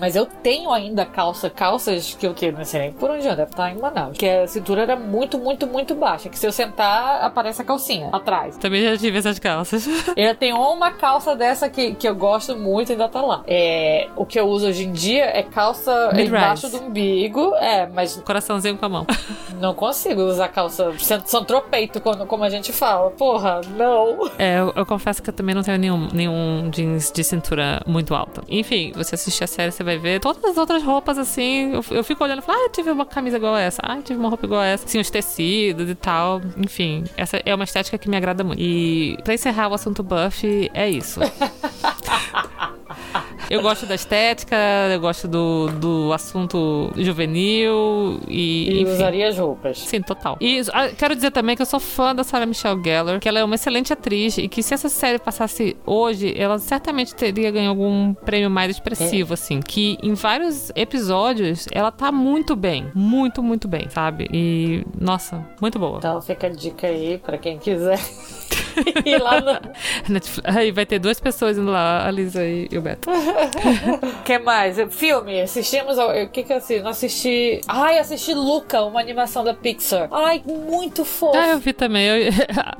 mas 0.00 0.16
eu 0.16 0.26
tenho 0.26 0.70
ainda 0.70 1.04
calça, 1.06 1.48
calças 1.48 2.14
que 2.18 2.26
eu 2.26 2.34
que 2.34 2.50
não 2.50 2.64
sei 2.64 2.80
nem 2.80 2.92
por 2.92 3.10
onde 3.10 3.26
anda 3.28 3.45
tá 3.46 3.70
em 3.70 3.78
Manaus. 3.78 4.16
Que 4.16 4.28
a 4.28 4.46
cintura 4.46 4.82
era 4.82 4.96
muito, 4.96 5.38
muito, 5.38 5.66
muito 5.66 5.94
baixa. 5.94 6.28
Que 6.28 6.38
se 6.38 6.46
eu 6.46 6.52
sentar, 6.52 7.22
aparece 7.22 7.62
a 7.62 7.64
calcinha 7.64 8.08
atrás. 8.12 8.56
Também 8.56 8.82
já 8.82 8.96
tive 8.96 9.18
essas 9.18 9.38
calças. 9.38 9.86
eu 10.16 10.34
tenho 10.34 10.56
uma 10.56 10.90
calça 10.90 11.34
dessa 11.34 11.68
que, 11.68 11.94
que 11.94 12.08
eu 12.08 12.14
gosto 12.14 12.56
muito 12.56 12.90
e 12.90 12.92
ainda 12.92 13.08
tá 13.08 13.22
lá. 13.22 13.42
É, 13.46 14.08
o 14.16 14.24
que 14.24 14.38
eu 14.38 14.46
uso 14.46 14.66
hoje 14.66 14.84
em 14.84 14.92
dia 14.92 15.24
é 15.24 15.42
calça 15.42 16.10
embaixo 16.14 16.68
do 16.68 16.78
umbigo. 16.78 17.54
É, 17.56 17.86
mas. 17.86 18.16
Coraçãozinho 18.24 18.76
com 18.76 18.86
a 18.86 18.88
mão. 18.88 19.06
Não 19.60 19.74
consigo 19.74 20.22
usar 20.22 20.48
calça 20.48 20.92
santropeito, 21.24 22.00
como, 22.00 22.26
como 22.26 22.44
a 22.44 22.50
gente 22.50 22.72
fala. 22.72 23.10
Porra, 23.10 23.60
não. 23.76 24.30
É, 24.38 24.60
eu, 24.60 24.72
eu, 24.76 24.86
confesso 24.86 25.22
que 25.22 25.30
eu 25.30 25.34
também 25.34 25.54
não 25.54 25.62
tenho 25.62 25.78
nenhum, 25.78 26.08
nenhum 26.12 26.70
jeans 26.70 27.10
de 27.10 27.24
cintura 27.24 27.80
muito 27.86 28.14
alta. 28.14 28.42
Enfim, 28.48 28.92
você 28.94 29.14
assistir 29.14 29.44
a 29.44 29.46
série, 29.46 29.72
você 29.72 29.82
vai 29.82 29.96
ver 29.96 30.20
todas 30.20 30.44
as 30.44 30.56
outras 30.56 30.82
roupas 30.82 31.18
assim. 31.18 31.72
Eu, 31.72 31.84
eu 31.90 32.04
fico 32.04 32.22
olhando 32.22 32.40
e 32.40 32.42
falo, 32.42 32.58
ah, 32.58 32.62
eu 32.64 32.70
tive 32.70 32.90
uma 32.90 33.06
camisa 33.06 33.35
camisa 33.36 33.38
igual 33.38 33.54
a 33.54 33.60
essa. 33.60 33.80
Ai, 33.84 34.02
tive 34.02 34.18
uma 34.18 34.28
roupa 34.28 34.46
igual 34.46 34.60
a 34.60 34.66
essa. 34.66 34.84
Assim, 34.84 34.98
os 34.98 35.10
tecidos 35.10 35.88
e 35.88 35.94
tal. 35.94 36.40
Enfim, 36.56 37.04
essa 37.16 37.40
é 37.44 37.54
uma 37.54 37.64
estética 37.64 37.98
que 37.98 38.08
me 38.08 38.16
agrada 38.16 38.42
muito. 38.42 38.60
E 38.60 39.16
pra 39.22 39.34
encerrar 39.34 39.68
o 39.68 39.74
assunto 39.74 40.02
buff, 40.02 40.70
é 40.72 40.88
isso. 40.88 41.20
Eu 43.48 43.62
gosto 43.62 43.86
da 43.86 43.94
estética, 43.94 44.56
eu 44.92 45.00
gosto 45.00 45.28
do, 45.28 45.68
do 45.68 46.12
assunto 46.12 46.92
juvenil 46.96 48.20
e. 48.28 48.68
E 48.70 48.82
enfim. 48.82 48.92
usaria 48.92 49.28
as 49.28 49.38
roupas. 49.38 49.78
Sim, 49.78 50.02
total. 50.02 50.36
E 50.40 50.60
ah, 50.72 50.88
quero 50.88 51.14
dizer 51.14 51.30
também 51.30 51.54
que 51.54 51.62
eu 51.62 51.66
sou 51.66 51.78
fã 51.78 52.14
da 52.14 52.24
Sarah 52.24 52.46
Michelle 52.46 52.82
Gellar, 52.82 53.20
que 53.20 53.28
ela 53.28 53.38
é 53.38 53.44
uma 53.44 53.54
excelente 53.54 53.92
atriz 53.92 54.38
e 54.38 54.48
que 54.48 54.62
se 54.62 54.74
essa 54.74 54.88
série 54.88 55.18
passasse 55.18 55.76
hoje, 55.86 56.34
ela 56.36 56.58
certamente 56.58 57.14
teria 57.14 57.50
ganho 57.50 57.70
algum 57.70 58.14
prêmio 58.14 58.50
mais 58.50 58.70
expressivo, 58.70 59.32
é. 59.32 59.34
assim. 59.34 59.60
Que 59.60 59.96
em 60.02 60.14
vários 60.14 60.70
episódios 60.74 61.66
ela 61.72 61.90
tá 61.90 62.10
muito 62.10 62.56
bem. 62.56 62.90
Muito, 62.94 63.42
muito 63.42 63.68
bem, 63.68 63.88
sabe? 63.88 64.28
E, 64.32 64.84
nossa, 64.98 65.44
muito 65.60 65.78
boa. 65.78 65.98
Então 65.98 66.20
fica 66.20 66.48
a 66.48 66.50
dica 66.50 66.86
aí 66.86 67.18
pra 67.18 67.38
quem 67.38 67.58
quiser. 67.58 67.98
e 69.04 69.16
lá 69.18 69.40
no... 69.40 69.60
Aí 70.44 70.70
vai 70.70 70.86
ter 70.86 70.98
duas 70.98 71.20
pessoas 71.20 71.58
indo 71.58 71.70
lá, 71.70 72.06
a 72.06 72.10
Lisa 72.10 72.44
e 72.44 72.68
o 72.76 72.80
Beto. 72.80 73.10
que 74.24 74.38
mais? 74.38 74.76
Filme, 74.90 75.40
assistimos. 75.40 75.96
O 75.98 76.28
que 76.28 76.42
que 76.42 76.52
eu 76.52 76.56
assisti? 76.56 76.82
Não 76.82 76.90
assisti. 76.90 77.60
Ai, 77.68 77.98
assisti 77.98 78.34
Luca, 78.34 78.82
uma 78.82 79.00
animação 79.00 79.44
da 79.44 79.54
Pixar. 79.54 80.08
Ai, 80.10 80.42
muito 80.46 81.04
fofo. 81.04 81.36
Ah, 81.36 81.50
eu 81.50 81.58
vi 81.58 81.72
também. 81.72 82.06
Eu... 82.06 82.32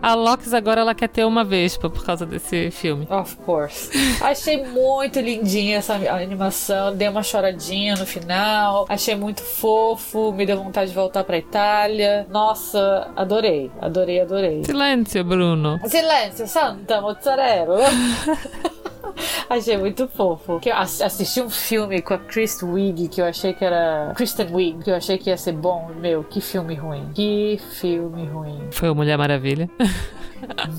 A 0.03 0.15
Lox 0.15 0.53
agora 0.53 0.81
ela 0.81 0.95
quer 0.95 1.09
ter 1.09 1.25
uma 1.25 1.45
Vespa 1.45 1.89
por 1.89 2.05
causa 2.05 2.27
desse 2.27 2.71
filme. 2.71 3.07
Of 3.11 3.37
course. 3.37 3.91
Achei 4.21 4.65
muito 4.65 5.21
lindinha 5.21 5.79
essa 5.79 5.95
animação. 5.95 6.95
Dei 6.97 7.09
uma 7.09 7.23
choradinha 7.23 7.95
no 7.95 8.07
final. 8.07 8.87
Achei 8.89 9.15
muito 9.15 9.43
fofo. 9.43 10.33
Me 10.33 10.47
deu 10.47 10.63
vontade 10.63 10.91
de 10.91 10.97
voltar 10.97 11.25
pra 11.25 11.39
Itália. 11.39 12.27
Nossa, 12.31 13.11
adorei. 13.17 13.71
Adorei, 13.81 14.21
adorei. 14.21 14.65
Silêncio, 14.65 15.25
Bruno. 15.25 15.79
Silêncio, 15.88 16.46
Santa 16.46 17.01
Mozzarella. 17.01 17.81
achei 19.49 19.77
muito 19.77 20.09
fofo. 20.09 20.61
Que 20.61 20.70
eu 20.70 20.77
assisti 20.77 21.40
um 21.40 21.51
filme 21.51 22.03
com 22.03 22.14
a 22.14 22.18
Chris 22.18 22.62
Wiig 22.62 23.09
que 23.09 23.20
eu 23.20 23.25
achei 23.25 23.53
que 23.53 23.64
era. 23.64 24.12
Kristen 24.14 24.49
Wiig, 24.53 24.85
que 24.85 24.90
eu 24.90 24.96
achei 24.96 25.18
que 25.18 25.31
ia 25.31 25.37
ser 25.37 25.53
bom. 25.53 25.90
Meu, 26.01 26.25
que 26.25 26.40
filme 26.40 26.75
ruim. 26.75 27.11
Que 27.14 27.61
filme 27.72 28.27
ruim. 28.27 28.68
Foi 28.70 28.90
o 28.90 28.94
Mulher 28.94 29.16
Maravilha. 29.16 29.68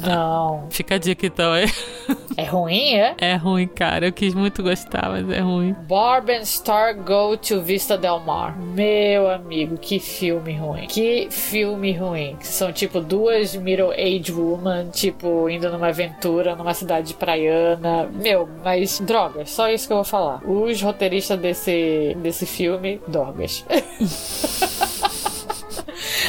Não. 0.06 0.68
Fica 0.70 0.96
a 0.96 0.98
dica 0.98 1.26
então, 1.26 1.54
é? 1.56 1.66
É 2.36 2.44
ruim, 2.44 2.94
é? 2.94 3.16
É 3.18 3.36
ruim, 3.36 3.68
cara. 3.68 4.08
Eu 4.08 4.14
quis 4.14 4.34
muito 4.34 4.62
gostar, 4.62 5.10
mas 5.10 5.30
é 5.30 5.40
ruim. 5.40 5.76
Barb 5.88 6.30
and 6.30 6.46
Star 6.46 6.96
Go 6.96 7.36
to 7.38 7.62
Vista 7.62 7.98
Del 7.98 8.20
Mar. 8.20 8.58
Meu 8.58 9.30
amigo, 9.30 9.78
que 9.78 10.00
filme 10.00 10.54
ruim. 10.54 10.88
Que 10.88 11.28
filme 11.32 11.92
ruim. 11.94 12.38
São 12.42 12.72
tipo 12.72 13.02
duas 13.02 13.56
middle-aged 13.56 14.32
women, 14.32 14.90
tipo, 14.92 15.50
indo 15.50 15.70
numa 15.72 15.88
aventura 15.88 16.56
numa 16.56 16.74
cidade 16.74 17.14
praiana. 17.14 18.08
Meu, 18.14 18.48
mas 18.64 19.00
drogas, 19.00 19.50
só 19.50 19.70
isso 19.70 19.88
que 19.88 19.94
eu 19.94 19.98
vou 19.98 20.06
falar. 20.06 20.42
Os 20.46 20.82
roteiristas 20.82 21.40
desse, 21.40 22.16
desse 22.22 22.46
filme, 22.46 23.02
drogas. 23.08 23.66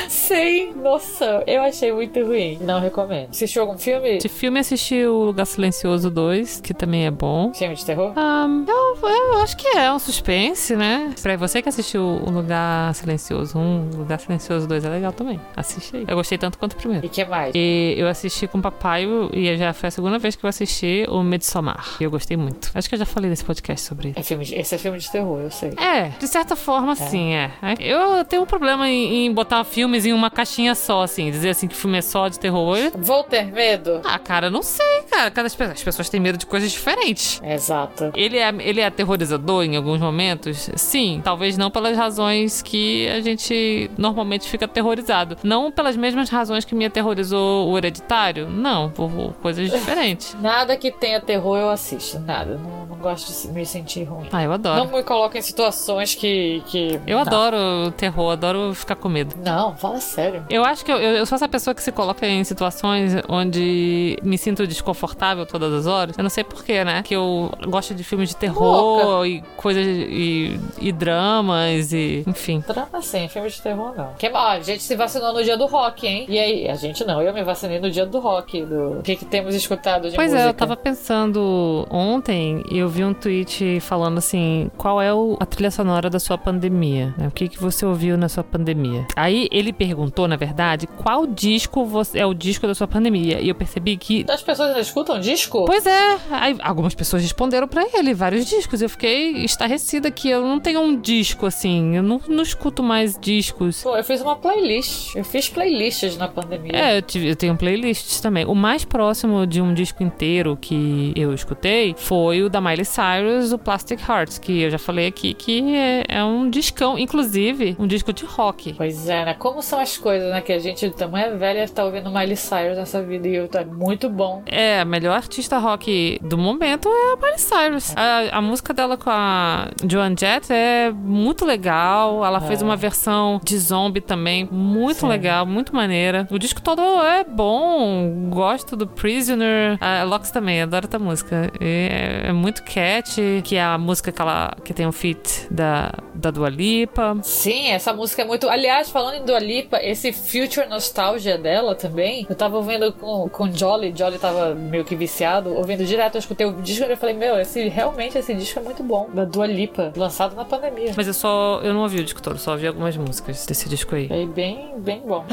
Sem 0.09 0.73
noção. 0.75 1.43
Eu 1.47 1.63
achei 1.63 1.93
muito 1.93 2.23
ruim. 2.25 2.59
Não 2.61 2.81
recomendo. 2.81 3.29
Assistiu 3.31 3.63
algum 3.63 3.79
filme? 3.79 4.19
De 4.19 4.29
filme 4.29 4.59
assisti 4.61 5.05
o 5.05 5.25
Lugar 5.25 5.47
Silencioso 5.47 6.11
2, 6.11 6.61
que 6.61 6.73
também 6.75 7.07
é 7.07 7.11
bom. 7.11 7.53
Filme 7.55 7.75
de 7.75 7.85
terror? 7.85 8.13
Um, 8.17 8.65
eu, 8.67 9.09
eu 9.09 9.43
acho 9.43 9.57
que 9.57 9.67
é 9.69 9.93
um 9.93 9.99
suspense, 9.99 10.75
né? 10.77 11.13
Pra 11.23 11.37
você 11.37 11.61
que 11.63 11.69
assistiu 11.69 12.03
o 12.03 12.31
Lugar 12.31 12.95
Silencioso 12.95 13.59
1, 13.59 13.91
o 13.95 13.97
Lugar 13.99 14.19
Silencioso 14.21 14.67
2 14.67 14.85
é 14.85 14.89
legal 14.89 15.13
também. 15.13 15.41
Assiste 15.57 15.97
aí. 15.97 16.05
Eu 16.09 16.17
gostei 16.17 16.39
tanto 16.39 16.59
quanto 16.59 16.73
o 16.73 16.77
primeiro. 16.77 17.05
E 17.05 17.09
que 17.09 17.25
mais? 17.25 17.53
E 17.55 17.95
eu 17.97 18.09
assisti 18.09 18.47
com 18.47 18.59
o 18.59 18.63
papai 18.63 19.07
e 19.33 19.57
já 19.57 19.73
foi 19.73 19.89
a 19.89 19.91
segunda 19.91 20.19
vez 20.19 20.35
que 20.37 20.45
eu 20.45 20.49
assisti 20.49 21.05
o 21.09 21.23
Midsommar. 21.23 21.97
E 22.01 22.05
eu 22.05 22.11
gostei 22.11 22.37
muito. 22.37 22.71
Acho 22.75 22.89
que 22.89 22.95
eu 22.95 22.99
já 22.99 23.07
falei 23.07 23.31
nesse 23.31 23.45
podcast 23.45 23.87
sobre 23.87 24.11
isso. 24.11 24.19
É 24.19 24.23
filme 24.23 24.45
de- 24.45 24.55
esse 24.55 24.75
é 24.75 24.79
filme 24.79 24.99
de 24.99 25.11
terror, 25.11 25.41
eu 25.41 25.51
sei. 25.51 25.71
É, 25.79 26.09
de 26.19 26.27
certa 26.27 26.57
forma, 26.57 26.95
sim, 26.95 27.35
é. 27.35 27.51
Eu 27.81 28.25
tenho 28.25 28.43
um 28.43 28.47
problema 28.47 28.89
em, 28.89 29.27
em 29.27 29.33
botar 29.33 29.63
filmes 29.99 30.07
em 30.07 30.13
uma 30.13 30.31
caixinha 30.31 30.75
só, 30.75 31.03
assim. 31.03 31.31
Dizer 31.31 31.51
assim 31.51 31.67
que 31.67 31.75
filme 31.75 31.99
é 31.99 32.03
só 32.03 32.29
de 32.29 32.39
terror. 32.39 32.77
Vou 32.97 33.25
ter 33.25 33.47
medo? 33.47 34.01
Ah, 34.05 34.19
cara, 34.19 34.51
não 34.51 34.63
sei, 34.63 35.03
cara. 35.11 35.31
Cada, 35.31 35.47
as 35.47 35.59
as 35.61 35.83
pessoas 35.83 36.09
têm 36.09 36.21
medo 36.21 36.39
de 36.39 36.47
coisas 36.47 36.71
diferentes. 36.71 37.41
Exato. 37.43 38.13
Ele 38.15 38.39
é, 38.39 38.49
ele 38.61 38.81
é 38.81 38.87
aterrorizador 38.87 39.65
em 39.65 39.77
alguns 39.77 40.01
momentos? 40.01 40.71
Sim, 40.77 41.21
talvez 41.23 41.57
não 41.57 41.71
pelas 41.71 41.97
razões 41.97 42.63
que 42.63 43.09
a 43.09 43.21
gente 43.21 43.91
normalmente 43.99 44.49
fica 44.49 44.65
aterrorizado. 44.67 45.37
Não 45.43 45.71
pelas 45.71 45.97
mesmas 45.97 46.29
razões 46.29 46.65
que 46.65 46.75
me 46.75 46.87
aterrorizou 46.87 47.69
o 47.69 47.77
hereditário. 47.77 48.49
Não, 48.49 48.91
por 48.91 49.11
coisas 49.43 49.71
diferentes. 49.71 50.37
Nada 50.41 50.77
que 50.77 50.91
tenha 50.91 51.21
terror 51.21 51.59
eu 51.59 51.71
assisto. 51.71 52.19
Nada. 52.21 52.57
Não, 52.57 52.87
não 52.87 52.97
gosto 52.97 53.49
de 53.49 53.53
me 53.53 53.65
sentir 53.67 54.05
ruim. 54.05 54.29
Ah, 54.33 54.43
eu 54.43 54.53
adoro. 54.53 54.85
Não 54.85 54.97
me 54.97 55.03
coloco 55.03 55.37
em 55.37 55.43
situações 55.43 56.15
que. 56.15 56.63
que 56.67 57.01
Eu 57.07 57.17
não. 57.17 57.23
adoro 57.23 57.91
terror, 57.97 58.33
adoro 58.33 58.75
ficar 58.75 58.95
com 58.97 59.09
medo. 59.09 59.35
Não, 59.45 59.75
fala 59.89 60.01
sério. 60.01 60.45
Eu 60.51 60.65
acho 60.65 60.85
que 60.85 60.93
eu, 60.93 60.97
eu 60.99 61.17
eu 61.19 61.27
sou 61.27 61.37
essa 61.37 61.49
pessoa 61.49 61.75
que 61.75 61.83
se 61.83 61.91
coloca 61.91 62.27
em 62.27 62.45
situações 62.45 63.13
onde 63.29 64.17
me 64.23 64.39
sinto 64.39 64.67
desconfortável 64.67 65.45
todas 65.47 65.73
as 65.73 65.87
horas. 65.87 66.17
Eu 66.17 66.23
não 66.23 66.31
sei 66.31 66.45
porquê, 66.45 66.85
né? 66.85 67.03
Que 67.03 67.15
eu 67.17 67.51
gosto 67.67 67.95
de 67.95 68.05
filmes 68.05 68.29
de 68.29 68.37
terror 68.37 69.27
e 69.27 69.43
coisas 69.57 69.85
e, 69.87 70.59
e 70.81 70.93
dramas 70.93 71.93
e. 71.93 72.23
Enfim. 72.27 72.63
Drama 72.67 73.03
sim, 73.03 73.27
filme 73.29 73.49
de 73.51 73.61
terror 73.61 73.95
não. 73.97 74.13
Que, 74.19 74.29
ó, 74.29 74.49
a 74.51 74.61
gente 74.61 74.83
se 74.83 74.95
vacinou 74.97 75.33
no 75.33 75.43
dia 75.43 75.57
do 75.57 75.67
rock, 75.67 76.07
hein? 76.07 76.27
E 76.29 76.39
aí? 76.39 76.69
A 76.69 76.75
gente 76.77 77.05
não, 77.05 77.21
eu 77.21 77.33
me 77.33 77.43
vacinei 77.43 77.81
no 77.81 77.91
dia 77.91 78.07
do 78.07 78.19
rock. 78.21 78.63
Do... 78.65 78.99
O 78.99 79.03
que, 79.03 79.17
que 79.17 79.25
temos 79.25 79.55
escutado 79.55 80.09
de 80.11 80.17
Pois 80.17 80.31
música? 80.31 80.47
é, 80.47 80.51
eu 80.51 80.55
tava 80.55 80.77
pensando 80.77 81.87
ontem 81.91 82.63
e 82.71 82.79
eu 82.79 82.89
vi 82.89 83.05
um 83.05 83.15
tweet 83.15 83.81
falando 83.81 84.19
assim: 84.19 84.71
qual 84.77 85.01
é 85.01 85.13
o- 85.13 85.37
a 85.41 85.47
trilha 85.47 85.71
sonora 85.71 86.09
da 86.11 86.19
sua 86.19 86.39
pandemia? 86.39 87.15
né? 87.17 87.29
O 87.29 87.31
que, 87.31 87.49
que 87.49 87.61
você 87.61 87.85
ouviu 87.85 88.17
na 88.17 88.29
sua 88.29 88.45
pandemia? 88.45 89.07
Aí 89.17 89.49
ele 89.51 89.73
perguntou, 89.79 90.27
na 90.27 90.37
verdade, 90.37 90.87
qual 90.87 91.27
disco 91.27 91.85
você, 91.85 92.19
é 92.19 92.27
o 92.27 92.35
disco 92.35 92.67
da 92.67 92.75
sua 92.75 92.87
pandemia? 92.89 93.41
E 93.41 93.49
eu 93.49 93.55
percebi 93.55 93.97
que 93.97 94.27
As 94.29 94.43
pessoas 94.43 94.77
escutam 94.77 95.21
disco? 95.21 95.65
Pois 95.65 95.87
é, 95.87 96.19
aí 96.31 96.57
algumas 96.63 96.95
pessoas 96.95 97.23
responderam 97.23 97.69
pra 97.69 97.87
ele 97.95 98.13
vários 98.13 98.45
discos. 98.47 98.83
Eu 98.83 98.89
fiquei 98.89 99.45
estarrecida 99.45 100.11
que 100.11 100.29
eu 100.29 100.43
não 100.43 100.59
tenho 100.59 100.81
um 100.81 101.01
disco 101.01 101.47
assim, 101.47 101.97
eu 101.97 102.03
não, 102.03 102.21
não 102.29 102.43
escuto 102.43 102.83
mais 102.83 103.19
discos. 103.19 103.83
Pô, 103.83 103.97
eu 103.97 104.05
fiz 104.05 104.21
uma 104.21 104.37
playlist. 104.37 105.15
Eu 105.15 105.25
fiz 105.25 105.49
playlists 105.49 106.17
na 106.17 106.27
pandemia. 106.29 106.73
É, 106.75 106.99
eu, 106.99 107.03
tive- 107.03 107.29
eu 107.31 107.37
tenho 107.37 107.57
playlists 107.57 108.21
também. 108.21 108.45
O 108.45 108.55
mais 108.55 108.85
próximo 108.85 109.47
de 109.47 109.61
um 109.61 109.73
disco 109.73 110.03
inteiro 110.03 110.59
que 110.61 111.13
eu 111.15 111.33
escutei 111.33 111.95
foi 111.97 112.43
o 112.43 112.49
da 112.51 112.61
Miley 112.61 112.85
Cyrus, 112.85 113.53
o 113.53 113.59
Plastic 113.59 114.01
Hearts, 114.09 114.39
que 114.39 114.63
eu 114.63 114.71
já 114.71 114.79
falei 114.79 115.07
aqui 115.07 115.35
que 115.35 115.75
é, 115.75 116.05
é 116.09 116.25
um 116.25 116.51
discão, 116.51 116.99
inclusive 116.99 117.77
um 117.79 117.87
disco 117.87 118.13
de 118.13 118.25
rock. 118.25 118.73
Pois 118.75 119.09
é, 119.09 119.25
né? 119.25 119.35
Como 119.35 119.58
são 119.63 119.79
as 119.81 119.97
coisas, 119.97 120.31
né? 120.31 120.41
Que 120.41 120.53
a 120.53 120.59
gente, 120.59 120.89
tamanha 120.91 121.37
velha, 121.37 121.69
tá 121.69 121.85
ouvindo 121.85 122.11
Miley 122.11 122.37
Cyrus 122.37 122.77
nessa 122.77 123.03
vida 123.03 123.27
e 123.29 123.35
eu 123.35 123.49
tá 123.49 123.65
muito 123.65 124.09
bom. 124.09 124.43
É, 124.47 124.81
a 124.81 124.85
melhor 124.85 125.15
artista 125.17 125.59
rock 125.59 126.19
do 126.23 126.37
momento 126.39 126.89
é 126.89 127.13
a 127.13 127.17
Miley 127.17 127.39
Cyrus. 127.39 127.95
A, 127.97 128.39
a 128.39 128.41
música 128.43 128.73
dela 128.75 128.97
com 128.97 129.11
a 129.11 129.69
Joan 129.89 130.15
Jett 130.19 130.53
é 130.53 130.91
muito 130.91 131.45
legal. 131.45 132.25
Ela 132.25 132.41
fez 132.41 132.63
É. 132.63 132.65
uma 132.65 132.77
versão 132.77 133.41
de 133.45 133.57
zombie 133.59 134.01
também, 134.01 134.49
muito 134.51 135.01
Sim. 135.01 135.09
legal, 135.09 135.47
muito 135.47 135.75
maneira. 135.75 136.27
O 136.31 136.39
disco 136.39 136.61
todo 136.61 136.83
é 136.83 137.25
bom. 137.25 138.29
Gosto 138.31 138.77
do 138.77 138.87
Prisoner. 138.87 139.79
A 139.81 140.03
Lox 140.05 140.31
também, 140.31 140.63
adoro 140.63 140.87
essa 140.89 140.99
música. 140.99 141.51
É, 141.61 142.23
é 142.27 142.33
muito 142.33 142.63
catchy, 142.63 143.43
que 143.45 143.57
é 143.57 143.63
a 143.63 143.79
música 143.79 144.13
que, 144.13 144.21
ela, 144.21 144.55
que 144.65 144.73
tem 144.75 144.87
o 144.87 144.93
feat 144.93 145.47
da, 145.51 145.93
da 146.15 146.31
Dua 146.31 146.49
Lipa. 146.49 147.17
Sim, 147.23 147.69
essa 147.71 147.93
música 147.93 148.23
é 148.23 148.25
muito. 148.25 148.49
Aliás, 148.49 148.91
falando 148.91 149.17
em 149.17 149.25
Dua 149.25 149.39
Lipa, 149.39 149.48
esse 149.83 150.13
Future 150.13 150.67
Nostalgia 150.69 151.39
dela 151.39 151.75
também. 151.75 152.27
Eu 152.29 152.35
tava 152.37 152.57
ouvindo 152.57 152.93
com, 152.93 153.29
com 153.29 153.51
Jolly, 153.53 153.93
Jolly 153.97 154.19
tava 154.19 154.55
meio 154.55 154.85
que 154.85 154.95
viciado, 154.95 155.55
ouvindo 155.55 155.85
direto. 155.85 156.17
Eu 156.17 156.19
escutei 156.21 156.47
o 156.47 156.53
disco 156.55 156.85
e 156.85 156.91
eu 156.91 156.97
falei, 156.97 157.15
meu, 157.15 157.39
esse, 157.39 157.69
realmente 157.69 158.17
esse 158.19 158.35
disco 158.35 158.59
é 158.59 158.63
muito 158.63 158.83
bom. 158.83 159.09
Da 159.13 159.25
Dua 159.25 159.47
Lipa, 159.47 159.93
lançado 159.97 160.35
na 160.37 160.45
pandemia. 160.45 160.93
Mas 160.97 161.07
eu 161.07 161.15
só. 161.15 161.61
Eu 161.63 161.73
não 161.75 161.83
ouvi 161.83 162.01
o 162.01 162.05
disco 162.05 162.21
todo, 162.23 162.39
só 162.39 162.53
ouvi 162.53 162.67
algumas 162.67 162.97
músicas 162.97 163.47
desse 163.47 163.69
disco 163.69 163.95
aí. 163.95 164.09
É 164.11 164.27
bem, 164.27 164.73
bem 164.79 165.01
bom. 165.07 165.25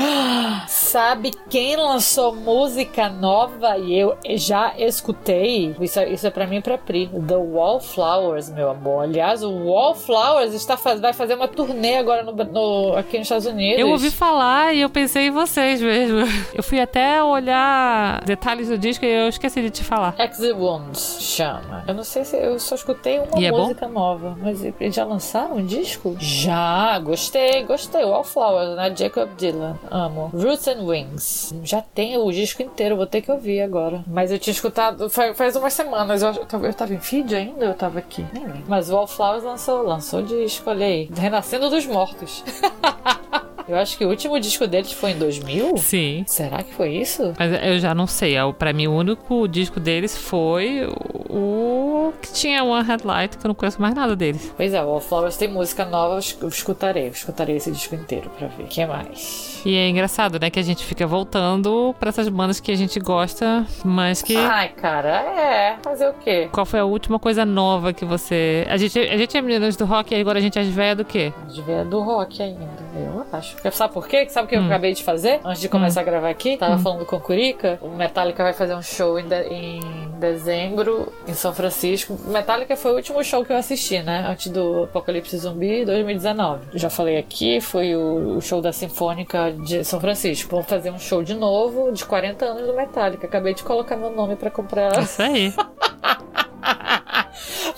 Sabe 0.68 1.32
quem 1.50 1.76
lançou 1.76 2.34
música 2.36 3.10
nova 3.10 3.78
e 3.78 3.98
eu 3.98 4.18
já 4.36 4.74
escutei? 4.78 5.76
Isso, 5.80 6.00
é- 6.00 6.10
isso 6.10 6.26
é 6.28 6.30
pra 6.30 6.48
mim 6.48 6.58
e 6.58 6.62
pra 6.62 6.78
Pri. 6.78 7.08
The 7.08 7.36
Wallflowers, 7.36 8.50
meu 8.50 8.70
amor. 8.70 9.04
Aliás, 9.04 9.44
o 9.44 9.52
Wallflowers 9.66 10.54
está, 10.54 10.76
vai 10.76 11.14
fazer 11.14 11.36
uma 11.36 11.48
turnê 11.48 11.98
agora 11.98 12.24
no, 12.24 12.32
no- 12.32 12.96
aqui 12.96 13.18
nos 13.18 13.26
Estados 13.26 13.46
Unidos. 13.46 13.80
Eu 13.80 13.90
ouvi 13.90 14.05
falar 14.12 14.74
e 14.74 14.82
eu 14.82 14.90
pensei 14.90 15.28
em 15.28 15.32
vocês 15.32 15.82
mesmo. 15.82 16.20
Eu 16.54 16.64
fui 16.64 16.80
até 16.80 17.24
olhar 17.24 18.24
detalhes 18.24 18.68
do 18.68 18.78
disco 18.78 19.06
e 19.06 19.10
eu 19.10 19.28
esqueci 19.28 19.62
de 19.62 19.70
te 19.70 19.84
falar. 19.84 20.16
Exit 20.18 20.54
Wounds 20.54 21.18
chama. 21.20 21.84
Eu 21.88 21.94
não 21.94 22.04
sei 22.04 22.24
se 22.24 22.38
eu 22.38 22.60
só 22.60 22.76
escutei 22.76 23.20
uma 23.20 23.40
E 23.40 23.46
é 23.46 23.52
música 23.52 23.88
nova, 23.88 24.38
mas 24.42 24.64
eles 24.64 24.96
já 24.96 25.06
lançaram 25.06 25.58
um 25.58 25.66
disco? 25.66 26.16
Já, 26.20 26.98
gostei, 27.00 27.64
gostei. 27.64 28.04
Wallflowers, 28.04 28.76
né? 28.76 28.94
Jacob 28.96 29.30
Dylan, 29.38 29.78
amo. 29.90 30.32
Roots 30.34 30.68
and 30.68 30.84
Wings. 30.84 31.54
Já 31.64 31.82
tem 31.82 32.18
o 32.18 32.32
disco 32.32 32.62
inteiro, 32.62 32.96
vou 32.96 33.06
ter 33.06 33.22
que 33.22 33.32
ouvir 33.32 33.62
agora. 33.62 34.04
Mas 34.08 34.32
eu 34.32 34.40
tinha 34.40 34.54
escutado 34.54 35.10
faz, 35.10 35.38
faz 35.38 35.56
umas 35.56 35.74
semanas. 35.74 36.22
Eu, 36.22 36.30
eu, 36.30 36.46
tava, 36.46 36.68
eu 36.68 36.74
tava 36.74 36.94
em 36.94 37.00
feed 37.00 37.36
ainda 37.36 37.66
ou 37.66 37.72
eu 37.72 37.74
tava 37.74 38.00
aqui? 38.00 38.26
Nem 38.34 38.44
lembro. 38.44 38.64
Mas 38.68 38.90
Wallflowers 38.90 39.44
lançou, 39.44 39.84
lançou 39.84 40.22
disco, 40.22 40.70
olha 40.70 40.86
aí. 40.86 41.10
Renascendo 41.16 41.70
dos 41.70 41.86
Mortos. 41.86 42.44
eu 43.68 43.76
acho 43.78 43.98
que 43.98 44.06
o 44.06 44.10
último 44.10 44.40
disco 44.40 44.68
deles 44.68 44.92
foi 44.92 45.12
em 45.12 45.18
2000? 45.18 45.78
Sim. 45.78 46.24
Será 46.28 46.64
que 46.64 46.74
foi 46.74 46.96
isso? 46.98 47.34
Mas 47.38 47.52
eu 47.64 47.80
já 47.80 47.94
não 47.96 48.08
sei. 48.08 48.36
É, 48.36 48.52
Pra 48.54 48.74
mim, 48.74 48.88
o 48.88 48.94
único 48.94 49.48
disco 49.48 49.80
deles 49.80 50.18
foi 50.18 50.88
o 51.30 52.14
que 52.22 52.32
tinha 52.34 52.64
One 52.64 52.88
Headlight, 52.88 53.38
que 53.38 53.46
eu 53.46 53.48
não 53.50 53.56
conheço 53.56 53.82
mais 53.82 53.94
nada 53.96 54.16
deles. 54.16 54.52
Pois 54.56 54.74
é, 54.74 54.82
o 54.84 54.88
Wallflowers 54.88 55.38
tem 55.38 55.48
música 55.48 55.86
nova, 55.86 56.20
eu 56.42 56.48
escutarei, 56.48 57.08
eu 57.08 57.12
escutarei 57.12 57.56
esse 57.56 57.72
disco 57.72 57.96
inteiro 57.96 58.30
pra 58.38 58.48
ver. 58.48 58.64
O 58.64 58.68
que 58.68 58.86
mais? 58.86 59.55
E 59.66 59.76
é 59.76 59.90
engraçado, 59.90 60.40
né? 60.40 60.50
Que 60.52 60.60
a 60.60 60.64
gente 60.64 60.84
fica 60.86 61.08
voltando 61.08 61.96
pra 62.00 62.10
essas 62.10 62.30
bandas 62.30 62.60
que 62.60 62.72
a 62.72 62.76
gente 62.76 63.00
gosta, 63.00 63.66
mas 63.84 64.22
que. 64.22 64.36
Ai, 64.38 64.70
cara, 64.70 65.10
é. 65.22 65.78
Fazer 65.82 66.08
o 66.10 66.14
quê? 66.14 66.48
Qual 66.52 66.66
foi 66.68 66.80
a 66.80 66.86
última 66.86 67.18
coisa 67.18 67.44
nova 67.44 67.92
que 67.92 68.06
você. 68.06 68.68
A 68.70 68.78
gente, 68.78 69.00
a 69.00 69.18
gente 69.18 69.36
é 69.36 69.42
meninas 69.42 69.76
do 69.76 69.86
rock 69.86 70.14
e 70.14 70.20
agora 70.22 70.38
a 70.38 70.42
gente 70.42 70.60
é 70.60 70.62
as 70.62 70.68
velhas 70.68 70.98
do 70.98 71.04
quê? 71.06 71.34
De 71.52 71.62
ver 71.64 71.84
do 71.86 72.00
rock 72.02 72.44
ainda, 72.44 72.60
eu 72.96 73.26
acho. 73.34 73.56
Sabe 73.72 73.92
por 73.94 74.08
quê? 74.08 74.28
Sabe 74.30 74.46
o 74.46 74.50
que 74.50 74.56
eu 74.56 74.62
Hum. 74.62 74.68
acabei 74.68 74.94
de 74.94 75.04
fazer? 75.04 75.40
Antes 75.44 75.62
de 75.62 75.68
começar 75.70 76.02
a 76.02 76.04
gravar 76.04 76.30
aqui, 76.30 76.58
tava 76.58 76.78
falando 76.78 77.04
com 77.06 77.16
o 77.16 77.20
Curica. 77.20 77.80
O 77.82 77.90
Metallica 77.90 78.44
vai 78.44 78.54
fazer 78.54 78.76
um 78.76 78.84
show 78.84 79.18
em, 79.20 79.28
de- 79.28 79.44
em 79.50 79.80
dezembro 80.20 81.12
em 81.28 81.34
São 81.34 81.54
Francisco. 81.54 82.18
Metallica 82.28 82.76
foi 82.76 82.92
o 82.92 82.96
último 82.96 83.24
show 83.24 83.44
que 83.44 83.52
eu 83.52 83.58
assisti, 83.58 84.02
né? 84.04 84.26
Antes 84.30 84.52
do 84.52 84.84
Apocalipse 84.84 85.36
Zumbi 85.38 85.86
2019. 85.86 86.66
Já 86.76 86.90
falei 86.90 87.18
aqui, 87.18 87.60
foi 87.62 87.96
o, 87.96 88.38
o 88.38 88.42
show 88.42 88.62
da 88.62 88.72
Sinfônica 88.72 89.55
de 89.64 89.84
São 89.84 90.00
Francisco. 90.00 90.50
Vamos 90.52 90.68
fazer 90.68 90.92
um 90.92 91.00
show 91.00 91.24
de 91.24 91.34
novo 91.34 91.92
de 91.92 92.06
40 92.06 92.46
anos 92.46 92.68
do 92.68 92.76
Metallica. 92.76 93.28
Acabei 93.28 93.54
de 93.54 93.64
colocar 93.64 93.96
meu 93.96 94.10
nome 94.10 94.36
pra 94.36 94.52
comprar 94.52 95.02
Isso 95.02 95.22
aí. 95.22 95.54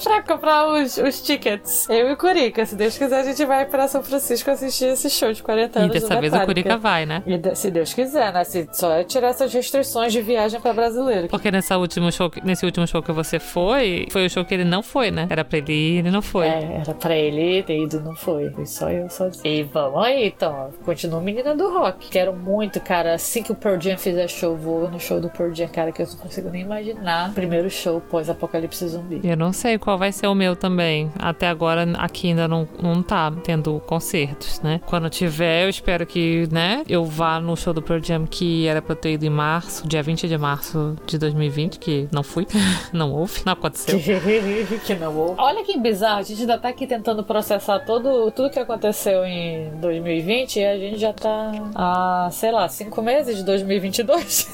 pra 0.03 0.21
comprar 0.21 0.67
os, 0.67 0.97
os 0.97 1.21
tickets. 1.21 1.88
Eu 1.89 2.10
e 2.10 2.13
o 2.13 2.17
Curica. 2.17 2.65
Se 2.65 2.75
Deus 2.75 2.97
quiser, 2.97 3.19
a 3.19 3.23
gente 3.23 3.45
vai 3.45 3.65
pra 3.65 3.88
São 3.88 4.03
Francisco 4.03 4.49
assistir 4.51 4.86
esse 4.86 5.10
show 5.10 5.31
de 5.31 5.41
40 5.43 5.79
anos. 5.79 5.95
E 5.95 5.99
dessa 5.99 6.19
vez 6.19 6.33
o 6.33 6.39
Curica 6.41 6.77
vai, 6.77 7.05
né? 7.05 7.23
E 7.25 7.55
se 7.55 7.71
Deus 7.71 7.93
quiser, 7.93 8.33
né? 8.33 8.43
Se 8.43 8.67
só 8.71 8.91
é 8.93 9.03
tirar 9.03 9.29
essas 9.29 9.53
restrições 9.53 10.13
de 10.13 10.21
viagem 10.21 10.60
pra 10.60 10.73
brasileiro. 10.73 11.27
Porque 11.27 11.51
nessa 11.51 11.77
último 11.77 12.12
show, 12.12 12.31
nesse 12.43 12.65
último 12.65 12.88
show 12.88 13.01
que 13.01 13.12
você 13.12 13.39
foi, 13.39 14.07
foi 14.12 14.25
o 14.25 14.29
show 14.29 14.43
que 14.45 14.53
ele 14.53 14.65
não 14.65 14.83
foi, 14.83 15.12
né? 15.12 15.27
Era 15.29 15.43
pra 15.43 15.57
ele 15.57 15.73
ir, 15.73 15.97
ele 15.99 16.12
não 16.12 16.21
foi. 16.21 16.47
É, 16.47 16.81
era 16.81 16.93
pra 16.93 17.15
ele 17.15 17.63
ter 17.63 17.77
ido, 17.77 17.99
não 17.99 18.15
foi. 18.15 18.49
Foi 18.51 18.65
só 18.65 18.89
eu 18.89 19.10
sozinho. 19.10 19.45
E 19.45 19.63
vamos 19.63 20.03
aí, 20.03 20.27
então. 20.27 20.69
Continua 20.83 21.21
menina 21.21 21.55
do 21.55 21.71
rock. 21.71 22.10
Quero 22.10 22.33
muito, 22.36 22.79
cara. 22.79 23.13
Assim 23.13 23.43
que 23.43 23.51
o 23.51 23.55
Pearl 23.55 23.79
Jam 23.79 23.97
fizer 23.97 24.27
show, 24.27 24.55
vou 24.55 24.89
no 24.89 24.99
show 24.99 25.19
do 25.19 25.29
Pearl 25.29 25.53
Jam, 25.53 25.67
cara, 25.67 25.91
que 25.91 26.01
eu 26.01 26.07
não 26.07 26.15
consigo 26.17 26.49
nem 26.49 26.62
imaginar. 26.62 27.33
Primeiro 27.33 27.69
show 27.69 28.01
pós-apocalipse 28.01 28.88
zumbi. 28.88 29.21
Eu 29.23 29.38
não 29.38 29.51
sei 29.53 29.77
qual 29.88 29.97
vai 29.97 30.12
ser 30.12 30.28
o 30.28 30.36
meu 30.36 30.54
também. 30.54 31.10
Até 31.17 31.47
agora 31.47 31.88
aqui 31.97 32.28
ainda 32.28 32.45
não, 32.45 32.67
não 32.84 33.02
tá 33.02 33.32
tendo 33.41 33.80
concertos, 33.86 34.60
né? 34.60 34.82
Quando 34.86 35.10
tiver, 35.10 35.63
eu 35.63 35.69
espero 35.69 36.06
que, 36.06 36.45
né, 36.52 36.84
eu 36.89 37.06
vá 37.06 37.39
no 37.39 37.56
show 37.56 37.73
do 37.73 37.82
Pearl 37.82 38.04
Jam 38.04 38.28
que 38.28 38.67
era 38.67 38.82
pra 38.82 38.91
eu 38.91 38.97
ter 38.97 39.13
ido 39.13 39.26
em 39.26 39.30
março, 39.30 39.88
dia 39.88 40.04
20 40.04 40.28
de 40.28 40.38
março 40.38 40.93
de 41.06 41.17
2020, 41.17 41.80
que 41.80 42.06
não 42.12 42.21
fui, 42.21 42.45
não 42.91 43.13
houve, 43.13 43.43
não 43.45 43.54
aconteceu. 43.54 43.97
que 44.86 44.95
não 44.95 45.15
houve. 45.15 45.36
Olha 45.39 45.63
que 45.63 45.80
bizarro, 45.80 46.19
a 46.19 46.23
gente 46.23 46.41
ainda 46.41 46.58
tá 46.58 46.67
aqui 46.67 46.86
tentando 46.86 47.23
processar 47.23 47.80
todo, 47.80 48.30
tudo 48.32 48.50
que 48.50 48.60
aconteceu 48.60 49.23
em 49.23 49.69
2020 49.80 50.58
e 50.60 50.65
a 50.65 50.78
gente 50.78 51.00
já 51.00 51.13
tá 51.13 51.50
há, 51.73 52.27
sei 52.33 52.52
lá, 52.52 52.67
cinco 52.67 53.02
meses 53.02 53.38
de 53.38 53.44
2022. 53.46 54.50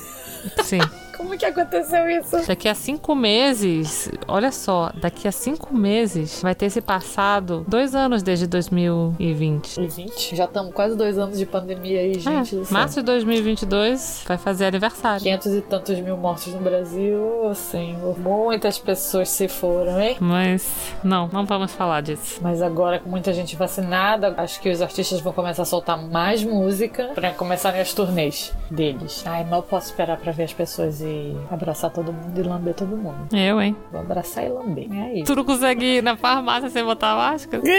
Sim. 0.61 0.77
Como 1.15 1.37
que 1.37 1.45
aconteceu 1.45 2.09
isso? 2.09 2.47
Daqui 2.47 2.67
a 2.67 2.73
cinco 2.73 3.13
meses, 3.13 4.09
olha 4.27 4.51
só, 4.51 4.91
daqui 4.95 5.27
a 5.27 5.31
cinco 5.31 5.73
meses 5.73 6.41
vai 6.41 6.55
ter 6.55 6.69
se 6.69 6.81
passado 6.81 7.63
dois 7.67 7.93
anos 7.93 8.23
desde 8.23 8.47
2020. 8.47 9.77
E 9.79 9.87
20? 9.87 10.35
Já 10.35 10.45
estamos 10.45 10.73
quase 10.73 10.97
dois 10.97 11.17
anos 11.17 11.37
de 11.37 11.45
pandemia 11.45 11.99
aí, 11.99 12.19
gente. 12.19 12.57
É, 12.57 12.73
março 12.73 12.99
de 12.99 13.05
2022 13.05 14.23
vai 14.27 14.37
fazer 14.37 14.65
aniversário. 14.65 15.21
500 15.21 15.53
e 15.53 15.61
tantos 15.61 15.99
mil 15.99 16.17
mortos 16.17 16.47
no 16.47 16.59
Brasil, 16.59 17.47
assim, 17.49 17.95
muitas 18.17 18.79
pessoas 18.79 19.29
se 19.29 19.47
foram, 19.47 20.01
hein? 20.01 20.17
Mas 20.19 20.93
não, 21.03 21.27
não 21.27 21.45
vamos 21.45 21.71
falar 21.71 22.01
disso. 22.01 22.39
Mas 22.41 22.61
agora 22.61 22.99
com 22.99 23.09
muita 23.09 23.31
gente 23.33 23.55
vacinada, 23.55 24.33
acho 24.37 24.59
que 24.59 24.69
os 24.69 24.81
artistas 24.81 25.21
vão 25.21 25.31
começar 25.31 25.61
a 25.61 25.65
soltar 25.65 26.01
mais 26.01 26.43
música 26.43 27.11
para 27.13 27.31
começarem 27.31 27.81
as 27.81 27.93
turnês 27.93 28.51
deles. 28.69 29.23
Ai, 29.27 29.43
mal 29.43 29.61
posso 29.61 29.87
esperar 29.87 30.17
para 30.17 30.31
ver 30.31 30.43
as 30.43 30.53
pessoas 30.53 31.02
e 31.03 31.37
abraçar 31.51 31.91
todo 31.91 32.11
mundo 32.11 32.39
e 32.39 32.43
lamber 32.43 32.73
todo 32.73 32.95
mundo. 32.95 33.27
Eu, 33.33 33.61
hein? 33.61 33.75
Vou 33.91 34.01
abraçar 34.01 34.45
e 34.45 34.49
lamber. 34.49 34.87
É 34.91 35.13
isso. 35.13 35.25
Tu 35.25 35.35
não 35.35 35.43
consegue 35.43 35.97
ir 35.97 36.03
na 36.03 36.17
farmácia 36.17 36.69
sem 36.69 36.83
botar 36.83 37.15
máscara? 37.15 37.61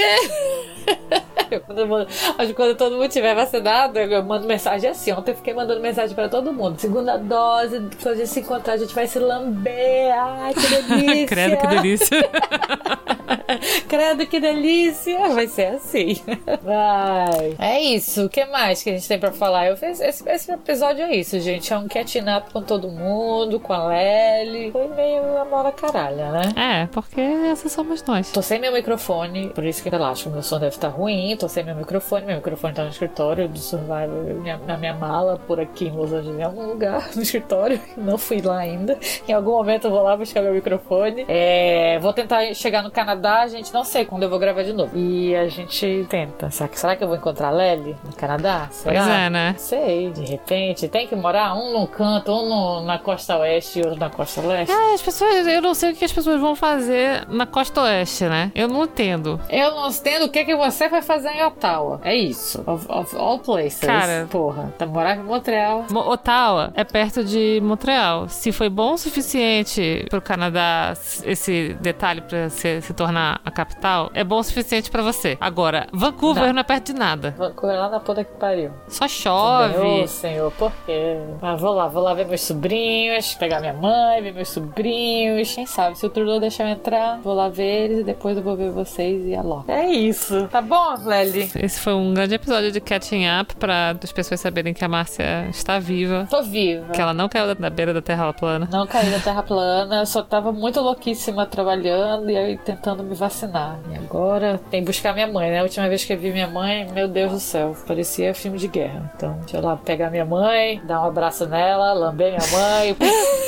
quando, 1.67 2.55
quando 2.55 2.75
todo 2.77 2.97
mundo 2.97 3.09
tiver 3.09 3.35
vacinado, 3.35 3.99
eu 3.99 4.23
mando 4.25 4.47
mensagem 4.47 4.91
assim. 4.91 5.13
Ontem 5.13 5.33
eu 5.33 5.37
fiquei 5.37 5.55
mandando 5.55 5.81
mensagem 5.81 6.15
pra 6.15 6.29
todo 6.29 6.53
mundo. 6.53 6.79
Segunda 6.79 7.17
dose, 7.17 7.81
quando 8.03 8.15
a 8.15 8.19
gente 8.19 8.29
se 8.29 8.41
encontrar, 8.41 8.75
a 8.75 8.77
gente 8.77 8.95
vai 8.95 9.07
se 9.07 9.19
lamber. 9.19 10.13
Ai, 10.15 10.55
que 10.55 10.67
delícia! 10.83 11.27
Credo, 11.27 11.57
que 11.57 11.67
delícia! 11.67 12.31
Credo, 13.89 14.27
que 14.27 14.41
delícia! 14.41 15.29
Vai 15.29 15.47
ser 15.47 15.67
assim. 15.67 16.21
Vai. 16.63 17.57
É 17.59 17.81
isso. 17.81 18.27
O 18.27 18.29
que 18.29 18.45
mais 18.47 18.83
que 18.83 18.91
a 18.91 18.93
gente 18.95 19.09
tem 19.09 19.19
pra 19.19 19.33
falar? 19.33 19.67
Eu 19.67 19.77
fiz, 19.77 20.01
esse, 20.01 20.29
esse 20.29 20.53
episódio 20.53 21.05
é 21.05 21.17
isso, 21.17 21.39
gente. 21.41 21.73
É 21.73 21.79
um 21.79 21.89
catching 21.89 22.25
up 22.37 22.53
com 22.53 22.63
todo 22.63 22.89
mundo, 22.89 23.61
com 23.61 23.73
a 23.73 23.89
Lely. 23.89 24.71
Foi 24.73 24.89
meio 24.89 25.39
amor 25.39 25.67
a 25.67 25.73
caralha, 25.73 26.31
né? 26.31 26.53
É, 26.57 26.87
porque 26.87 27.21
essas 27.21 27.73
somos 27.73 28.03
nós. 28.05 28.31
Tô 28.31 28.43
sem 28.43 28.59
meu 28.59 28.73
microfone, 28.73 29.51
por 29.51 29.65
isso 29.65 29.83
que 29.83 29.95
eu 29.95 30.05
acho 30.05 30.25
que 30.25 30.31
meu 30.31 30.43
som 30.43 30.59
deve 30.59 30.75
estar 30.75 30.89
ruim. 30.89 31.37
Tô 31.37 31.49
sem 31.49 31.65
meu 31.65 31.75
microfone. 31.75 32.27
Meu 32.27 32.37
microfone 32.37 32.75
tá 32.75 32.83
no 32.83 32.91
escritório 32.91 33.49
do 33.49 33.59
Survivor, 33.59 34.35
minha, 34.41 34.59
na 34.67 34.77
minha 34.77 34.95
mala, 34.95 35.39
por 35.47 35.61
aqui 35.61 35.87
em 35.87 35.93
Los 35.93 36.13
Angeles, 36.13 36.39
em 36.39 36.43
algum 36.43 36.67
lugar 36.67 37.11
no 37.15 37.23
escritório. 37.23 37.81
Não 37.97 38.19
fui 38.19 38.41
lá 38.41 38.59
ainda. 38.59 38.99
Em 39.27 39.33
algum 39.33 39.53
momento 39.53 39.87
eu 39.87 39.91
vou 39.91 40.03
lá 40.03 40.17
buscar 40.17 40.43
meu 40.43 40.53
microfone. 40.53 41.25
É, 41.29 41.99
vou 42.01 42.13
tentar 42.13 42.53
chegar 42.55 42.83
no 42.83 42.91
Canadá, 42.91 43.24
gente. 43.49 43.73
Não 43.73 43.85
sei 43.85 44.05
quando 44.05 44.25
eu 44.25 44.31
vou 44.31 44.39
gravar 44.39 44.63
de 44.63 44.73
novo. 44.73 44.97
E 44.97 45.35
a 45.35 45.49
gente 45.49 46.07
tenta. 46.09 46.51
Será 46.51 46.69
que, 46.69 46.79
será 46.79 46.97
que 46.97 47.05
eu 47.05 47.09
vou 47.09 47.17
encontrar 47.17 47.49
a 47.49 47.51
Lely 47.51 47.97
no 48.05 48.13
Canadá? 48.13 48.69
Será? 48.71 48.95
Pois 48.95 49.09
é, 49.09 49.31
né? 49.31 49.55
Sei. 49.57 50.11
De 50.11 50.25
repente, 50.25 50.89
tem 50.89 51.07
que 51.07 51.17
morar 51.17 51.55
um 51.55 51.73
num 51.73 51.87
canto, 51.87 52.33
um 52.33 52.49
no, 52.49 52.81
na 52.85 52.99
costa 52.99 53.39
oeste 53.39 53.79
e 53.79 53.83
outro 53.83 53.99
na 53.99 54.11
costa 54.11 54.41
leste. 54.43 54.73
É, 54.73 54.95
as 54.95 55.03
pessoas, 55.03 55.47
eu 55.47 55.63
não 55.63 55.75
sei 55.75 55.93
o 55.93 55.95
que 55.95 56.05
as 56.05 56.13
pessoas 56.13 56.41
vão 56.41 56.55
fazer 56.55 57.27
na 57.29 57.47
costa 57.47 57.83
oeste, 57.83 58.25
né? 58.25 58.53
Eu 58.55 58.69
não 58.69 58.85
entendo. 58.85 59.41
Eu 59.49 59.71
não 59.71 59.89
entendo 59.89 60.25
o 60.25 60.29
que, 60.29 60.45
que 60.45 60.55
você 60.55 60.89
vai 60.89 61.01
fazer 61.01 61.31
em 61.31 61.45
Ottawa. 61.45 62.01
É 62.05 62.15
isso. 62.15 62.63
Of, 62.67 62.87
of 62.91 63.17
all 63.17 63.39
places. 63.39 63.81
Cara. 63.81 64.27
Porra, 64.31 64.73
tá 64.77 64.87
morando 64.87 65.23
em 65.23 65.25
Montreal. 65.25 65.87
Mo 65.91 66.01
Ottawa 66.01 66.73
é 66.75 66.85
perto 66.85 67.25
de 67.25 67.61
Montreal. 67.63 68.29
Se 68.29 68.53
foi 68.53 68.69
bom 68.69 68.95
o 68.95 68.99
suficiente 68.99 70.07
pro 70.11 70.21
Canadá 70.21 70.95
esse 71.25 71.75
detalhe 71.81 72.21
pra 72.21 72.49
se, 72.51 72.81
se 72.83 72.93
tornar 72.93 73.04
a 73.05 73.51
capital, 73.51 74.11
é 74.15 74.25
bom 74.25 74.39
o 74.39 74.43
suficiente 74.43 74.91
pra 74.91 75.03
você. 75.03 75.37
Agora, 75.41 75.87
Vancouver 75.93 76.47
não, 76.47 76.55
não 76.55 76.61
é 76.61 76.65
perto 76.65 76.93
de 76.93 76.99
nada. 76.99 77.35
Vancouver 77.37 77.77
é 77.77 77.81
lá 77.81 77.89
na 77.89 78.01
puta 78.01 78.25
que 78.25 78.33
pariu. 78.35 78.71
Só 78.89 79.09
chove. 79.09 79.79
Ô, 79.79 80.07
senhor, 80.07 80.51
por 80.53 80.73
quê? 80.87 81.17
Ah, 81.43 81.57
vou 81.57 81.75
lá, 81.75 81.89
vou 81.89 82.03
lá 82.03 82.15
ver 82.15 82.27
meus 82.27 82.43
sobrinhos, 82.43 83.35
pegar 83.35 83.61
minha 83.61 83.73
mãe, 83.73 84.23
ver 84.23 84.33
meus 84.33 84.49
sobrinhos. 84.49 85.55
Quem 85.55 85.67
sabe, 85.67 85.99
se 85.99 86.07
o 86.07 86.11
Trudeau 86.11 86.41
deixar 86.41 86.65
eu 86.65 86.71
entrar, 86.71 87.21
vou 87.21 87.35
lá 87.35 87.49
ver 87.49 87.85
eles 87.85 87.99
e 88.01 88.05
depois 88.05 88.37
eu 88.37 88.43
vou 88.43 88.57
ver 88.57 88.71
vocês 88.71 89.25
e 89.27 89.35
a 89.35 89.43
Ló. 89.43 89.63
É 89.69 89.87
isso. 89.87 90.49
Tá 90.49 90.61
bom, 90.61 90.95
Lely? 91.05 91.51
Esse 91.57 91.81
foi 91.81 91.95
um 91.95 92.15
grande 92.15 92.35
episódio 92.35 92.71
de 92.71 92.81
Catching 92.81 93.25
Up 93.41 93.57
para 93.57 93.97
as 94.03 94.13
pessoas 94.13 94.41
saberem 94.41 94.75
que 94.75 94.85
a 94.85 94.89
Márcia 94.89 95.47
está 95.51 95.79
viva. 95.79 96.27
Tô 96.31 96.43
viva. 96.43 96.93
Que 96.93 97.01
ela 97.01 97.15
não 97.15 97.29
caiu 97.29 97.55
da 97.55 97.71
beira 97.71 97.93
da 97.93 98.03
Terra 98.03 98.33
plana. 98.33 98.69
Não 98.71 98.87
caiu 98.87 99.11
da 99.11 99.19
Terra 99.19 99.43
plana, 99.43 100.01
eu 100.01 100.07
só 100.07 100.23
tava 100.23 100.53
muito 100.53 100.81
louquíssima 100.81 101.47
trabalhando 101.47 102.31
e 102.31 102.37
aí 102.37 102.59
tentando 102.59 102.94
me 103.03 103.15
vacinar. 103.15 103.79
E 103.91 103.97
agora 103.97 104.61
tem 104.71 104.81
que 104.81 104.87
buscar 104.87 105.13
minha 105.13 105.27
mãe, 105.27 105.51
né? 105.51 105.61
A 105.61 105.63
última 105.63 105.89
vez 105.89 106.05
que 106.05 106.13
eu 106.13 106.19
vi 106.19 106.33
minha 106.33 106.47
mãe, 106.47 106.87
meu 106.93 107.09
Deus 107.09 107.33
do 107.33 107.41
céu, 107.41 107.77
parecia 107.87 108.35
filme 108.35 108.59
de 108.59 108.69
guerra. 108.69 109.13
Então, 109.17 109.37
deixa 109.41 109.57
eu 109.57 109.63
lá 109.63 109.77
pegar 109.77 110.11
minha 110.11 110.25
mãe, 110.25 110.81
dar 110.85 111.03
um 111.03 111.07
abraço 111.07 111.47
nela, 111.47 111.93
lamber 111.93 112.33
minha 112.33 112.51
mãe. 112.53 112.97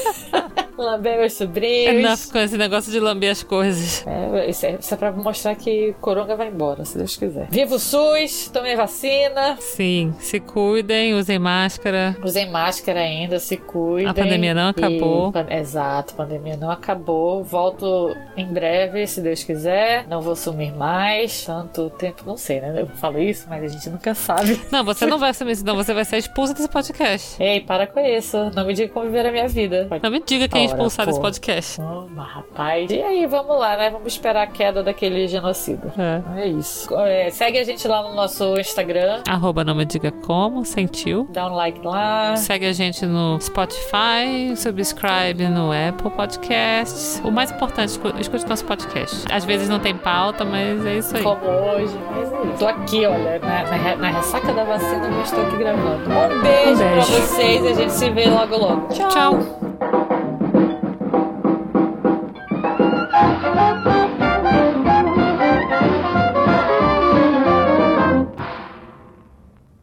lamber 0.83 1.19
meus 1.19 1.33
sobrinhos. 1.35 1.95
Enough 1.95 2.33
com 2.33 2.39
esse 2.39 2.57
negócio 2.57 2.93
de 2.93 3.01
lamber 3.01 3.31
as 3.31 3.43
coisas. 3.43 4.05
É, 4.07 4.51
isso, 4.51 4.67
é, 4.67 4.77
isso 4.81 4.95
é 4.95 4.97
pra 4.97 5.13
mostrar 5.13 5.55
que 5.55 5.95
Coronga 6.01 6.37
vai 6.37 6.49
embora, 6.49 6.85
se 6.85 6.97
Deus 6.97 7.17
quiser. 7.17 7.49
Viva 7.51 7.75
o 7.75 7.79
SUS, 7.79 8.51
tomem 8.53 8.77
vacina. 8.77 9.57
Sim, 9.61 10.15
se 10.19 10.41
cuidem, 10.41 11.15
usem 11.15 11.39
máscara. 11.39 12.17
Usem 12.23 12.51
máscara 12.51 13.01
ainda, 13.01 13.39
se 13.39 13.57
cuidem. 13.57 14.09
A 14.09 14.15
pandemia 14.15 14.55
não 14.55 14.69
acabou. 14.69 15.33
E, 15.49 15.55
exato, 15.55 16.15
a 16.15 16.17
pandemia 16.17 16.57
não 16.57 16.71
acabou. 16.71 17.43
Volto 17.43 18.15
em 18.37 18.47
breve, 18.47 19.07
se 19.07 19.21
Deus 19.21 19.43
quiser. 19.43 20.07
Não 20.09 20.21
vou 20.21 20.37
sumir 20.37 20.75
mais. 20.75 21.45
Tanto 21.45 21.91
tempo, 21.91 22.23
não 22.27 22.37
sei, 22.37 22.61
né? 22.61 22.75
Eu 22.81 22.87
falo 22.87 23.19
isso, 23.19 23.47
mas 23.49 23.63
a 23.65 23.69
gente 23.69 23.89
nunca 23.91 24.15
sabe. 24.15 24.61
Não, 24.71 24.85
você 24.85 25.07
não 25.07 25.19
vai 25.19 25.33
sumir, 25.33 25.57
senão 25.57 25.75
você 25.75 25.95
vai 25.95 26.05
ser 26.05 26.17
expulsa 26.19 26.53
desse 26.53 26.69
podcast. 26.69 27.43
Ei, 27.43 27.61
para 27.61 27.87
com 27.87 28.01
isso. 28.01 28.51
Não 28.55 28.67
me 28.67 28.75
diga 28.75 28.93
como 28.93 29.07
viver 29.07 29.27
a 29.27 29.33
minha 29.33 29.49
vida. 29.49 29.89
Não 30.03 30.11
me 30.11 30.21
diga 30.21 30.49
quem 30.49 30.66
expulsar 30.67 31.07
desse 31.07 31.21
podcast. 31.21 31.81
Oh, 31.81 32.07
rapaz. 32.21 32.91
E 32.91 33.03
aí, 33.03 33.27
vamos 33.27 33.59
lá, 33.59 33.77
né? 33.77 33.91
Vamos 33.91 34.13
esperar 34.13 34.43
a 34.43 34.47
queda 34.47 34.83
daquele 34.83 35.27
genocida. 35.27 35.93
É. 35.99 36.43
É 36.43 36.47
isso. 36.49 36.95
É, 36.99 37.31
segue 37.31 37.59
a 37.59 37.65
gente 37.65 37.87
lá 37.87 38.03
no 38.03 38.15
nosso 38.15 38.59
Instagram. 38.59 39.23
Arroba 39.29 39.65
não 39.65 39.75
me 39.75 39.85
diga 39.85 40.11
como, 40.11 40.65
sentiu. 40.65 41.29
Dá 41.31 41.47
um 41.47 41.55
like 41.55 41.85
lá. 41.85 42.37
Segue 42.37 42.67
a 42.67 42.73
gente 42.73 43.05
no 43.07 43.41
Spotify, 43.41 44.57
subscribe 44.57 45.49
no 45.49 45.71
Apple 45.73 46.11
Podcasts. 46.11 47.21
O 47.25 47.31
mais 47.31 47.51
importante, 47.51 47.99
escute 48.21 48.47
nosso 48.47 48.65
podcast. 48.65 49.25
Às 49.31 49.45
vezes 49.45 49.69
não 49.69 49.79
tem 49.79 49.97
pauta, 49.97 50.45
mas 50.45 50.85
é 50.85 50.99
isso 50.99 51.17
aí. 51.17 51.23
Como 51.23 51.45
hoje, 51.47 51.97
mas 52.11 52.33
é 52.33 52.37
isso. 52.49 52.59
Tô 52.59 52.67
aqui, 52.67 53.07
olha, 53.07 53.39
na, 53.39 53.65
na, 53.65 53.97
na 53.97 54.11
ressaca 54.11 54.53
da 54.53 54.65
vacina, 54.65 55.09
mas 55.09 55.29
estou 55.29 55.47
aqui 55.47 55.57
gravando. 55.57 56.05
Um 56.05 56.43
beijo, 56.43 56.73
um 56.73 56.79
beijo. 56.79 57.07
pra 57.07 57.21
vocês 57.21 57.65
e 57.65 57.69
a 57.69 57.75
gente 57.75 57.93
se 57.93 58.11
vê 58.11 58.27
logo 58.29 58.57
logo. 58.57 58.89
Tchau. 58.89 59.09
Tchau. 59.09 60.16